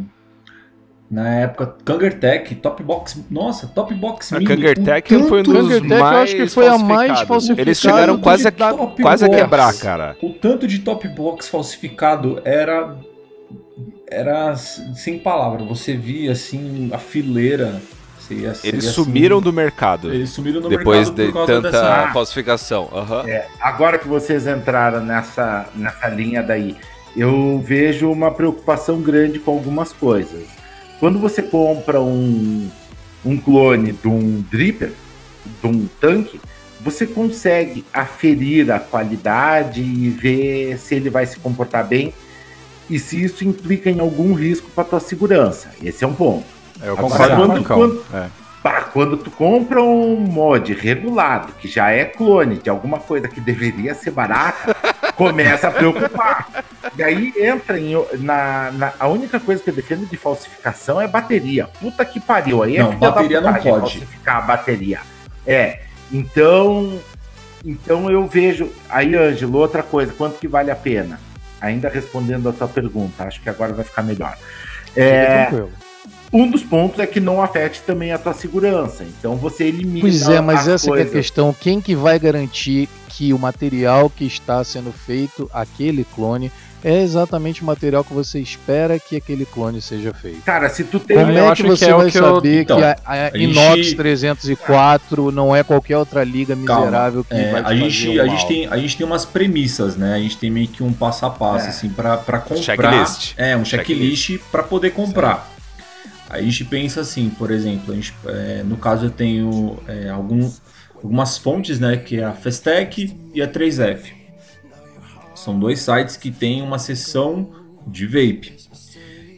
na 1.10 1.28
época, 1.40 1.76
Kangertech, 1.84 2.54
Top 2.56 2.82
Box. 2.82 3.22
Nossa, 3.30 3.68
Top 3.68 3.94
Box 3.94 4.32
A 4.34 4.38
Mini. 4.38 4.48
Kangertech 4.50 5.14
o 5.14 5.28
foi 5.28 5.40
um 5.40 5.42
dos 5.44 5.70
eu 5.70 5.84
mais 5.84 6.16
acho 6.24 6.36
que 6.36 6.48
foi 6.48 6.66
a 6.66 6.78
mais 6.78 7.20
falsificada 7.20 7.60
Eles 7.60 7.78
chegaram 7.80 8.18
quase 8.18 8.48
a, 8.48 8.52
quase 8.52 9.24
a 9.24 9.28
Box. 9.28 9.40
quebrar, 9.40 9.74
cara. 9.74 10.16
O 10.22 10.30
tanto 10.30 10.66
de 10.66 10.78
top 10.80 11.06
box 11.08 11.46
falsificado 11.48 12.40
era. 12.44 12.96
Era 14.14 14.54
sem 14.56 15.18
palavra. 15.18 15.64
Você 15.64 15.96
via 15.96 16.32
assim 16.32 16.88
a 16.92 16.98
fileira. 16.98 17.80
Você 18.18 18.34
ia- 18.34 18.54
você 18.54 18.68
Eles 18.68 18.84
ia, 18.84 18.90
sumiram 18.92 19.36
assim, 19.36 19.44
do 19.44 19.52
mercado. 19.52 20.12
Eles 20.14 20.30
sumiram 20.30 20.60
do 20.60 20.68
Depois 20.68 21.10
mercado 21.10 21.16
de 21.26 21.32
por 21.32 21.32
causa 21.46 21.52
tanta 21.52 21.70
dessa. 21.70 22.12
falsificação. 22.12 22.88
Aham. 22.92 23.24
agora 23.60 23.98
que 23.98 24.08
vocês 24.08 24.46
entraram 24.46 25.04
nessa, 25.04 25.66
nessa 25.74 26.08
linha 26.08 26.42
daí, 26.42 26.76
eu 27.16 27.60
vejo 27.64 28.10
uma 28.10 28.30
preocupação 28.30 29.00
grande 29.02 29.38
com 29.38 29.50
algumas 29.50 29.92
coisas. 29.92 30.44
Quando 31.00 31.18
você 31.18 31.42
compra 31.42 32.00
um, 32.00 32.68
um 33.24 33.36
clone 33.36 33.92
de 33.92 34.08
um 34.08 34.42
dripper, 34.50 34.92
de 35.60 35.66
um 35.66 35.86
tanque, 36.00 36.40
você 36.80 37.06
consegue 37.06 37.84
aferir 37.92 38.70
a 38.70 38.78
qualidade 38.78 39.82
e 39.82 40.08
ver 40.08 40.78
se 40.78 40.94
ele 40.94 41.10
vai 41.10 41.26
se 41.26 41.38
comportar 41.38 41.86
bem 41.86 42.12
e 42.88 42.98
se 42.98 43.22
isso 43.22 43.44
implica 43.44 43.90
em 43.90 44.00
algum 44.00 44.34
risco 44.34 44.70
para 44.70 44.84
tua 44.84 45.00
segurança. 45.00 45.70
Esse 45.82 46.04
é 46.04 46.06
um 46.06 46.14
ponto. 46.14 46.44
É, 46.82 46.88
eu 46.88 46.96
concordo 46.96 47.28
com 47.28 47.42
o 47.42 47.46
quando- 47.46 47.52
Marcão. 47.54 47.76
quando- 47.76 48.04
É. 48.14 48.44
Quando 48.94 49.16
tu 49.18 49.30
compra 49.30 49.82
um 49.82 50.16
mod 50.16 50.72
regulado, 50.72 51.52
que 51.60 51.68
já 51.68 51.90
é 51.90 52.04
clone 52.06 52.56
de 52.56 52.70
alguma 52.70 52.98
coisa 52.98 53.28
que 53.28 53.38
deveria 53.38 53.94
ser 53.94 54.10
barata, 54.10 54.74
começa 55.16 55.68
a 55.68 55.70
preocupar. 55.70 56.64
E 56.96 57.02
aí 57.02 57.32
entra 57.36 57.78
em, 57.78 57.92
na, 58.20 58.70
na- 58.72 58.92
A 58.98 59.06
única 59.08 59.38
coisa 59.38 59.62
que 59.62 59.68
eu 59.68 59.74
defendo 59.74 60.08
de 60.08 60.16
falsificação 60.16 60.98
é 60.98 61.06
bateria. 61.06 61.66
Puta 61.78 62.04
que 62.06 62.18
pariu. 62.18 62.62
Aí 62.62 62.76
é 62.78 62.82
Não, 62.82 62.98
da 62.98 63.10
bateria 63.10 63.40
não 63.42 63.52
pode. 63.52 63.64
falsificar 63.68 64.36
a 64.38 64.40
bateria. 64.40 65.00
É. 65.46 65.80
Então. 66.10 66.98
Então 67.62 68.10
eu 68.10 68.26
vejo. 68.26 68.70
Aí, 68.88 69.14
Ângelo, 69.14 69.58
outra 69.58 69.82
coisa, 69.82 70.12
quanto 70.16 70.38
que 70.38 70.48
vale 70.48 70.70
a 70.70 70.76
pena? 70.76 71.20
Ainda 71.64 71.88
respondendo 71.88 72.48
a 72.48 72.52
tua 72.52 72.68
pergunta, 72.68 73.24
acho 73.24 73.40
que 73.40 73.48
agora 73.48 73.72
vai 73.72 73.84
ficar 73.84 74.02
melhor. 74.02 74.36
Fica 74.86 75.00
É, 75.00 75.44
tranquilo. 75.46 75.70
um 76.32 76.50
dos 76.50 76.62
pontos 76.62 76.98
é 77.00 77.06
que 77.06 77.20
não 77.20 77.42
afete 77.42 77.80
também 77.82 78.12
a 78.12 78.18
tua 78.18 78.32
segurança. 78.34 79.04
Então 79.04 79.36
você 79.36 79.64
elimina. 79.64 80.00
Pois 80.00 80.28
é, 80.28 80.40
mas 80.40 80.60
as 80.60 80.68
essa 80.84 80.98
é 80.98 81.02
a 81.02 81.06
questão. 81.06 81.54
Quem 81.58 81.80
que 81.80 81.94
vai 81.94 82.18
garantir 82.18 82.88
que 83.08 83.32
o 83.32 83.38
material 83.38 84.10
que 84.10 84.24
está 84.26 84.62
sendo 84.64 84.92
feito, 84.92 85.48
aquele 85.52 86.04
clone, 86.04 86.50
é 86.84 87.02
exatamente 87.02 87.62
o 87.62 87.64
material 87.64 88.04
que 88.04 88.12
você 88.12 88.38
espera 88.38 88.98
que 88.98 89.16
aquele 89.16 89.46
clone 89.46 89.80
seja 89.80 90.12
feito? 90.12 90.42
Cara, 90.42 90.68
se 90.68 90.84
tu 90.84 91.00
tem. 91.00 91.16
Como 91.16 91.32
eu 91.32 91.46
é 91.50 91.54
que 91.56 91.62
que 91.62 91.68
você 91.68 91.86
é 91.86 91.94
o 91.94 91.98
vai 91.98 92.10
que 92.10 92.18
eu- 92.18 92.34
saber 92.36 92.60
Então, 92.62 92.76
que 92.76 92.84
a, 92.84 92.96
a 93.04 93.12
a 93.34 93.38
Inox 93.38 93.76
gente- 93.86 93.96
304 93.96 95.32
não 95.32 95.54
é 95.56 95.62
qualquer 95.62 95.96
outra 95.96 96.22
liga 96.22 96.54
Calma, 96.64 96.84
miserável 96.86 97.24
que 97.24 97.34
É, 97.34 97.50
vai 97.52 97.62
a, 97.64 97.74
gente, 97.74 98.08
um 98.18 98.22
a, 98.22 98.26
gente 98.28 98.46
tem, 98.46 98.66
a 98.66 98.76
gente 98.76 98.96
tem 98.96 99.06
umas 99.06 99.24
premissas, 99.24 99.96
né? 99.96 100.14
A 100.14 100.18
gente 100.18 100.36
tem 100.36 100.50
meio 100.50 100.68
que 100.68 100.82
um 100.82 100.92
passo 100.92 101.24
a 101.26 101.30
passo, 101.30 101.66
É. 101.66 101.68
assim, 101.70 101.88
pra, 101.88 102.16
pra 102.16 102.38
comprar. 102.38 102.62
Checklist. 102.62 103.34
É, 103.36 103.56
um 103.56 103.64
checklist 103.64 104.38
pra 104.52 104.62
poder 104.62 104.90
comprar. 104.90 105.50
Aí 106.28 106.40
a 106.40 106.44
gente 106.44 106.64
pensa 106.64 107.00
assim, 107.00 107.28
por 107.30 107.50
exemplo, 107.50 107.92
a 107.92 107.96
gente, 107.96 108.12
é, 108.26 108.62
no 108.64 108.76
caso 108.76 109.06
eu 109.06 109.10
tenho 109.10 109.78
é, 109.86 110.08
algum, 110.08 110.50
algumas 110.96 111.38
fontes, 111.38 111.78
né? 111.78 111.96
Que 111.96 112.18
é 112.20 112.24
a 112.24 112.32
Festec 112.32 113.14
e 113.32 113.40
a 113.42 113.46
3F. 113.46 114.23
São 115.44 115.58
dois 115.58 115.80
sites 115.80 116.16
que 116.16 116.30
têm 116.30 116.62
uma 116.62 116.78
seção 116.78 117.50
de 117.86 118.06
vape. 118.06 118.56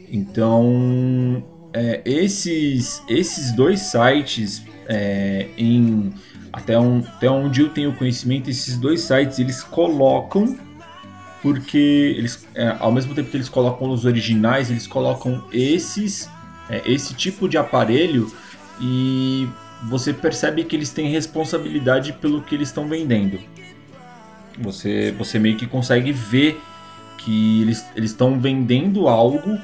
Então, 0.09 1.43
é, 1.73 2.01
esses, 2.05 3.03
esses 3.09 3.51
dois 3.51 3.81
sites, 3.81 4.63
é, 4.87 5.49
em 5.59 6.15
até, 6.53 6.79
um, 6.79 7.01
até 7.01 7.29
onde 7.29 7.61
eu 7.61 7.71
tenho 7.71 7.93
conhecimento, 7.93 8.49
esses 8.49 8.79
dois 8.79 9.01
sites 9.01 9.41
eles 9.41 9.65
colocam 9.65 10.57
porque 11.43 12.15
eles, 12.17 12.47
é, 12.55 12.77
ao 12.79 12.93
mesmo 12.93 13.13
tempo 13.13 13.29
que 13.29 13.37
eles 13.37 13.49
colocam 13.49 13.91
os 13.91 14.05
originais, 14.05 14.71
eles 14.71 14.87
colocam 14.87 15.45
esses, 15.53 16.31
é, 16.71 16.83
esse 16.87 17.15
tipo 17.15 17.49
de 17.49 17.59
aparelho 17.59 18.33
e 18.81 19.49
você 19.89 20.13
percebe 20.13 20.63
que 20.63 20.77
eles 20.77 20.91
têm 20.91 21.09
responsabilidade 21.09 22.13
pelo 22.13 22.43
que 22.43 22.55
eles 22.55 22.69
estão 22.69 22.89
vendendo. 22.89 23.41
Você, 24.59 25.15
você 25.19 25.39
meio 25.39 25.57
que 25.57 25.67
consegue 25.67 26.13
ver 26.13 26.61
que 27.19 27.63
eles 27.63 27.85
estão 27.97 28.39
vendendo 28.39 29.09
algo 29.09 29.59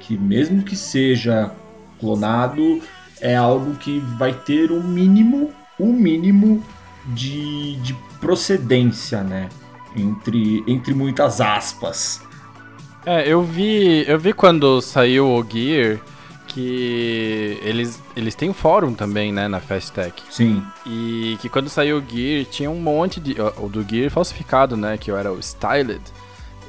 que 0.00 0.18
mesmo 0.18 0.62
que 0.62 0.76
seja 0.76 1.50
clonado 1.98 2.80
é 3.20 3.34
algo 3.34 3.74
que 3.76 4.00
vai 4.18 4.32
ter 4.32 4.70
um 4.70 4.82
mínimo, 4.82 5.50
um 5.78 5.92
mínimo 5.92 6.62
de, 7.06 7.76
de 7.76 7.94
procedência, 8.20 9.22
né? 9.22 9.48
Entre, 9.96 10.62
entre 10.66 10.92
muitas 10.92 11.40
aspas. 11.40 12.20
É, 13.06 13.28
eu 13.28 13.42
vi, 13.42 14.04
eu 14.08 14.18
vi 14.18 14.32
quando 14.32 14.80
saiu 14.80 15.28
o 15.28 15.44
Gear 15.44 15.98
que 16.54 17.58
eles, 17.62 18.00
eles 18.16 18.36
têm 18.36 18.48
um 18.48 18.54
fórum 18.54 18.94
também, 18.94 19.32
né, 19.32 19.48
na 19.48 19.58
Fastech. 19.58 20.22
Sim. 20.30 20.62
E 20.86 21.36
que 21.40 21.48
quando 21.48 21.68
saiu 21.68 21.98
o 21.98 22.04
Gear 22.08 22.44
tinha 22.46 22.70
um 22.70 22.80
monte 22.80 23.18
de. 23.20 23.36
O 23.58 23.68
do 23.68 23.82
Gear 23.82 24.08
falsificado, 24.10 24.76
né? 24.76 24.96
Que 24.96 25.10
era 25.10 25.32
o 25.32 25.40
Styled. 25.40 26.00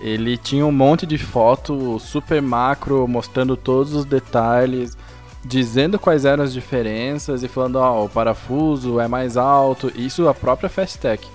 Ele 0.02 0.38
tinha 0.38 0.66
um 0.66 0.72
monte 0.72 1.06
de 1.06 1.18
foto 1.18 2.00
super 2.00 2.42
macro 2.42 3.08
mostrando 3.08 3.56
todos 3.56 3.94
os 3.94 4.04
detalhes, 4.04 4.98
dizendo 5.44 6.00
quais 6.00 6.26
eram 6.26 6.44
as 6.44 6.52
diferenças 6.52 7.44
e 7.44 7.48
falando, 7.48 7.78
ó, 7.78 8.04
o 8.04 8.10
parafuso 8.10 9.00
é 9.00 9.08
mais 9.08 9.38
alto. 9.38 9.92
Isso 9.96 10.28
a 10.28 10.34
própria 10.34 10.68
Fastech. 10.68 11.28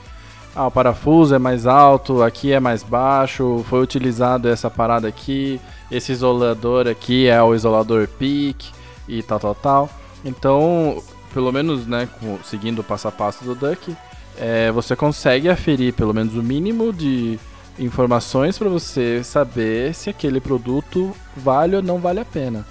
Ah, 0.55 0.67
o 0.67 0.71
parafuso 0.71 1.35
é 1.35 1.39
mais 1.39 1.67
alto, 1.67 2.23
aqui 2.23 2.53
é 2.53 2.59
mais 2.59 2.83
baixo, 2.83 3.65
foi 3.69 3.81
utilizado 3.81 4.49
essa 4.49 4.69
parada 4.69 5.07
aqui, 5.07 5.61
esse 5.91 6.11
isolador 6.11 6.89
aqui 6.89 7.29
é 7.29 7.41
o 7.41 7.55
isolador 7.55 8.09
PIC 8.09 8.73
e 9.09 9.23
tal, 9.23 9.39
tal, 9.39 9.55
tal. 9.55 9.91
Então, 10.25 11.03
pelo 11.33 11.53
menos, 11.53 11.87
né, 11.87 12.09
seguindo 12.45 12.81
o 12.81 12.85
passo 12.85 13.09
a 13.09 13.13
passo 13.13 13.45
do 13.45 13.55
Duck, 13.55 13.97
é, 14.39 14.73
você 14.73 14.97
consegue 14.97 15.49
aferir 15.49 15.93
pelo 15.95 16.13
menos 16.13 16.35
o 16.35 16.43
mínimo 16.43 16.93
de 16.93 17.39
informações 17.79 18.59
para 18.59 18.69
você 18.69 19.23
saber 19.23 19.95
se 19.95 20.11
aquele 20.11 20.41
produto 20.41 21.15
vale 21.37 21.77
ou 21.77 21.83
não 21.83 21.99
vale 21.99 22.21
a 22.21 22.25
pena. 22.25 22.67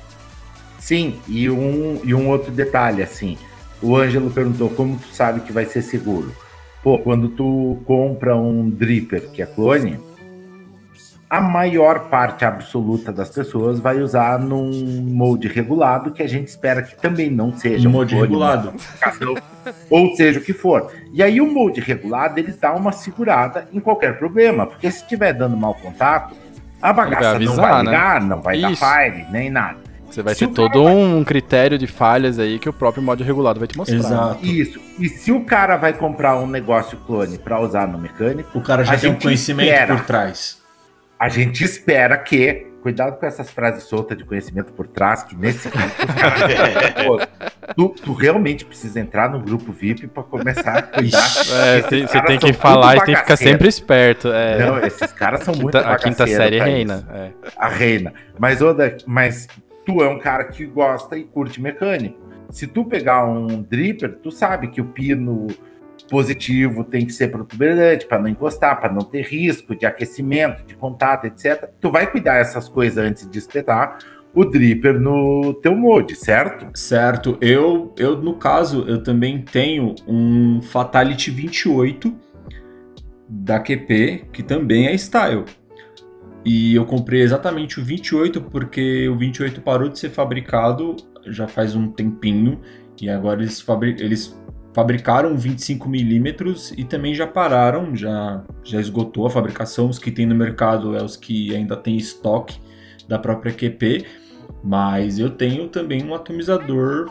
Sim, 0.80 1.19
e 1.27 1.49
um, 1.49 1.99
e 2.03 2.13
um 2.13 2.30
outro 2.30 2.51
detalhe, 2.51 3.01
assim. 3.01 3.38
O 3.82 3.95
Ângelo 3.95 4.30
perguntou 4.30 4.69
como 4.69 4.97
tu 4.97 5.13
sabe 5.13 5.41
que 5.41 5.51
vai 5.51 5.65
ser 5.65 5.82
seguro. 5.82 6.34
Pô, 6.84 6.97
quando 6.97 7.30
tu 7.30 7.77
compra 7.86 8.36
um 8.36 8.69
dripper 8.69 9.30
que 9.32 9.41
é 9.41 9.45
clone, 9.45 9.99
a 11.30 11.41
maior 11.41 12.09
parte 12.09 12.43
absoluta 12.45 13.11
das 13.11 13.30
pessoas 13.30 13.80
vai 13.80 14.01
usar 14.01 14.39
num 14.39 15.01
molde 15.03 15.47
regulado, 15.47 16.11
que 16.11 16.23
a 16.23 16.27
gente 16.27 16.47
espera 16.47 16.82
que 16.82 16.95
também 16.95 17.30
não 17.30 17.55
seja 17.55 17.88
Um 17.88 17.91
molde 17.91 18.15
clone, 18.15 18.27
regulado. 18.27 18.73
ou 19.89 20.15
seja 20.15 20.39
o 20.39 20.43
que 20.43 20.53
for. 20.53 20.91
E 21.13 21.21
aí 21.21 21.39
o 21.41 21.51
molde 21.51 21.82
regulado 21.82 22.39
ele 22.39 22.53
dá 22.53 22.73
uma 22.73 22.91
segurada 22.91 23.67
em 23.73 23.80
qualquer 23.80 24.17
problema, 24.17 24.65
porque 24.65 24.89
se 24.89 25.03
estiver 25.03 25.34
dando 25.34 25.55
mau 25.57 25.75
contato, 25.75 26.34
a 26.82 26.93
bagaça 26.93 27.36
avisar, 27.36 27.55
não 27.55 27.61
vai 27.61 27.73
né? 27.73 27.91
ligar, 27.91 28.21
não 28.21 28.41
vai 28.41 28.55
Isso. 28.57 28.82
dar 28.82 29.01
fire, 29.03 29.25
nem 29.32 29.49
nada. 29.49 29.88
Você 30.10 30.22
vai 30.24 30.34
Se 30.36 30.47
ter 30.47 30.53
todo 30.53 30.84
um 30.86 31.24
critério 31.24 31.78
de 31.78 31.88
falhas 31.88 32.39
aí 32.39 32.57
que 32.60 32.68
o 32.70 32.74
próprio 32.74 33.03
mod 33.03 33.24
regulado 33.24 33.60
vai 33.60 33.68
te 33.68 33.78
mostrar. 33.78 33.97
Exato. 33.97 34.45
Isso. 34.45 34.80
E 34.99 35.07
se 35.10 35.32
o 35.32 35.43
cara 35.45 35.78
vai 35.78 35.93
comprar 35.93 36.38
um 36.38 36.47
negócio 36.47 36.97
clone 37.05 37.38
para 37.38 37.60
usar 37.60 37.88
no 37.88 37.97
mecânico, 37.97 38.57
O 38.57 38.62
cara 38.62 38.84
já 38.84 38.97
tem 38.97 39.12
um 39.12 39.20
conhecimento 39.20 39.70
espera. 39.70 39.95
por 39.95 40.05
trás. 40.05 40.57
a 41.20 41.30
gente 41.30 41.64
espera 41.64 42.18
que. 42.18 42.66
Cuidado 42.82 43.20
com 43.20 43.26
essas 43.26 43.49
frases 43.51 43.84
soltas 43.84 44.18
de 44.18 44.24
conhecimento 44.24 44.72
por 44.72 44.88
trás, 44.88 45.22
que 45.22 45.36
nesse. 45.36 45.70
Pô, 47.05 47.20
tu, 47.76 47.89
tu 48.03 48.14
realmente 48.14 48.64
precisa 48.64 49.01
entrar 49.01 49.30
no 49.30 49.39
grupo 49.41 49.74
VIP 49.74 50.07
para 50.07 50.24
começar 50.24 50.78
a 50.78 50.82
cuidar. 50.84 51.28
É, 51.66 51.82
tem- 51.82 52.07
você 52.07 52.22
tem 52.22 52.39
que 52.39 52.53
falar 52.53 52.95
e 52.95 53.01
tem 53.03 53.16
que 53.16 53.20
ficar 53.22 53.36
sempre 53.36 53.68
esperto. 53.68 54.30
É. 54.30 54.66
Não, 54.66 54.80
esses 54.80 55.12
caras 55.12 55.43
são 55.43 55.53
muito 55.53 55.78
Quinta- 55.78 55.89
a 55.91 55.97
quinta 55.97 56.26
série 56.26 56.57
reina. 56.60 57.05
é. 57.14 57.32
a 57.57 57.68
reina. 57.68 58.14
Mas, 58.38 58.62
Oda, 58.62 58.95
mas 59.05 59.47
tu 59.89 60.03
é 60.03 60.07
um 60.07 60.19
cara 60.19 60.43
que 60.43 60.67
gosta 60.67 61.17
e 61.17 61.23
curte 61.23 61.59
mecânico. 61.59 62.15
Se 62.51 62.67
tu 62.67 62.85
pegar 62.85 63.25
um 63.25 63.63
dripper, 63.63 64.19
tu 64.21 64.29
sabe 64.29 64.67
que 64.67 64.79
o 64.79 64.85
pino 64.85 65.47
positivo 66.07 66.83
tem 66.83 67.07
que 67.07 67.11
ser 67.11 67.29
protuberante 67.29 68.05
para 68.05 68.19
não 68.19 68.27
encostar, 68.27 68.79
para 68.79 68.93
não 68.93 69.01
ter 69.01 69.23
risco 69.23 69.75
de 69.75 69.87
aquecimento, 69.87 70.63
de 70.63 70.75
contato, 70.75 71.25
etc. 71.25 71.69
Tu 71.81 71.89
vai 71.89 72.09
cuidar 72.09 72.35
essas 72.35 72.69
coisas 72.69 73.03
antes 73.03 73.27
de 73.27 73.39
espetar 73.39 73.97
o 74.31 74.45
dripper 74.45 74.99
no 74.99 75.55
teu 75.55 75.75
molde, 75.75 76.15
certo? 76.15 76.67
Certo. 76.77 77.35
Eu, 77.41 77.93
eu, 77.97 78.21
no 78.21 78.35
caso, 78.35 78.85
eu 78.87 79.01
também 79.01 79.41
tenho 79.41 79.95
um 80.07 80.61
Fatality 80.61 81.31
28 81.31 82.15
da 83.27 83.59
QP, 83.59 84.27
que 84.31 84.43
também 84.43 84.87
é 84.87 84.93
style. 84.93 85.45
E 86.45 86.75
eu 86.75 86.85
comprei 86.85 87.21
exatamente 87.21 87.79
o 87.79 87.83
28 87.83 88.41
porque 88.41 89.07
o 89.09 89.17
28 89.17 89.61
parou 89.61 89.89
de 89.89 89.99
ser 89.99 90.09
fabricado 90.09 90.95
já 91.27 91.47
faz 91.47 91.75
um 91.75 91.91
tempinho 91.91 92.61
e 93.01 93.09
agora 93.09 93.41
eles, 93.41 93.59
fabri 93.59 93.95
eles 93.99 94.39
fabricaram 94.73 95.35
25mm 95.35 96.73
e 96.77 96.83
também 96.83 97.13
já 97.13 97.27
pararam, 97.27 97.95
já, 97.95 98.43
já 98.63 98.79
esgotou 98.79 99.25
a 99.25 99.29
fabricação. 99.29 99.89
Os 99.89 99.99
que 99.99 100.11
tem 100.11 100.25
no 100.25 100.35
mercado 100.35 100.95
é 100.95 101.03
os 101.03 101.15
que 101.15 101.55
ainda 101.55 101.75
tem 101.75 101.97
estoque 101.97 102.59
da 103.07 103.17
própria 103.17 103.51
QP, 103.51 104.05
mas 104.63 105.19
eu 105.19 105.29
tenho 105.29 105.67
também 105.67 106.03
um 106.03 106.13
atomizador. 106.13 107.09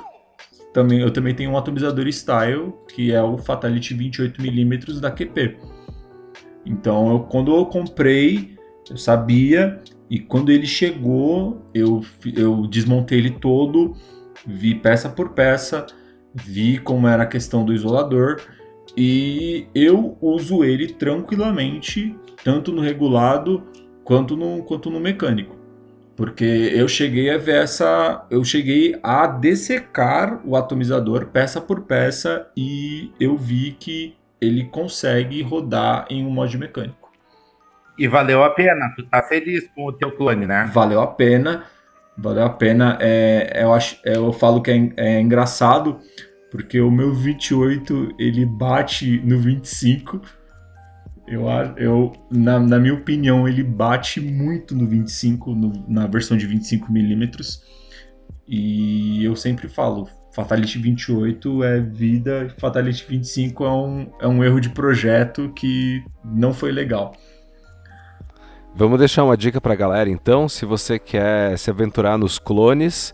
Também, 0.72 1.00
eu 1.00 1.10
também 1.10 1.34
tenho 1.34 1.50
um 1.50 1.58
atomizador 1.58 2.06
style, 2.08 2.72
que 2.94 3.12
é 3.12 3.22
o 3.22 3.38
Fatality 3.38 3.94
28mm 3.94 5.00
da 5.00 5.10
QP. 5.10 5.56
Então, 6.64 7.10
eu, 7.10 7.20
quando 7.20 7.54
eu 7.54 7.64
comprei, 7.66 8.57
eu 8.90 8.96
sabia, 8.96 9.80
e 10.10 10.18
quando 10.18 10.50
ele 10.50 10.66
chegou, 10.66 11.62
eu, 11.74 12.04
eu 12.34 12.66
desmontei 12.66 13.18
ele 13.18 13.30
todo, 13.30 13.94
vi 14.46 14.74
peça 14.74 15.08
por 15.08 15.30
peça, 15.30 15.86
vi 16.34 16.78
como 16.78 17.06
era 17.06 17.24
a 17.24 17.26
questão 17.26 17.64
do 17.64 17.74
isolador, 17.74 18.40
e 18.96 19.66
eu 19.74 20.16
uso 20.20 20.64
ele 20.64 20.88
tranquilamente, 20.88 22.16
tanto 22.42 22.72
no 22.72 22.80
regulado 22.80 23.62
quanto 24.02 24.36
no, 24.36 24.62
quanto 24.62 24.90
no 24.90 24.98
mecânico. 24.98 25.56
Porque 26.16 26.72
eu 26.74 26.88
cheguei 26.88 27.30
a 27.30 27.38
ver 27.38 27.62
essa. 27.62 28.26
Eu 28.28 28.42
cheguei 28.44 28.98
a 29.04 29.24
dessecar 29.28 30.40
o 30.44 30.56
atomizador 30.56 31.26
peça 31.26 31.60
por 31.60 31.82
peça 31.82 32.50
e 32.56 33.12
eu 33.20 33.36
vi 33.36 33.76
que 33.78 34.16
ele 34.40 34.64
consegue 34.64 35.40
rodar 35.42 36.06
em 36.10 36.26
um 36.26 36.30
mod 36.30 36.58
mecânico. 36.58 37.07
E 37.98 38.06
valeu 38.06 38.44
a 38.44 38.50
pena, 38.50 38.92
tu 38.94 39.04
tá 39.06 39.22
feliz 39.22 39.68
com 39.74 39.86
o 39.86 39.92
teu 39.92 40.12
clone, 40.12 40.46
né? 40.46 40.70
Valeu 40.72 41.00
a 41.00 41.06
pena. 41.06 41.64
Valeu 42.16 42.44
a 42.44 42.50
pena. 42.50 42.96
É, 43.00 43.62
eu, 43.62 43.72
acho, 43.72 43.98
eu 44.04 44.32
falo 44.32 44.62
que 44.62 44.70
é, 44.70 44.90
é 44.96 45.20
engraçado, 45.20 45.98
porque 46.50 46.80
o 46.80 46.90
meu 46.90 47.12
28 47.12 48.14
ele 48.18 48.46
bate 48.46 49.20
no 49.24 49.38
25. 49.38 50.20
Eu, 51.26 51.46
eu 51.76 52.12
na, 52.30 52.58
na 52.58 52.78
minha 52.78 52.94
opinião, 52.94 53.46
ele 53.48 53.62
bate 53.62 54.20
muito 54.20 54.74
no 54.74 54.86
25, 54.86 55.54
no- 55.54 55.84
na 55.88 56.06
versão 56.06 56.36
de 56.36 56.46
25mm. 56.48 57.58
E 58.46 59.22
eu 59.24 59.36
sempre 59.36 59.68
falo, 59.68 60.08
Fatality 60.32 60.78
28 60.78 61.62
é 61.64 61.80
vida, 61.80 62.54
Fatality 62.58 63.04
25 63.08 63.64
é 63.64 63.70
um, 63.72 64.10
é 64.20 64.26
um 64.28 64.42
erro 64.42 64.60
de 64.60 64.70
projeto 64.70 65.52
que 65.54 66.02
não 66.24 66.54
foi 66.54 66.72
legal. 66.72 67.14
Vamos 68.78 69.00
deixar 69.00 69.24
uma 69.24 69.36
dica 69.36 69.60
pra 69.60 69.74
galera 69.74 70.08
então, 70.08 70.48
se 70.48 70.64
você 70.64 71.00
quer 71.00 71.58
se 71.58 71.68
aventurar 71.68 72.16
nos 72.16 72.38
clones, 72.38 73.12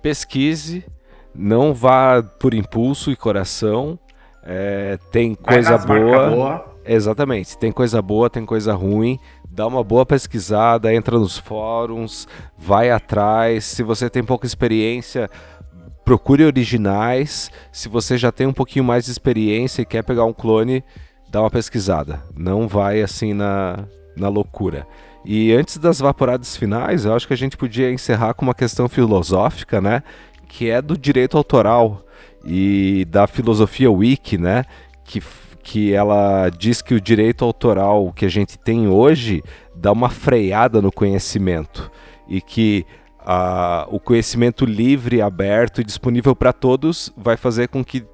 pesquise, 0.00 0.84
não 1.34 1.74
vá 1.74 2.22
por 2.22 2.54
impulso 2.54 3.10
e 3.10 3.16
coração. 3.16 3.98
é, 4.44 4.96
tem 5.10 5.34
coisa 5.34 5.76
boa. 5.76 6.30
boa. 6.30 6.76
Exatamente, 6.84 7.58
tem 7.58 7.72
coisa 7.72 8.00
boa, 8.00 8.30
tem 8.30 8.46
coisa 8.46 8.74
ruim. 8.74 9.18
Dá 9.50 9.66
uma 9.66 9.82
boa 9.82 10.06
pesquisada, 10.06 10.94
entra 10.94 11.18
nos 11.18 11.36
fóruns, 11.36 12.28
vai 12.56 12.92
atrás. 12.92 13.64
Se 13.64 13.82
você 13.82 14.08
tem 14.08 14.22
pouca 14.22 14.46
experiência, 14.46 15.28
procure 16.04 16.44
originais. 16.44 17.50
Se 17.72 17.88
você 17.88 18.16
já 18.16 18.30
tem 18.30 18.46
um 18.46 18.52
pouquinho 18.52 18.84
mais 18.84 19.06
de 19.06 19.10
experiência 19.10 19.82
e 19.82 19.84
quer 19.84 20.04
pegar 20.04 20.24
um 20.26 20.32
clone, 20.32 20.84
dá 21.28 21.40
uma 21.40 21.50
pesquisada. 21.50 22.22
Não 22.36 22.68
vai 22.68 23.02
assim 23.02 23.34
na, 23.34 23.84
na 24.16 24.28
loucura. 24.28 24.86
E 25.24 25.52
antes 25.52 25.78
das 25.78 26.00
vaporadas 26.00 26.56
finais, 26.56 27.04
eu 27.04 27.14
acho 27.14 27.26
que 27.26 27.32
a 27.32 27.36
gente 27.36 27.56
podia 27.56 27.92
encerrar 27.92 28.34
com 28.34 28.44
uma 28.44 28.54
questão 28.54 28.88
filosófica, 28.88 29.80
né? 29.80 30.02
Que 30.48 30.70
é 30.70 30.82
do 30.82 30.98
direito 30.98 31.36
autoral 31.36 32.04
e 32.44 33.06
da 33.08 33.26
filosofia 33.26 33.90
wiki, 33.90 34.36
né? 34.36 34.64
Que, 35.04 35.22
que 35.62 35.92
ela 35.92 36.50
diz 36.50 36.82
que 36.82 36.94
o 36.94 37.00
direito 37.00 37.44
autoral 37.44 38.12
que 38.12 38.24
a 38.24 38.28
gente 38.28 38.58
tem 38.58 38.88
hoje 38.88 39.42
dá 39.74 39.92
uma 39.92 40.10
freada 40.10 40.82
no 40.82 40.90
conhecimento 40.90 41.90
e 42.28 42.40
que 42.40 42.84
ah, 43.20 43.86
o 43.90 44.00
conhecimento 44.00 44.64
livre, 44.64 45.22
aberto 45.22 45.80
e 45.80 45.84
disponível 45.84 46.34
para 46.34 46.52
todos 46.52 47.12
vai 47.16 47.36
fazer 47.36 47.68
com 47.68 47.84
que 47.84 48.04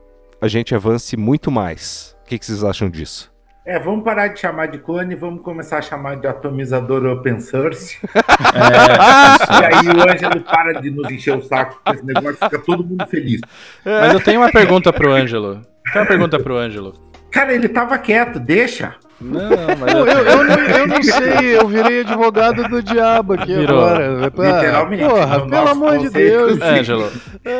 a 0.40 0.48
gente 0.48 0.74
avance 0.74 1.16
muito 1.16 1.50
mais. 1.50 2.14
O 2.22 2.28
que, 2.28 2.38
que 2.38 2.44
vocês 2.44 2.62
acham 2.62 2.90
disso? 2.90 3.37
É, 3.68 3.78
vamos 3.78 4.02
parar 4.02 4.28
de 4.28 4.40
chamar 4.40 4.64
de 4.68 4.78
clone 4.78 5.12
e 5.12 5.14
vamos 5.14 5.42
começar 5.42 5.76
a 5.76 5.82
chamar 5.82 6.16
de 6.16 6.26
atomizador 6.26 7.04
open 7.04 7.38
source. 7.38 7.98
É, 8.54 9.60
E 9.60 9.64
aí 9.66 9.88
o 9.88 10.10
Ângelo 10.10 10.40
para 10.40 10.80
de 10.80 10.90
nos 10.90 11.10
encher 11.10 11.36
o 11.36 11.42
saco 11.42 11.78
com 11.84 11.92
esse 11.92 12.04
negócio, 12.04 12.38
fica 12.38 12.58
todo 12.58 12.82
mundo 12.82 13.06
feliz. 13.06 13.42
Mas 13.84 14.14
eu 14.14 14.20
tenho 14.20 14.40
uma 14.40 14.50
pergunta 14.50 14.90
pro 14.90 15.12
Ângelo. 15.12 15.60
Tem 15.92 16.00
uma 16.00 16.06
pergunta 16.08 16.38
pro 16.40 16.56
Ângelo. 16.56 16.94
Cara, 17.30 17.52
ele 17.52 17.68
tava 17.68 17.98
quieto, 17.98 18.40
deixa. 18.40 18.94
Não, 19.20 19.50
mas 19.78 19.92
eu, 19.94 20.06
eu, 20.06 20.24
eu, 20.24 20.44
não, 20.44 20.58
eu 20.60 20.86
não 20.86 21.02
sei, 21.02 21.58
eu 21.58 21.68
virei 21.68 22.00
advogado 22.00 22.66
do 22.68 22.82
diabo 22.82 23.34
aqui 23.34 23.54
Virou. 23.54 23.84
agora. 23.84 24.22
Literalmente, 24.28 25.04
Porra, 25.04 25.38
no 25.40 25.50
pelo 25.50 25.68
amor 25.68 25.98
de 25.98 26.08
Deus. 26.08 26.54
sim. 26.54 26.62
Ângelo, 26.62 27.12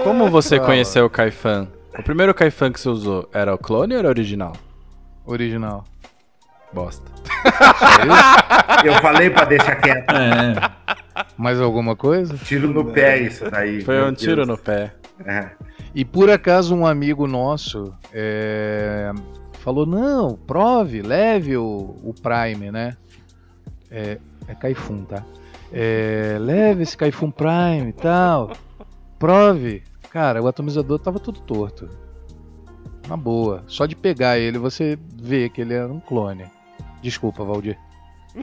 como 0.05 0.31
você 0.31 0.59
conheceu 0.59 1.05
o 1.05 1.11
Caifan? 1.11 1.69
O 1.99 2.03
primeiro 2.03 2.33
Caifan 2.33 2.73
que 2.73 2.81
você 2.81 2.89
usou 2.89 3.29
era 3.31 3.53
o 3.55 3.59
clone 3.59 3.93
ou 3.93 3.99
era 3.99 4.09
o 4.09 4.11
original? 4.11 4.55
Original. 5.27 5.85
Bosta. 6.73 7.11
Eu 8.85 8.95
falei 8.95 9.31
pra 9.31 9.45
deixar 9.45 9.77
quieto. 9.77 10.11
é. 10.11 10.55
Mais 11.37 11.61
alguma 11.61 11.97
coisa? 11.97 12.37
Tiro 12.37 12.69
no 12.69 12.85
pé 12.93 13.19
isso 13.19 13.49
daí. 13.51 13.83
Foi 13.83 14.03
um 14.03 14.13
tiro 14.13 14.37
Deus. 14.37 14.49
no 14.49 14.59
pé. 14.59 14.95
É. 15.25 15.51
E 15.95 16.05
por 16.05 16.31
acaso 16.31 16.75
um 16.75 16.87
amigo 16.87 17.27
nosso 17.27 17.93
é, 18.13 19.11
falou, 19.61 19.87
não, 19.87 20.37
prove, 20.37 21.03
leve 21.03 21.57
o, 21.57 21.97
o 22.03 22.15
Prime, 22.15 22.71
né? 22.71 22.97
É, 23.91 24.19
é 24.47 24.55
Kaifun, 24.55 25.05
tá? 25.05 25.25
É, 25.73 26.37
leve 26.41 26.83
esse 26.83 26.97
Kaifun 26.97 27.31
Prime 27.31 27.89
e 27.89 27.93
tal. 27.93 28.53
Prove. 29.19 29.83
Cara, 30.11 30.43
o 30.43 30.47
atomizador 30.47 30.99
tava 30.99 31.19
tudo 31.19 31.41
torto. 31.41 31.89
Na 33.09 33.17
boa. 33.17 33.65
Só 33.67 33.87
de 33.87 33.97
pegar 33.97 34.39
ele 34.39 34.59
você 34.59 34.99
vê 35.17 35.49
que 35.49 35.61
ele 35.61 35.75
era 35.75 35.93
um 35.93 36.01
clone. 36.01 36.45
Desculpa, 37.03 37.45
Valdir. 37.45 37.77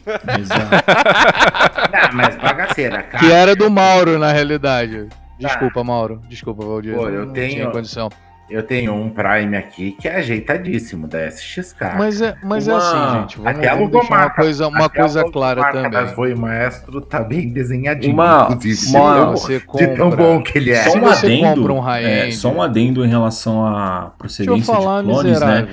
Ah, 0.07 2.09
mas 2.13 2.35
bagaceira, 2.35 3.03
cara. 3.03 3.23
Que 3.25 3.31
era 3.31 3.55
do 3.55 3.69
Mauro, 3.69 4.17
na 4.17 4.31
realidade. 4.31 5.07
Desculpa, 5.39 5.83
Mauro. 5.83 6.21
Desculpa, 6.29 6.65
Valdir. 6.65 6.95
Pô, 6.95 7.09
eu 7.09 7.25
não 7.25 7.33
tenho- 7.33 7.49
tinha 7.55 7.69
condição. 7.69 8.09
Eu 8.47 8.61
tenho 8.61 8.93
um 8.93 9.09
Prime 9.09 9.57
aqui 9.57 9.93
que 9.99 10.07
é 10.07 10.17
ajeitadíssimo 10.17 11.07
da 11.07 11.25
SXK. 11.25 11.95
Mas 11.97 12.21
é, 12.21 12.35
mas 12.43 12.67
é 12.67 12.73
Uma- 12.73 12.77
assim, 12.77 13.19
gente. 13.21 13.37
Vamos, 13.39 13.57
Até 13.59 13.69
vamos 13.75 13.91
deixar 13.91 14.15
uma 14.17 14.29
coisa, 14.29 14.67
uma 14.67 14.85
Até 14.85 14.99
coisa 14.99 15.23
clara 15.31 15.61
logomarca 15.61 15.89
das 15.89 15.99
também. 16.11 16.15
Voe 16.15 16.35
Maestro 16.35 17.01
tá 17.01 17.19
bem 17.21 17.51
desenhadinho. 17.51 18.13
Uma- 18.13 18.47
uma- 18.49 18.55
de 18.55 18.91
tão- 18.91 19.31
você 19.31 19.59
de 19.59 19.87
tão 19.95 20.11
compra- 20.11 20.23
bom 20.25 20.43
que 20.43 20.57
ele 20.59 20.71
é. 20.71 20.83
Só 20.83 20.91
Se 20.91 20.97
um 20.99 21.01
você 21.01 21.25
adendo, 21.25 21.61
compra 21.61 21.73
um 21.73 21.89
é, 21.95 22.31
só 22.31 22.51
um 22.51 22.61
adendo 22.61 23.03
em 23.03 23.09
relação 23.09 23.65
à 23.65 23.71
Deixa 23.71 24.05
eu 24.05 24.11
procedência 24.19 24.73
falar, 24.75 25.01
de 25.01 25.07
clones, 25.09 25.39
né? 25.39 25.67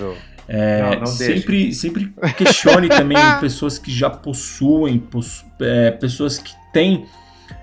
É, 0.49 0.82
Não, 0.82 0.90
não 0.90 0.99
deixa. 1.16 1.34
sempre, 1.36 1.72
sempre 1.72 2.12
questione 2.36 2.88
também 2.88 3.16
pessoas 3.40 3.78
que 3.78 3.90
já 3.93 4.11
possuem, 4.11 4.99
possu- 4.99 5.45
é, 5.61 5.90
pessoas 5.93 6.38
que 6.38 6.53
têm, 6.72 7.07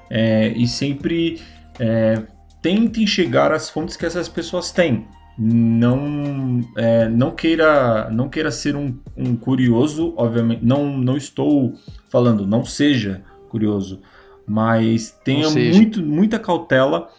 é, 0.09 0.49
e 0.55 0.67
sempre 0.67 1.39
é, 1.79 2.21
tentem 2.61 3.05
chegar 3.05 3.51
às 3.51 3.69
fontes 3.69 3.95
que 3.97 4.05
essas 4.05 4.27
pessoas 4.29 4.71
têm. 4.71 5.05
Não, 5.37 6.61
é, 6.75 7.07
não 7.07 7.31
queira, 7.31 8.09
não 8.11 8.27
queira 8.27 8.51
ser 8.51 8.75
um, 8.75 8.97
um 9.15 9.35
curioso, 9.35 10.13
obviamente. 10.17 10.65
Não, 10.65 10.97
não 10.97 11.15
estou 11.15 11.73
falando, 12.09 12.45
não 12.45 12.65
seja 12.65 13.21
curioso, 13.49 14.01
mas 14.45 15.11
tenha 15.23 15.47
muito, 15.73 16.01
muita 16.01 16.37
cautela 16.39 17.09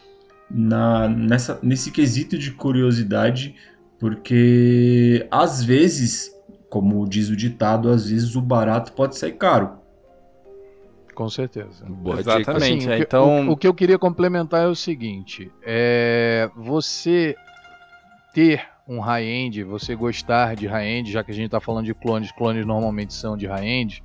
na, 0.49 1.07
nessa, 1.07 1.59
nesse 1.63 1.91
quesito 1.91 2.37
de 2.37 2.51
curiosidade, 2.51 3.55
porque 4.01 5.27
às 5.29 5.63
vezes, 5.63 6.35
como 6.71 7.07
diz 7.07 7.29
o 7.29 7.35
ditado, 7.35 7.87
às 7.87 8.09
vezes 8.09 8.35
o 8.35 8.41
barato 8.41 8.93
pode 8.93 9.15
sair 9.15 9.33
caro. 9.33 9.77
Com 11.13 11.29
certeza. 11.29 11.85
Boa. 11.85 12.19
Exatamente. 12.19 12.79
Assim, 12.79 12.89
é, 12.89 12.95
o, 12.95 12.97
que, 12.97 13.03
então, 13.03 13.49
o, 13.49 13.51
o 13.51 13.57
que 13.57 13.67
eu 13.67 13.73
queria 13.75 13.99
complementar 13.99 14.63
é 14.63 14.67
o 14.67 14.73
seguinte: 14.73 15.51
é 15.61 16.49
você 16.55 17.35
ter 18.33 18.63
um 18.87 18.99
high-end, 18.99 19.63
você 19.63 19.93
gostar 19.93 20.55
de 20.55 20.65
high-end, 20.65 21.11
já 21.11 21.23
que 21.23 21.29
a 21.29 21.35
gente 21.35 21.45
está 21.45 21.61
falando 21.61 21.85
de 21.85 21.93
clones, 21.93 22.31
clones 22.31 22.65
normalmente 22.65 23.13
são 23.13 23.37
de 23.37 23.45
high-end, 23.45 24.03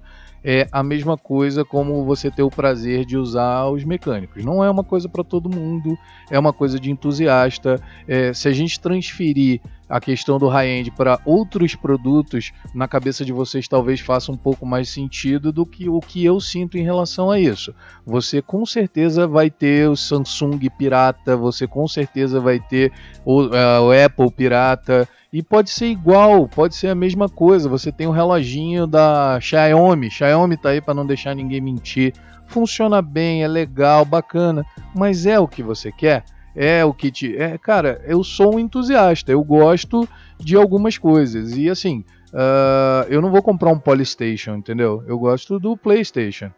é 0.48 0.68
a 0.70 0.80
mesma 0.80 1.18
coisa 1.18 1.64
como 1.64 2.04
você 2.04 2.30
ter 2.30 2.44
o 2.44 2.50
prazer 2.50 3.04
de 3.04 3.16
usar 3.16 3.66
os 3.66 3.82
mecânicos. 3.82 4.44
Não 4.44 4.62
é 4.62 4.70
uma 4.70 4.84
coisa 4.84 5.08
para 5.08 5.24
todo 5.24 5.50
mundo, 5.50 5.98
é 6.30 6.38
uma 6.38 6.52
coisa 6.52 6.78
de 6.78 6.88
entusiasta. 6.88 7.82
É, 8.06 8.32
se 8.32 8.46
a 8.46 8.52
gente 8.52 8.78
transferir 8.78 9.60
a 9.88 10.00
questão 10.00 10.38
do 10.38 10.48
high-end 10.48 10.90
para 10.90 11.20
outros 11.24 11.74
produtos, 11.74 12.52
na 12.74 12.88
cabeça 12.88 13.24
de 13.24 13.32
vocês 13.32 13.68
talvez 13.68 14.00
faça 14.00 14.32
um 14.32 14.36
pouco 14.36 14.66
mais 14.66 14.88
sentido 14.88 15.52
do 15.52 15.64
que 15.64 15.88
o 15.88 16.00
que 16.00 16.24
eu 16.24 16.40
sinto 16.40 16.76
em 16.76 16.82
relação 16.82 17.30
a 17.30 17.38
isso. 17.38 17.74
Você 18.04 18.42
com 18.42 18.66
certeza 18.66 19.26
vai 19.26 19.50
ter 19.50 19.88
o 19.88 19.96
Samsung 19.96 20.58
pirata, 20.76 21.36
você 21.36 21.66
com 21.66 21.86
certeza 21.86 22.40
vai 22.40 22.58
ter 22.58 22.92
o, 23.24 23.44
eh, 23.44 23.80
o 23.80 24.04
Apple 24.04 24.30
pirata, 24.30 25.08
e 25.32 25.42
pode 25.42 25.70
ser 25.70 25.86
igual, 25.86 26.48
pode 26.48 26.74
ser 26.74 26.88
a 26.88 26.94
mesma 26.94 27.28
coisa. 27.28 27.68
Você 27.68 27.92
tem 27.92 28.06
o 28.06 28.12
reloginho 28.12 28.86
da 28.86 29.38
Xiaomi, 29.40 30.10
Xiaomi 30.10 30.56
tá 30.56 30.70
aí 30.70 30.80
para 30.80 30.94
não 30.94 31.04
deixar 31.04 31.34
ninguém 31.34 31.60
mentir. 31.60 32.14
Funciona 32.46 33.02
bem, 33.02 33.42
é 33.42 33.48
legal, 33.48 34.04
bacana, 34.04 34.64
mas 34.94 35.26
é 35.26 35.38
o 35.38 35.48
que 35.48 35.62
você 35.62 35.90
quer? 35.90 36.24
É 36.56 36.84
o 36.84 36.94
te. 36.94 37.36
É, 37.36 37.58
cara, 37.58 38.02
eu 38.06 38.24
sou 38.24 38.56
um 38.56 38.58
entusiasta, 38.58 39.30
eu 39.30 39.44
gosto 39.44 40.08
de 40.38 40.56
algumas 40.56 40.96
coisas. 40.96 41.56
E 41.56 41.68
assim, 41.68 42.02
ah, 42.38 43.06
eu 43.08 43.22
não 43.22 43.30
vou 43.30 43.42
comprar 43.42 43.70
um 43.70 43.78
Polystation, 43.78 44.56
entendeu? 44.56 45.02
Eu 45.06 45.18
gosto 45.18 45.58
do 45.58 45.76
PlayStation. 45.76 46.50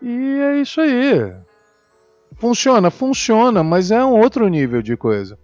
E 0.00 0.38
é 0.40 0.60
isso 0.60 0.80
aí. 0.80 1.34
Funciona, 2.36 2.90
funciona, 2.90 3.62
mas 3.62 3.90
é 3.90 4.04
um 4.04 4.18
outro 4.20 4.46
nível 4.48 4.80
de 4.80 4.96
coisa. 4.96 5.38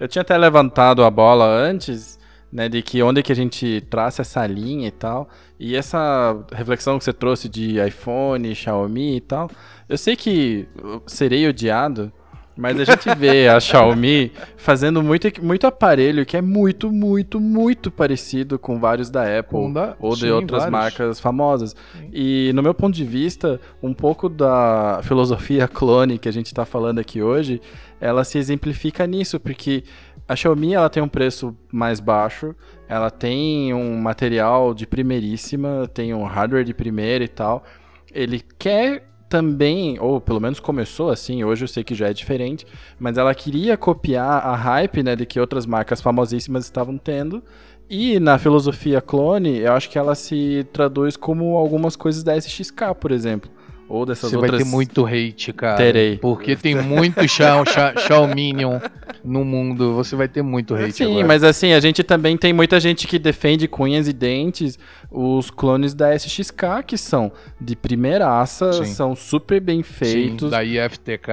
eu 0.00 0.08
tinha 0.08 0.22
até 0.22 0.36
levantado 0.36 1.04
a 1.04 1.10
bola 1.10 1.44
antes, 1.46 2.18
né, 2.52 2.68
de 2.68 2.82
que 2.82 3.02
onde 3.02 3.22
que 3.22 3.32
a 3.32 3.36
gente 3.36 3.80
traça 3.90 4.22
essa 4.22 4.44
linha 4.46 4.88
e 4.88 4.92
tal. 4.92 5.28
E 5.58 5.76
essa 5.76 6.36
reflexão 6.52 6.98
que 6.98 7.04
você 7.04 7.12
trouxe 7.12 7.48
de 7.48 7.84
iPhone, 7.84 8.54
Xiaomi 8.54 9.16
e 9.16 9.20
tal, 9.20 9.48
eu 9.88 9.98
sei 9.98 10.16
que 10.16 10.68
serei 11.06 11.46
odiado, 11.48 12.12
mas 12.56 12.78
a 12.78 12.84
gente 12.84 13.12
vê 13.16 13.48
a 13.48 13.58
Xiaomi 13.58 14.30
fazendo 14.56 15.02
muito, 15.02 15.28
muito 15.42 15.66
aparelho 15.66 16.24
que 16.24 16.36
é 16.36 16.40
muito, 16.42 16.90
muito, 16.92 17.40
muito 17.40 17.90
parecido 17.90 18.58
com 18.58 18.78
vários 18.78 19.10
da 19.10 19.38
Apple 19.38 19.72
da- 19.72 19.96
ou 19.98 20.14
de 20.14 20.20
sim, 20.22 20.30
outras 20.30 20.62
vários. 20.64 20.72
marcas 20.72 21.20
famosas. 21.20 21.74
E 22.12 22.52
no 22.54 22.62
meu 22.62 22.72
ponto 22.74 22.94
de 22.94 23.04
vista, 23.04 23.60
um 23.82 23.92
pouco 23.92 24.28
da 24.28 25.00
filosofia 25.02 25.66
clone 25.68 26.18
que 26.18 26.28
a 26.28 26.32
gente 26.32 26.46
está 26.46 26.64
falando 26.64 26.98
aqui 27.00 27.20
hoje, 27.22 27.60
ela 28.00 28.22
se 28.24 28.38
exemplifica 28.38 29.06
nisso, 29.06 29.40
porque 29.40 29.82
a 30.28 30.34
Xiaomi 30.36 30.74
ela 30.74 30.88
tem 30.88 31.02
um 31.02 31.08
preço 31.08 31.56
mais 31.72 32.00
baixo, 32.00 32.54
ela 32.88 33.10
tem 33.10 33.74
um 33.74 33.96
material 33.98 34.72
de 34.74 34.86
primeiríssima, 34.86 35.88
tem 35.92 36.14
um 36.14 36.24
hardware 36.24 36.64
de 36.64 36.72
primeira 36.74 37.24
e 37.24 37.28
tal. 37.28 37.64
Ele 38.12 38.40
quer 38.58 39.08
também, 39.28 39.98
ou 40.00 40.20
pelo 40.20 40.40
menos 40.40 40.60
começou 40.60 41.10
assim, 41.10 41.42
hoje 41.44 41.64
eu 41.64 41.68
sei 41.68 41.82
que 41.82 41.94
já 41.94 42.08
é 42.08 42.12
diferente, 42.12 42.66
mas 42.98 43.18
ela 43.18 43.34
queria 43.34 43.76
copiar 43.76 44.46
a 44.46 44.54
hype, 44.54 45.02
né, 45.02 45.16
de 45.16 45.26
que 45.26 45.40
outras 45.40 45.66
marcas 45.66 46.00
famosíssimas 46.00 46.64
estavam 46.64 46.96
tendo. 46.96 47.42
E 47.88 48.18
na 48.18 48.38
filosofia 48.38 49.00
clone, 49.00 49.58
eu 49.58 49.72
acho 49.72 49.90
que 49.90 49.98
ela 49.98 50.14
se 50.14 50.66
traduz 50.72 51.16
como 51.16 51.56
algumas 51.56 51.96
coisas 51.96 52.22
da 52.22 52.36
SXK, 52.36 52.94
por 52.98 53.12
exemplo, 53.12 53.50
ou 53.88 54.04
dessas 54.06 54.30
Você 54.30 54.36
outras 54.36 54.52
vai 54.52 54.64
ter 54.64 54.70
muito 54.70 55.04
hate, 55.06 55.52
cara. 55.52 55.76
Terei. 55.76 56.16
Porque 56.18 56.56
tem 56.56 56.74
muito 56.74 57.26
Xiao, 57.28 57.64
Xiao, 57.66 57.92
Xiaominion 57.98 58.80
no 59.22 59.44
mundo. 59.44 59.94
Você 59.94 60.16
vai 60.16 60.26
ter 60.28 60.42
muito 60.42 60.74
hate 60.74 60.92
Sim, 60.92 61.04
agora. 61.12 61.26
mas 61.26 61.44
assim, 61.44 61.72
a 61.72 61.80
gente 61.80 62.02
também 62.02 62.36
tem 62.36 62.52
muita 62.52 62.78
gente 62.80 63.06
que 63.06 63.18
defende 63.18 63.68
com 63.68 63.84
unhas 63.84 64.08
e 64.08 64.12
dentes 64.12 64.78
os 65.10 65.50
clones 65.50 65.94
da 65.94 66.14
SXK, 66.14 66.82
que 66.86 66.96
são 66.98 67.30
de 67.60 67.76
primeiraça, 67.76 68.72
Sim. 68.72 68.84
são 68.86 69.14
super 69.14 69.60
bem 69.60 69.82
feitos. 69.82 70.44
Sim, 70.46 70.50
da 70.50 70.64
IFTK. 70.64 71.28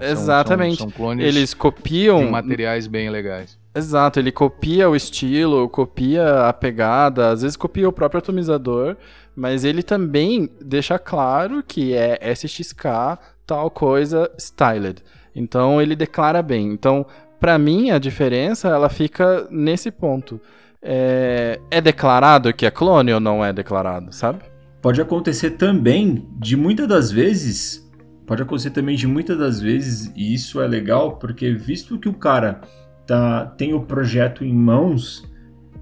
são- 0.00 0.08
Exatamente. 0.10 0.76
São, 0.78 0.88
são 0.88 0.96
clones 0.96 1.24
Eles 1.26 1.50
de 1.50 1.56
copiam. 1.56 2.30
materiais 2.30 2.86
bem 2.86 3.10
legais. 3.10 3.58
Exato, 3.74 4.18
ele 4.18 4.32
copia 4.32 4.88
o 4.88 4.96
estilo, 4.96 5.68
copia 5.68 6.46
a 6.48 6.52
pegada, 6.52 7.28
às 7.28 7.42
vezes 7.42 7.58
copia 7.58 7.86
o 7.86 7.92
próprio 7.92 8.20
atomizador, 8.20 8.96
mas 9.36 9.64
ele 9.64 9.82
também 9.82 10.48
deixa 10.64 10.98
claro 10.98 11.62
que 11.62 11.92
é 11.92 12.18
SXK, 12.32 13.18
tal 13.46 13.70
coisa, 13.70 14.30
styled. 14.38 15.02
Então 15.34 15.80
ele 15.80 15.94
declara 15.94 16.42
bem. 16.42 16.72
Então, 16.72 17.04
pra 17.38 17.58
mim, 17.58 17.90
a 17.90 17.98
diferença 17.98 18.68
ela 18.68 18.88
fica 18.88 19.46
nesse 19.50 19.90
ponto. 19.90 20.40
É, 20.82 21.60
é 21.70 21.80
declarado 21.80 22.52
que 22.54 22.64
é 22.64 22.70
clone 22.70 23.12
ou 23.12 23.20
não 23.20 23.44
é 23.44 23.52
declarado, 23.52 24.12
sabe? 24.14 24.40
Pode 24.80 25.00
acontecer 25.00 25.52
também 25.52 26.26
de 26.38 26.56
muitas 26.56 26.86
das 26.88 27.10
vezes, 27.10 27.86
pode 28.26 28.42
acontecer 28.42 28.70
também 28.70 28.96
de 28.96 29.06
muitas 29.06 29.36
das 29.36 29.60
vezes, 29.60 30.12
e 30.14 30.32
isso 30.32 30.60
é 30.60 30.66
legal, 30.66 31.16
porque 31.16 31.52
visto 31.52 31.98
que 31.98 32.08
o 32.08 32.14
cara 32.14 32.60
tá, 33.06 33.46
tem 33.58 33.74
o 33.74 33.80
projeto 33.80 34.44
em 34.44 34.54
mãos, 34.54 35.28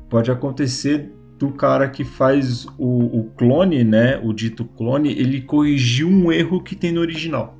pode 0.09 0.31
acontecer 0.31 1.13
do 1.39 1.51
cara 1.51 1.89
que 1.89 2.05
faz 2.05 2.67
o, 2.79 3.21
o 3.21 3.31
clone, 3.37 3.85
né, 3.85 4.21
o 4.23 4.33
dito 4.33 4.65
clone, 4.65 5.11
ele 5.13 5.41
corrigiu 5.41 6.09
um 6.09 6.31
erro 6.31 6.63
que 6.63 6.77
tem 6.77 6.93
no 6.93 7.01
original. 7.01 7.57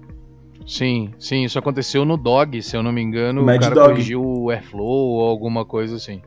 Sim, 0.67 1.11
sim, 1.19 1.45
isso 1.45 1.59
aconteceu 1.59 2.05
no 2.05 2.17
Dog, 2.17 2.63
se 2.63 2.77
eu 2.77 2.83
não 2.83 2.93
me 2.93 3.03
engano. 3.03 3.45
Mad 3.45 3.57
o 3.57 3.61
cara 3.61 3.75
Dog. 3.75 3.89
corrigiu 3.91 4.23
o 4.23 4.51
Airflow 4.51 4.87
ou 4.87 5.29
alguma 5.29 5.65
coisa 5.65 5.97
assim. 5.97 6.23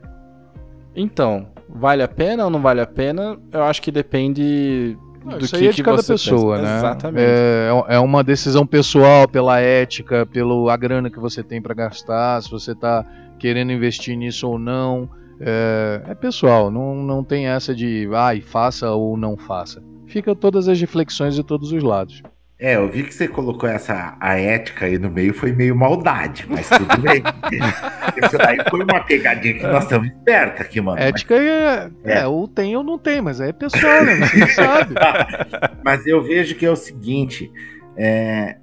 Então, 0.94 1.48
vale 1.68 2.02
a 2.02 2.08
pena 2.08 2.44
ou 2.44 2.50
não 2.50 2.60
vale 2.60 2.80
a 2.80 2.86
pena? 2.86 3.36
Eu 3.52 3.64
acho 3.64 3.82
que 3.82 3.90
depende 3.90 4.96
do 5.24 5.44
isso 5.44 5.54
que, 5.54 5.62
aí 5.62 5.66
é 5.66 5.70
de 5.70 5.76
que 5.76 5.82
cada 5.82 5.96
você 6.02 6.12
pessoa, 6.12 6.56
pensa. 6.56 6.68
né? 6.68 6.78
Exatamente. 6.78 7.24
É, 7.26 7.68
é 7.88 7.98
uma 7.98 8.22
decisão 8.22 8.66
pessoal, 8.66 9.26
pela 9.26 9.58
ética, 9.58 10.24
pela 10.24 10.76
grana 10.76 11.10
que 11.10 11.18
você 11.18 11.42
tem 11.42 11.60
pra 11.60 11.74
gastar, 11.74 12.40
se 12.42 12.50
você 12.50 12.74
tá 12.74 13.04
querendo 13.38 13.72
investir 13.72 14.16
nisso 14.16 14.48
ou 14.48 14.58
não. 14.58 15.08
É, 15.40 16.02
é 16.08 16.14
pessoal, 16.14 16.70
não, 16.70 16.94
não 16.94 17.22
tem 17.22 17.46
essa 17.46 17.74
de 17.74 18.08
ai, 18.14 18.40
faça 18.40 18.90
ou 18.90 19.16
não 19.16 19.36
faça. 19.36 19.82
Fica 20.06 20.34
todas 20.34 20.68
as 20.68 20.80
reflexões 20.80 21.34
de 21.34 21.44
todos 21.44 21.72
os 21.72 21.82
lados. 21.82 22.22
É, 22.60 22.74
eu 22.74 22.88
vi 22.88 23.04
que 23.04 23.14
você 23.14 23.28
colocou 23.28 23.68
essa 23.68 24.16
a 24.18 24.36
ética 24.36 24.86
aí 24.86 24.98
no 24.98 25.08
meio, 25.08 25.32
foi 25.32 25.52
meio 25.52 25.76
maldade, 25.76 26.44
mas 26.48 26.68
tudo 26.68 26.98
bem. 27.00 27.22
Isso 28.20 28.36
daí 28.36 28.58
foi 28.68 28.82
uma 28.82 29.00
pegadinha 29.04 29.54
que 29.54 29.62
nós 29.62 29.84
estamos 29.84 30.08
espertos 30.08 30.60
aqui, 30.62 30.80
mano. 30.80 30.98
Ética 30.98 31.36
é, 31.36 31.88
é, 32.02 32.18
É. 32.18 32.26
ou 32.26 32.48
tem 32.48 32.76
ou 32.76 32.82
não 32.82 32.98
tem, 32.98 33.20
mas 33.20 33.40
é 33.40 33.52
pessoal, 33.52 34.04
né? 34.04 34.16
Você 34.16 34.46
sabe. 34.48 34.94
Mas 35.84 36.04
eu 36.06 36.22
vejo 36.22 36.56
que 36.56 36.66
é 36.66 36.70
o 36.70 36.76
seguinte, 36.76 37.50
é, 37.96 38.56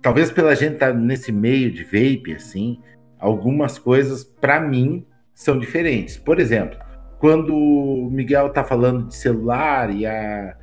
talvez 0.00 0.30
pela 0.30 0.54
gente 0.54 0.74
estar 0.74 0.94
nesse 0.94 1.32
meio 1.32 1.70
de 1.72 1.82
vape, 1.82 2.34
assim, 2.36 2.78
algumas 3.18 3.78
coisas, 3.78 4.22
pra 4.22 4.60
mim, 4.60 5.04
são 5.34 5.58
diferentes. 5.58 6.16
Por 6.16 6.38
exemplo, 6.38 6.78
quando 7.18 7.54
o 7.54 8.08
Miguel 8.10 8.50
tá 8.50 8.62
falando 8.62 9.08
de 9.08 9.14
celular 9.14 9.90
e 9.90 10.06
a, 10.06 10.56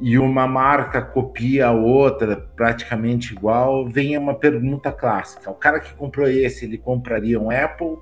e 0.00 0.18
uma 0.18 0.46
marca 0.46 1.02
copia 1.02 1.66
a 1.66 1.72
outra 1.72 2.36
praticamente 2.36 3.34
igual, 3.34 3.86
vem 3.86 4.16
uma 4.16 4.34
pergunta 4.34 4.92
clássica. 4.92 5.50
O 5.50 5.54
cara 5.54 5.80
que 5.80 5.92
comprou 5.94 6.28
esse, 6.28 6.64
ele 6.64 6.78
compraria 6.78 7.38
um 7.40 7.50
Apple? 7.50 7.98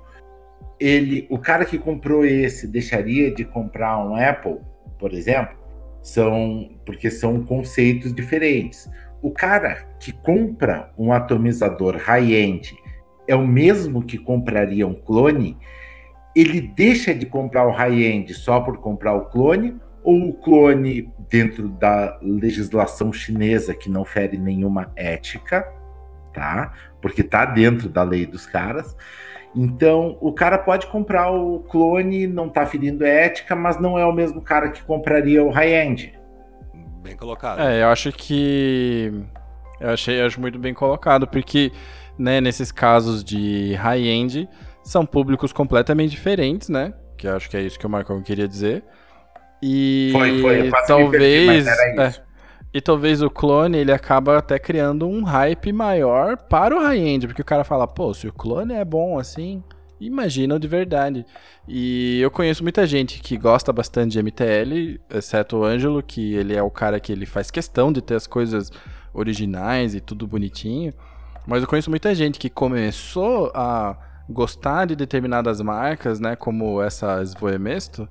Ele, 0.79 1.27
o 1.29 1.37
cara 1.37 1.65
que 1.65 1.77
comprou 1.77 2.23
esse 2.23 2.67
deixaria 2.67 3.33
de 3.33 3.43
comprar 3.43 3.97
um 3.97 4.15
Apple, 4.15 4.59
por 4.97 5.13
exemplo? 5.13 5.57
São 6.01 6.69
porque 6.85 7.11
são 7.11 7.43
conceitos 7.43 8.13
diferentes. 8.13 8.89
O 9.21 9.31
cara 9.31 9.85
que 9.99 10.13
compra 10.13 10.91
um 10.97 11.11
atomizador 11.11 11.97
high-end 11.97 12.73
é 13.27 13.35
o 13.35 13.45
mesmo 13.45 14.01
que 14.01 14.17
compraria 14.17 14.87
um 14.87 14.93
clone? 14.93 15.57
Ele 16.35 16.61
deixa 16.61 17.13
de 17.13 17.25
comprar 17.25 17.67
o 17.67 17.71
high-end 17.71 18.33
só 18.33 18.59
por 18.59 18.77
comprar 18.77 19.13
o 19.13 19.25
clone 19.25 19.79
ou 20.03 20.29
o 20.29 20.33
clone, 20.33 21.11
dentro 21.29 21.67
da 21.67 22.17
legislação 22.21 23.11
chinesa, 23.11 23.75
que 23.75 23.89
não 23.89 24.05
fere 24.05 24.37
nenhuma 24.37 24.91
ética, 24.95 25.67
tá? 26.33 26.73
Porque 27.01 27.21
tá 27.21 27.45
dentro 27.45 27.89
da 27.89 28.03
lei 28.03 28.25
dos 28.25 28.45
caras. 28.45 28.95
Então, 29.55 30.17
o 30.21 30.31
cara 30.31 30.57
pode 30.57 30.87
comprar 30.87 31.31
o 31.31 31.59
clone, 31.59 32.27
não 32.27 32.49
tá 32.49 32.65
ferindo 32.65 33.03
ética, 33.03 33.55
mas 33.55 33.79
não 33.79 33.97
é 33.97 34.05
o 34.05 34.13
mesmo 34.13 34.41
cara 34.41 34.69
que 34.69 34.81
compraria 34.83 35.43
o 35.43 35.49
high-end. 35.49 36.17
Bem 37.01 37.15
colocado. 37.15 37.59
É, 37.59 37.83
eu 37.83 37.87
acho 37.87 38.11
que. 38.11 39.11
Eu 39.79 39.89
achei 39.91 40.21
eu 40.21 40.25
acho 40.25 40.39
muito 40.39 40.59
bem 40.59 40.73
colocado, 40.73 41.25
porque 41.25 41.71
né, 42.17 42.41
nesses 42.41 42.71
casos 42.71 43.23
de 43.23 43.73
high-end 43.75 44.47
são 44.89 45.05
públicos 45.05 45.53
completamente 45.53 46.09
diferentes, 46.11 46.67
né? 46.67 46.93
Que 47.15 47.27
eu 47.27 47.35
acho 47.35 47.49
que 47.49 47.55
é 47.55 47.61
isso 47.61 47.77
que 47.77 47.85
o 47.85 47.89
Marcão 47.89 48.21
queria 48.23 48.47
dizer. 48.47 48.83
E 49.61 50.09
Foi, 50.11 50.41
foi, 50.41 50.71
talvez. 50.87 51.11
perdi, 51.11 51.45
mas 51.45 51.67
era 51.67 52.07
é, 52.07 52.15
e 52.73 52.81
talvez 52.81 53.21
o 53.21 53.29
clone 53.29 53.77
ele 53.77 53.91
acaba 53.91 54.37
até 54.37 54.57
criando 54.57 55.07
um 55.07 55.23
hype 55.23 55.71
maior 55.71 56.37
para 56.37 56.75
o 56.75 56.79
high-end, 56.79 57.27
porque 57.27 57.41
o 57.41 57.45
cara 57.45 57.63
fala, 57.63 57.87
pô, 57.87 58.13
se 58.13 58.27
o 58.27 58.33
clone 58.33 58.73
é 58.73 58.85
bom 58.85 59.19
assim, 59.19 59.63
imagina 59.99 60.59
de 60.59 60.67
verdade. 60.67 61.25
E 61.67 62.19
eu 62.21 62.31
conheço 62.31 62.63
muita 62.63 62.87
gente 62.87 63.19
que 63.19 63.37
gosta 63.37 63.71
bastante 63.71 64.13
de 64.13 64.23
MTL, 64.23 64.99
exceto 65.11 65.57
o 65.57 65.63
Ângelo, 65.63 66.01
que 66.01 66.33
ele 66.33 66.55
é 66.55 66.63
o 66.63 66.71
cara 66.71 66.99
que 66.99 67.11
ele 67.11 67.27
faz 67.27 67.51
questão 67.51 67.91
de 67.91 68.01
ter 68.01 68.15
as 68.15 68.25
coisas 68.25 68.71
originais 69.13 69.93
e 69.93 69.99
tudo 69.99 70.25
bonitinho. 70.25 70.93
Mas 71.45 71.61
eu 71.61 71.67
conheço 71.67 71.89
muita 71.89 72.13
gente 72.15 72.39
que 72.39 72.49
começou 72.49 73.51
a 73.53 74.08
gostar 74.29 74.85
de 74.85 74.95
determinadas 74.95 75.59
marcas, 75.59 76.19
né, 76.19 76.35
como 76.35 76.81
essa 76.81 77.25
Svoemesto, 77.25 78.07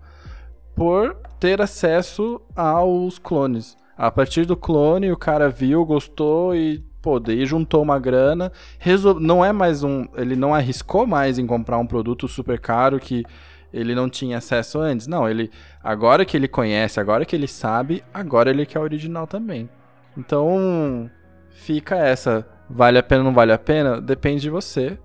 por 0.74 1.16
ter 1.38 1.62
acesso 1.62 2.40
aos 2.54 3.18
clones. 3.18 3.76
A 3.96 4.10
partir 4.10 4.44
do 4.44 4.56
clone, 4.56 5.10
o 5.10 5.16
cara 5.16 5.48
viu, 5.48 5.84
gostou 5.84 6.54
e, 6.54 6.84
pô, 7.02 7.18
daí 7.18 7.44
juntou 7.44 7.82
uma 7.82 7.98
grana. 7.98 8.52
Resol... 8.78 9.18
Não 9.18 9.44
é 9.44 9.52
mais 9.52 9.82
um. 9.82 10.06
Ele 10.16 10.36
não 10.36 10.54
arriscou 10.54 11.04
mais 11.04 11.36
em 11.36 11.46
comprar 11.46 11.78
um 11.78 11.86
produto 11.86 12.28
super 12.28 12.60
caro 12.60 13.00
que 13.00 13.24
ele 13.72 13.96
não 13.96 14.08
tinha 14.08 14.38
acesso 14.38 14.78
antes. 14.78 15.08
Não, 15.08 15.28
ele. 15.28 15.50
Agora 15.82 16.24
que 16.24 16.36
ele 16.36 16.46
conhece, 16.46 17.00
agora 17.00 17.24
que 17.24 17.34
ele 17.34 17.48
sabe, 17.48 18.04
agora 18.14 18.50
ele 18.50 18.64
quer 18.64 18.78
o 18.78 18.82
original 18.82 19.26
também. 19.26 19.68
Então, 20.16 21.10
fica 21.50 21.96
essa. 21.96 22.46
Vale 22.70 22.98
a 22.98 23.02
pena 23.02 23.22
ou 23.22 23.24
não 23.24 23.34
vale 23.34 23.52
a 23.52 23.58
pena? 23.58 24.00
Depende 24.00 24.42
de 24.42 24.50
você. 24.50 24.96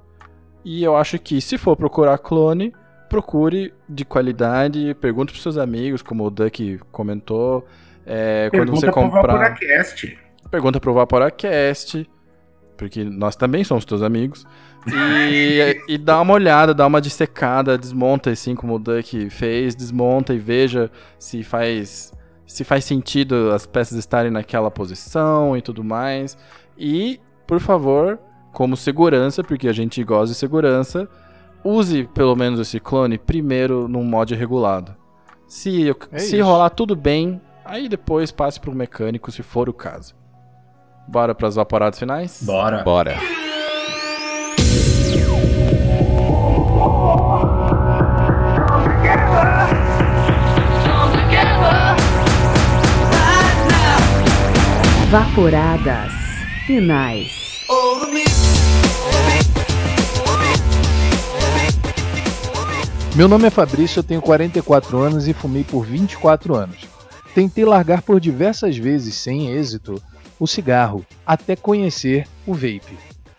E 0.64 0.84
eu 0.84 0.96
acho 0.96 1.20
que 1.20 1.42
se 1.42 1.58
for 1.58 1.76
procurar 1.76 2.18
clone, 2.18 2.74
procure 3.10 3.74
de 3.88 4.06
qualidade, 4.06 4.96
pergunte 5.00 5.32
pros 5.32 5.44
seus 5.44 5.58
amigos, 5.58 6.02
como 6.02 6.26
o 6.26 6.30
Duck 6.30 6.80
comentou. 6.92 7.66
É, 8.06 8.50
quando 8.52 8.72
você 8.72 8.92
comprar. 8.92 9.56
Pergunta 10.50 10.80
pro 10.80 10.94
Vaporacast, 10.94 12.10
porque 12.78 13.04
nós 13.04 13.36
também 13.36 13.64
somos 13.64 13.86
teus 13.86 14.02
amigos. 14.02 14.46
E, 14.88 15.80
e 15.88 15.98
dá 15.98 16.22
uma 16.22 16.34
olhada, 16.34 16.74
dá 16.74 16.86
uma 16.86 17.02
dissecada, 17.02 17.78
desmonta 17.78 18.32
assim 18.32 18.56
como 18.56 18.76
o 18.76 18.80
Duck 18.80 19.30
fez, 19.30 19.76
desmonta 19.76 20.34
e 20.34 20.38
veja 20.38 20.92
se 21.18 21.44
faz 21.44 22.12
se 22.46 22.64
faz 22.64 22.86
sentido 22.86 23.52
as 23.52 23.66
peças 23.66 23.98
estarem 23.98 24.32
naquela 24.32 24.70
posição 24.70 25.58
e 25.58 25.62
tudo 25.62 25.84
mais. 25.84 26.38
E, 26.78 27.20
por 27.48 27.60
favor, 27.60 28.20
como 28.54 28.78
segurança, 28.78 29.44
porque 29.44 29.68
a 29.68 29.74
gente 29.74 30.02
gosta 30.04 30.28
de 30.28 30.36
segurança, 30.36 31.10
use 31.64 32.06
pelo 32.14 32.36
menos 32.36 32.60
esse 32.60 32.80
clone 32.80 33.18
primeiro 33.18 33.88
num 33.90 34.04
mod 34.04 34.34
regulado. 34.36 34.96
Se, 35.48 35.90
É 36.12 36.20
se 36.20 36.38
isso. 36.38 36.46
rolar 36.46 36.70
tudo 36.70 36.96
bem, 36.96 37.42
aí 37.66 37.90
depois 37.90 38.32
passe 38.32 38.60
pro 38.60 38.74
mecânico, 38.74 39.32
se 39.32 39.44
for 39.44 39.68
o 39.68 39.74
caso. 39.74 40.16
Bora 41.08 41.36
pras 41.36 41.56
vaporadas 41.56 42.00
finais? 42.00 42.42
Bora. 42.44 42.82
Bora. 42.84 43.18
Vaporadas 55.10 56.12
finais. 56.66 57.53
Meu 63.16 63.28
nome 63.28 63.46
é 63.48 63.50
Fabrício, 63.52 64.00
eu 64.00 64.04
tenho 64.04 64.22
44 64.22 64.98
anos 64.98 65.28
e 65.28 65.34
fumei 65.34 65.64
por 65.64 65.86
24 65.86 66.56
anos. 66.56 66.88
Tentei 67.36 67.64
largar 67.64 68.02
por 68.02 68.20
diversas 68.20 68.78
vezes, 68.78 69.16
sem 69.16 69.52
êxito, 69.52 70.02
o 70.40 70.48
cigarro, 70.48 71.06
até 71.26 71.56
conhecer 71.56 72.28
o 72.46 72.54
vape. 72.54 72.98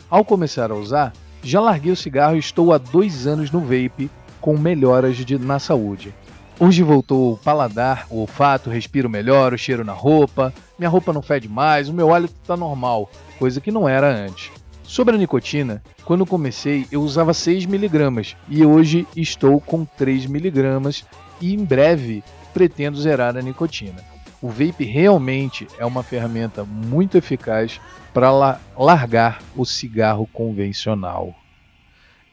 Ao 0.09 0.25
começar 0.25 0.71
a 0.71 0.75
usar, 0.77 1.13
já 1.43 1.61
larguei 1.61 1.91
o 1.93 1.97
cigarro 1.97 2.37
e 2.37 2.39
estou 2.41 2.73
há 2.73 2.79
dois 2.79 3.27
anos 3.27 3.51
no 3.51 3.61
vape, 3.61 4.11
com 4.41 4.57
melhoras 4.57 5.17
de- 5.17 5.39
na 5.39 5.59
saúde. 5.59 6.15
Hoje 6.61 6.83
voltou 6.85 7.33
o 7.33 7.37
paladar, 7.37 8.07
o 8.11 8.21
olfato, 8.21 8.71
respiro 8.71 9.11
melhor, 9.11 9.53
o 9.53 9.59
cheiro 9.59 9.85
na 9.85 9.93
roupa, 9.93 10.55
minha 10.79 10.89
roupa 10.89 11.13
não 11.13 11.21
fede 11.23 11.49
mais, 11.49 11.89
o 11.89 11.93
meu 11.93 12.15
hálito 12.15 12.35
está 12.41 12.57
normal, 12.57 13.11
coisa 13.41 13.61
que 13.61 13.73
não 13.73 13.89
era 13.89 14.09
antes. 14.09 14.53
Sobre 14.85 15.15
a 15.15 15.19
nicotina, 15.19 15.83
quando 16.05 16.27
comecei 16.27 16.87
eu 16.93 17.03
usava 17.03 17.33
6mg 17.33 18.37
e 18.49 18.65
hoje 18.65 19.07
estou 19.17 19.61
com 19.61 19.85
3mg 19.87 21.05
e 21.41 21.55
em 21.55 21.65
breve 21.65 22.23
pretendo 22.53 23.01
zerar 23.01 23.37
a 23.37 23.43
nicotina. 23.43 24.03
O 24.41 24.49
vape 24.49 24.85
realmente 24.85 25.67
é 25.79 25.87
uma 25.87 26.03
ferramenta 26.03 26.65
muito 26.65 27.17
eficaz 27.17 27.81
para 28.13 28.31
la- 28.31 28.61
largar 28.79 29.43
o 29.57 29.65
cigarro 29.65 30.29
convencional. 30.33 31.35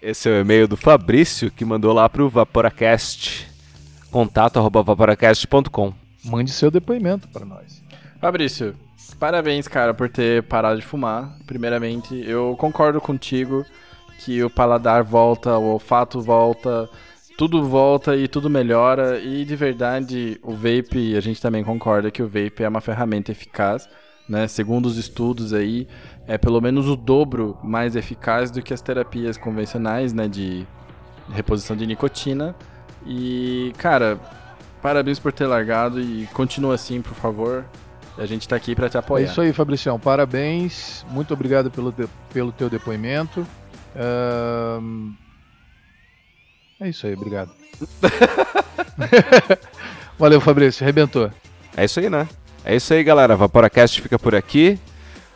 Esse 0.02 0.30
é 0.30 0.34
o 0.34 0.41
e-mail 0.41 0.68
do 0.68 0.76
Fabrício 0.76 1.49
que 1.49 1.64
mandou 1.64 1.93
lá 1.93 2.10
pro 2.10 2.30
Vaporacast. 2.30 3.47
Contato 4.12 4.58
arroba 4.60 4.84
vaporacast.com. 4.84 5.93
Mande 6.26 6.52
seu 6.52 6.70
depoimento 6.70 7.28
para 7.30 7.45
nós. 7.45 7.82
Fabrício, 8.20 8.76
parabéns, 9.20 9.68
cara, 9.68 9.93
por 9.93 10.10
ter 10.10 10.43
parado 10.43 10.80
de 10.80 10.86
fumar. 10.86 11.38
Primeiramente, 11.45 12.16
eu 12.28 12.56
concordo 12.58 12.99
contigo 12.99 13.66
que 14.20 14.43
o 14.43 14.49
paladar 14.49 15.04
volta, 15.04 15.58
o 15.58 15.74
olfato 15.74 16.22
volta, 16.22 16.89
tudo 17.38 17.64
volta 17.64 18.16
e 18.16 18.28
tudo 18.28 18.49
melhora. 18.49 19.20
E 19.20 19.45
de 19.45 19.56
verdade, 19.56 20.39
o 20.43 20.54
vape, 20.54 21.16
a 21.16 21.22
gente 21.22 21.41
também 21.41 21.64
concorda 21.64 22.12
que 22.12 22.22
o 22.22 22.28
vape 22.28 22.64
é 22.64 22.68
uma 22.68 22.82
ferramenta 22.82 23.32
eficaz. 23.32 23.88
Né? 24.30 24.47
Segundo 24.47 24.86
os 24.86 24.97
estudos 24.97 25.54
aí, 25.54 25.88
é 26.28 26.38
pelo 26.38 26.62
menos 26.62 26.88
o 26.88 26.95
dobro 26.95 27.58
mais 27.64 27.95
eficaz 27.95 28.52
do 28.52 28.62
que 28.62 28.74
as 28.74 28.82
terapias 28.82 29.38
convencionais, 29.38 30.14
né, 30.14 30.28
de 30.28 30.66
reposição 31.34 31.76
de 31.76 31.86
nicotina. 31.86 32.56
E, 33.06 33.74
cara, 33.78 34.20
parabéns 34.82 35.20
por 35.20 35.34
ter 35.34 35.47
largado 35.47 35.99
e 35.99 36.28
continua 36.34 36.76
assim, 36.76 37.02
por 37.02 37.16
favor. 37.16 37.66
A 38.18 38.26
gente 38.26 38.47
tá 38.47 38.55
aqui 38.55 38.76
pra 38.76 38.89
te 38.89 38.97
É 38.97 38.99
apoiar. 38.99 39.26
isso 39.26 39.41
aí, 39.41 39.53
Fabricião. 39.53 39.99
Parabéns. 39.99 41.05
Muito 41.09 41.34
obrigado 41.34 41.72
pelo, 41.72 41.91
de- 41.91 42.07
pelo 42.34 42.51
teu 42.51 42.70
depoimento. 42.70 43.45
Ahn, 43.95 45.14
É 46.80 46.89
isso 46.89 47.05
aí, 47.07 47.14
obrigado. 47.14 47.51
Valeu, 50.18 50.39
Fabrício. 50.41 50.84
Arrebentou. 50.84 51.32
É 51.76 51.86
isso 51.86 51.99
aí, 51.99 52.09
né? 52.09 52.28
É 52.64 52.76
isso 52.76 52.93
aí, 52.93 53.03
galera. 53.03 53.36
Vaporacast 53.36 54.01
fica 54.01 54.20
por 54.20 54.36
aqui. 54.36 54.80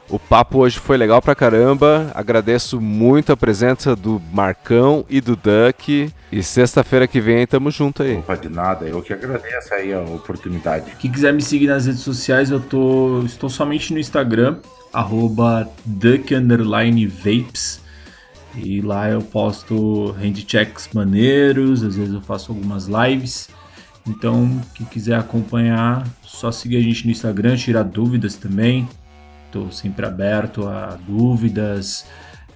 O 0.08 0.20
papo 0.20 0.60
hoje 0.60 0.78
foi 0.78 0.98
legal 0.98 1.20
pra 1.20 1.34
caramba. 1.34 2.12
Agradeço 2.14 2.80
muito 2.80 3.32
a 3.32 3.38
presença 3.38 3.96
do 3.96 4.22
Marcão 4.32 5.04
e 5.10 5.20
do 5.20 5.36
Duck. 5.36 6.14
E 6.32 6.44
sexta-feira 6.44 7.08
que 7.08 7.20
vem 7.20 7.48
tamo 7.48 7.72
junto 7.72 8.04
aí. 8.04 8.18
Opa, 8.18 8.36
de 8.36 8.48
nada, 8.48 8.86
eu 8.86 9.02
que 9.02 9.12
agradeço 9.12 9.74
aí 9.74 9.92
a 9.92 10.02
oportunidade. 10.02 10.92
Quem 11.00 11.12
quiser 11.12 11.34
me 11.34 11.42
seguir 11.42 11.68
nas 11.68 11.88
redes 11.88 12.02
sociais, 12.02 12.52
eu 12.52 12.60
tô, 12.60 13.24
estou 13.26 13.50
somente 13.50 13.92
no 13.94 14.00
Instagram, 14.00 14.58
arroba 14.94 15.68
duck 15.84 16.36
underline 16.36 17.08
vapes. 17.08 17.82
E 18.56 18.82
lá 18.82 19.10
eu 19.10 19.22
posto 19.22 20.16
hand 20.22 20.36
checks 20.48 20.88
maneiros, 20.94 21.84
às 21.84 21.96
vezes 21.96 22.14
eu 22.14 22.22
faço 22.22 22.52
algumas 22.52 22.86
lives. 22.86 23.50
Então, 24.08 24.62
quem 24.76 24.86
quiser 24.86 25.16
acompanhar, 25.16 26.08
só 26.22 26.52
seguir 26.52 26.78
a 26.78 26.82
gente 26.82 27.06
no 27.06 27.12
Instagram, 27.12 27.56
tirar 27.56 27.84
dúvidas 27.84 28.36
também. 28.36 28.88
Estou 29.46 29.72
sempre 29.72 30.06
aberto 30.06 30.68
a 30.68 30.98
dúvidas. 31.08 32.06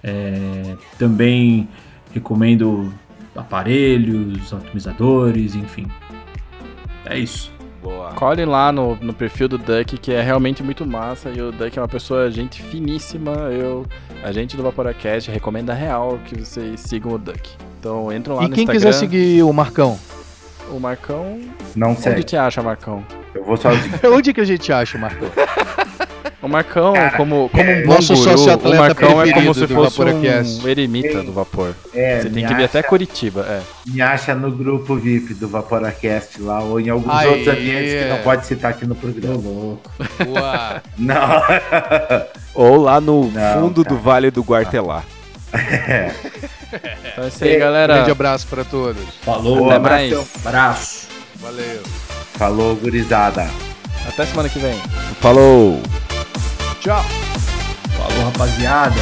É, 0.02 0.76
também 0.98 1.68
recomendo 2.12 2.92
aparelhos, 3.36 4.52
atomizadores, 4.52 5.54
enfim. 5.54 5.86
É 7.06 7.18
isso. 7.18 7.52
Boa. 7.82 8.12
Colhe 8.12 8.44
lá 8.44 8.70
no, 8.70 8.94
no 8.96 9.14
perfil 9.14 9.48
do 9.48 9.56
Duck, 9.56 9.96
que 9.96 10.12
é 10.12 10.20
realmente 10.20 10.62
muito 10.62 10.84
massa. 10.84 11.30
E 11.30 11.40
o 11.40 11.50
Duck 11.50 11.78
é 11.78 11.80
uma 11.82 11.88
pessoa, 11.88 12.30
gente 12.30 12.62
finíssima. 12.62 13.32
Eu, 13.50 13.86
a 14.22 14.30
gente 14.32 14.56
do 14.56 14.62
Vaporacast 14.62 15.30
recomenda 15.30 15.72
real 15.72 16.18
que 16.26 16.38
vocês 16.38 16.80
sigam 16.80 17.12
o 17.12 17.18
Duck. 17.18 17.50
Então 17.78 18.12
entram 18.12 18.36
lá 18.36 18.44
E 18.44 18.48
no 18.48 18.54
quem 18.54 18.64
Instagram. 18.64 18.78
quiser 18.90 18.92
seguir 18.92 19.42
o 19.42 19.52
Marcão? 19.52 19.98
O 20.70 20.78
Marcão. 20.78 21.40
Não 21.74 21.92
Onde 21.92 22.02
segue. 22.02 22.22
te 22.22 22.36
acha, 22.36 22.62
Marcão? 22.62 23.02
Eu 23.34 23.42
vou 23.44 23.56
sozinho. 23.56 23.94
Onde 24.12 24.34
que 24.34 24.40
a 24.42 24.44
gente 24.44 24.70
acha 24.72 24.98
Marcão? 24.98 25.28
O 26.42 26.48
Marcão, 26.48 26.94
Cara, 26.94 27.10
como, 27.18 27.50
como 27.50 27.62
um 27.62 27.66
é, 27.66 27.82
bom 27.82 27.94
nosso 27.94 28.14
guru, 28.14 28.40
o 28.70 28.74
Marcão 28.76 29.22
é 29.22 29.30
como 29.30 29.52
se 29.52 29.66
do 29.66 29.74
fosse 29.74 30.00
um 30.00 30.66
eremita 30.68 31.22
do 31.22 31.32
vapor. 31.32 31.74
É, 31.94 32.20
Você 32.20 32.30
tem 32.30 32.46
que 32.46 32.54
vir 32.54 32.64
até 32.64 32.78
acha- 32.78 32.88
Curitiba, 32.88 33.42
é. 33.46 33.60
Me 33.86 34.00
acha 34.00 34.34
no 34.34 34.50
grupo 34.50 34.96
VIP 34.96 35.34
do 35.34 35.46
Vaporacast 35.48 36.40
lá, 36.40 36.60
ou 36.60 36.80
em 36.80 36.88
alguns 36.88 37.12
Aê. 37.14 37.26
outros 37.28 37.48
ambientes 37.48 38.02
que 38.02 38.08
não 38.08 38.18
pode 38.22 38.46
citar 38.46 38.70
aqui 38.70 38.86
no 38.86 38.94
programa. 38.94 39.34
louco. 39.34 39.90
Boa. 40.24 40.82
Não. 40.96 41.42
Ou 42.54 42.76
lá 42.80 43.00
no 43.02 43.30
Não, 43.30 43.60
fundo 43.60 43.84
cara. 43.84 43.94
do 43.96 44.02
Vale 44.02 44.30
do 44.30 44.42
Guartelá. 44.42 45.02
Então 47.12 47.24
é 47.24 47.28
isso 47.28 47.44
aí, 47.44 47.54
É, 47.56 47.58
galera. 47.58 47.94
Grande 47.96 48.10
abraço 48.12 48.46
pra 48.46 48.64
todos. 48.64 49.02
Falou, 49.22 49.66
Até 49.68 49.78
mais. 49.78 50.36
abraço. 50.46 51.06
Valeu. 51.36 51.82
Falou, 52.34 52.76
gurizada. 52.76 53.46
Até 54.08 54.24
semana 54.24 54.48
que 54.48 54.58
vem. 54.58 54.78
Falou! 55.20 55.78
Tchau. 56.80 57.04
Falou, 57.94 58.24
rapaziada. 58.24 58.94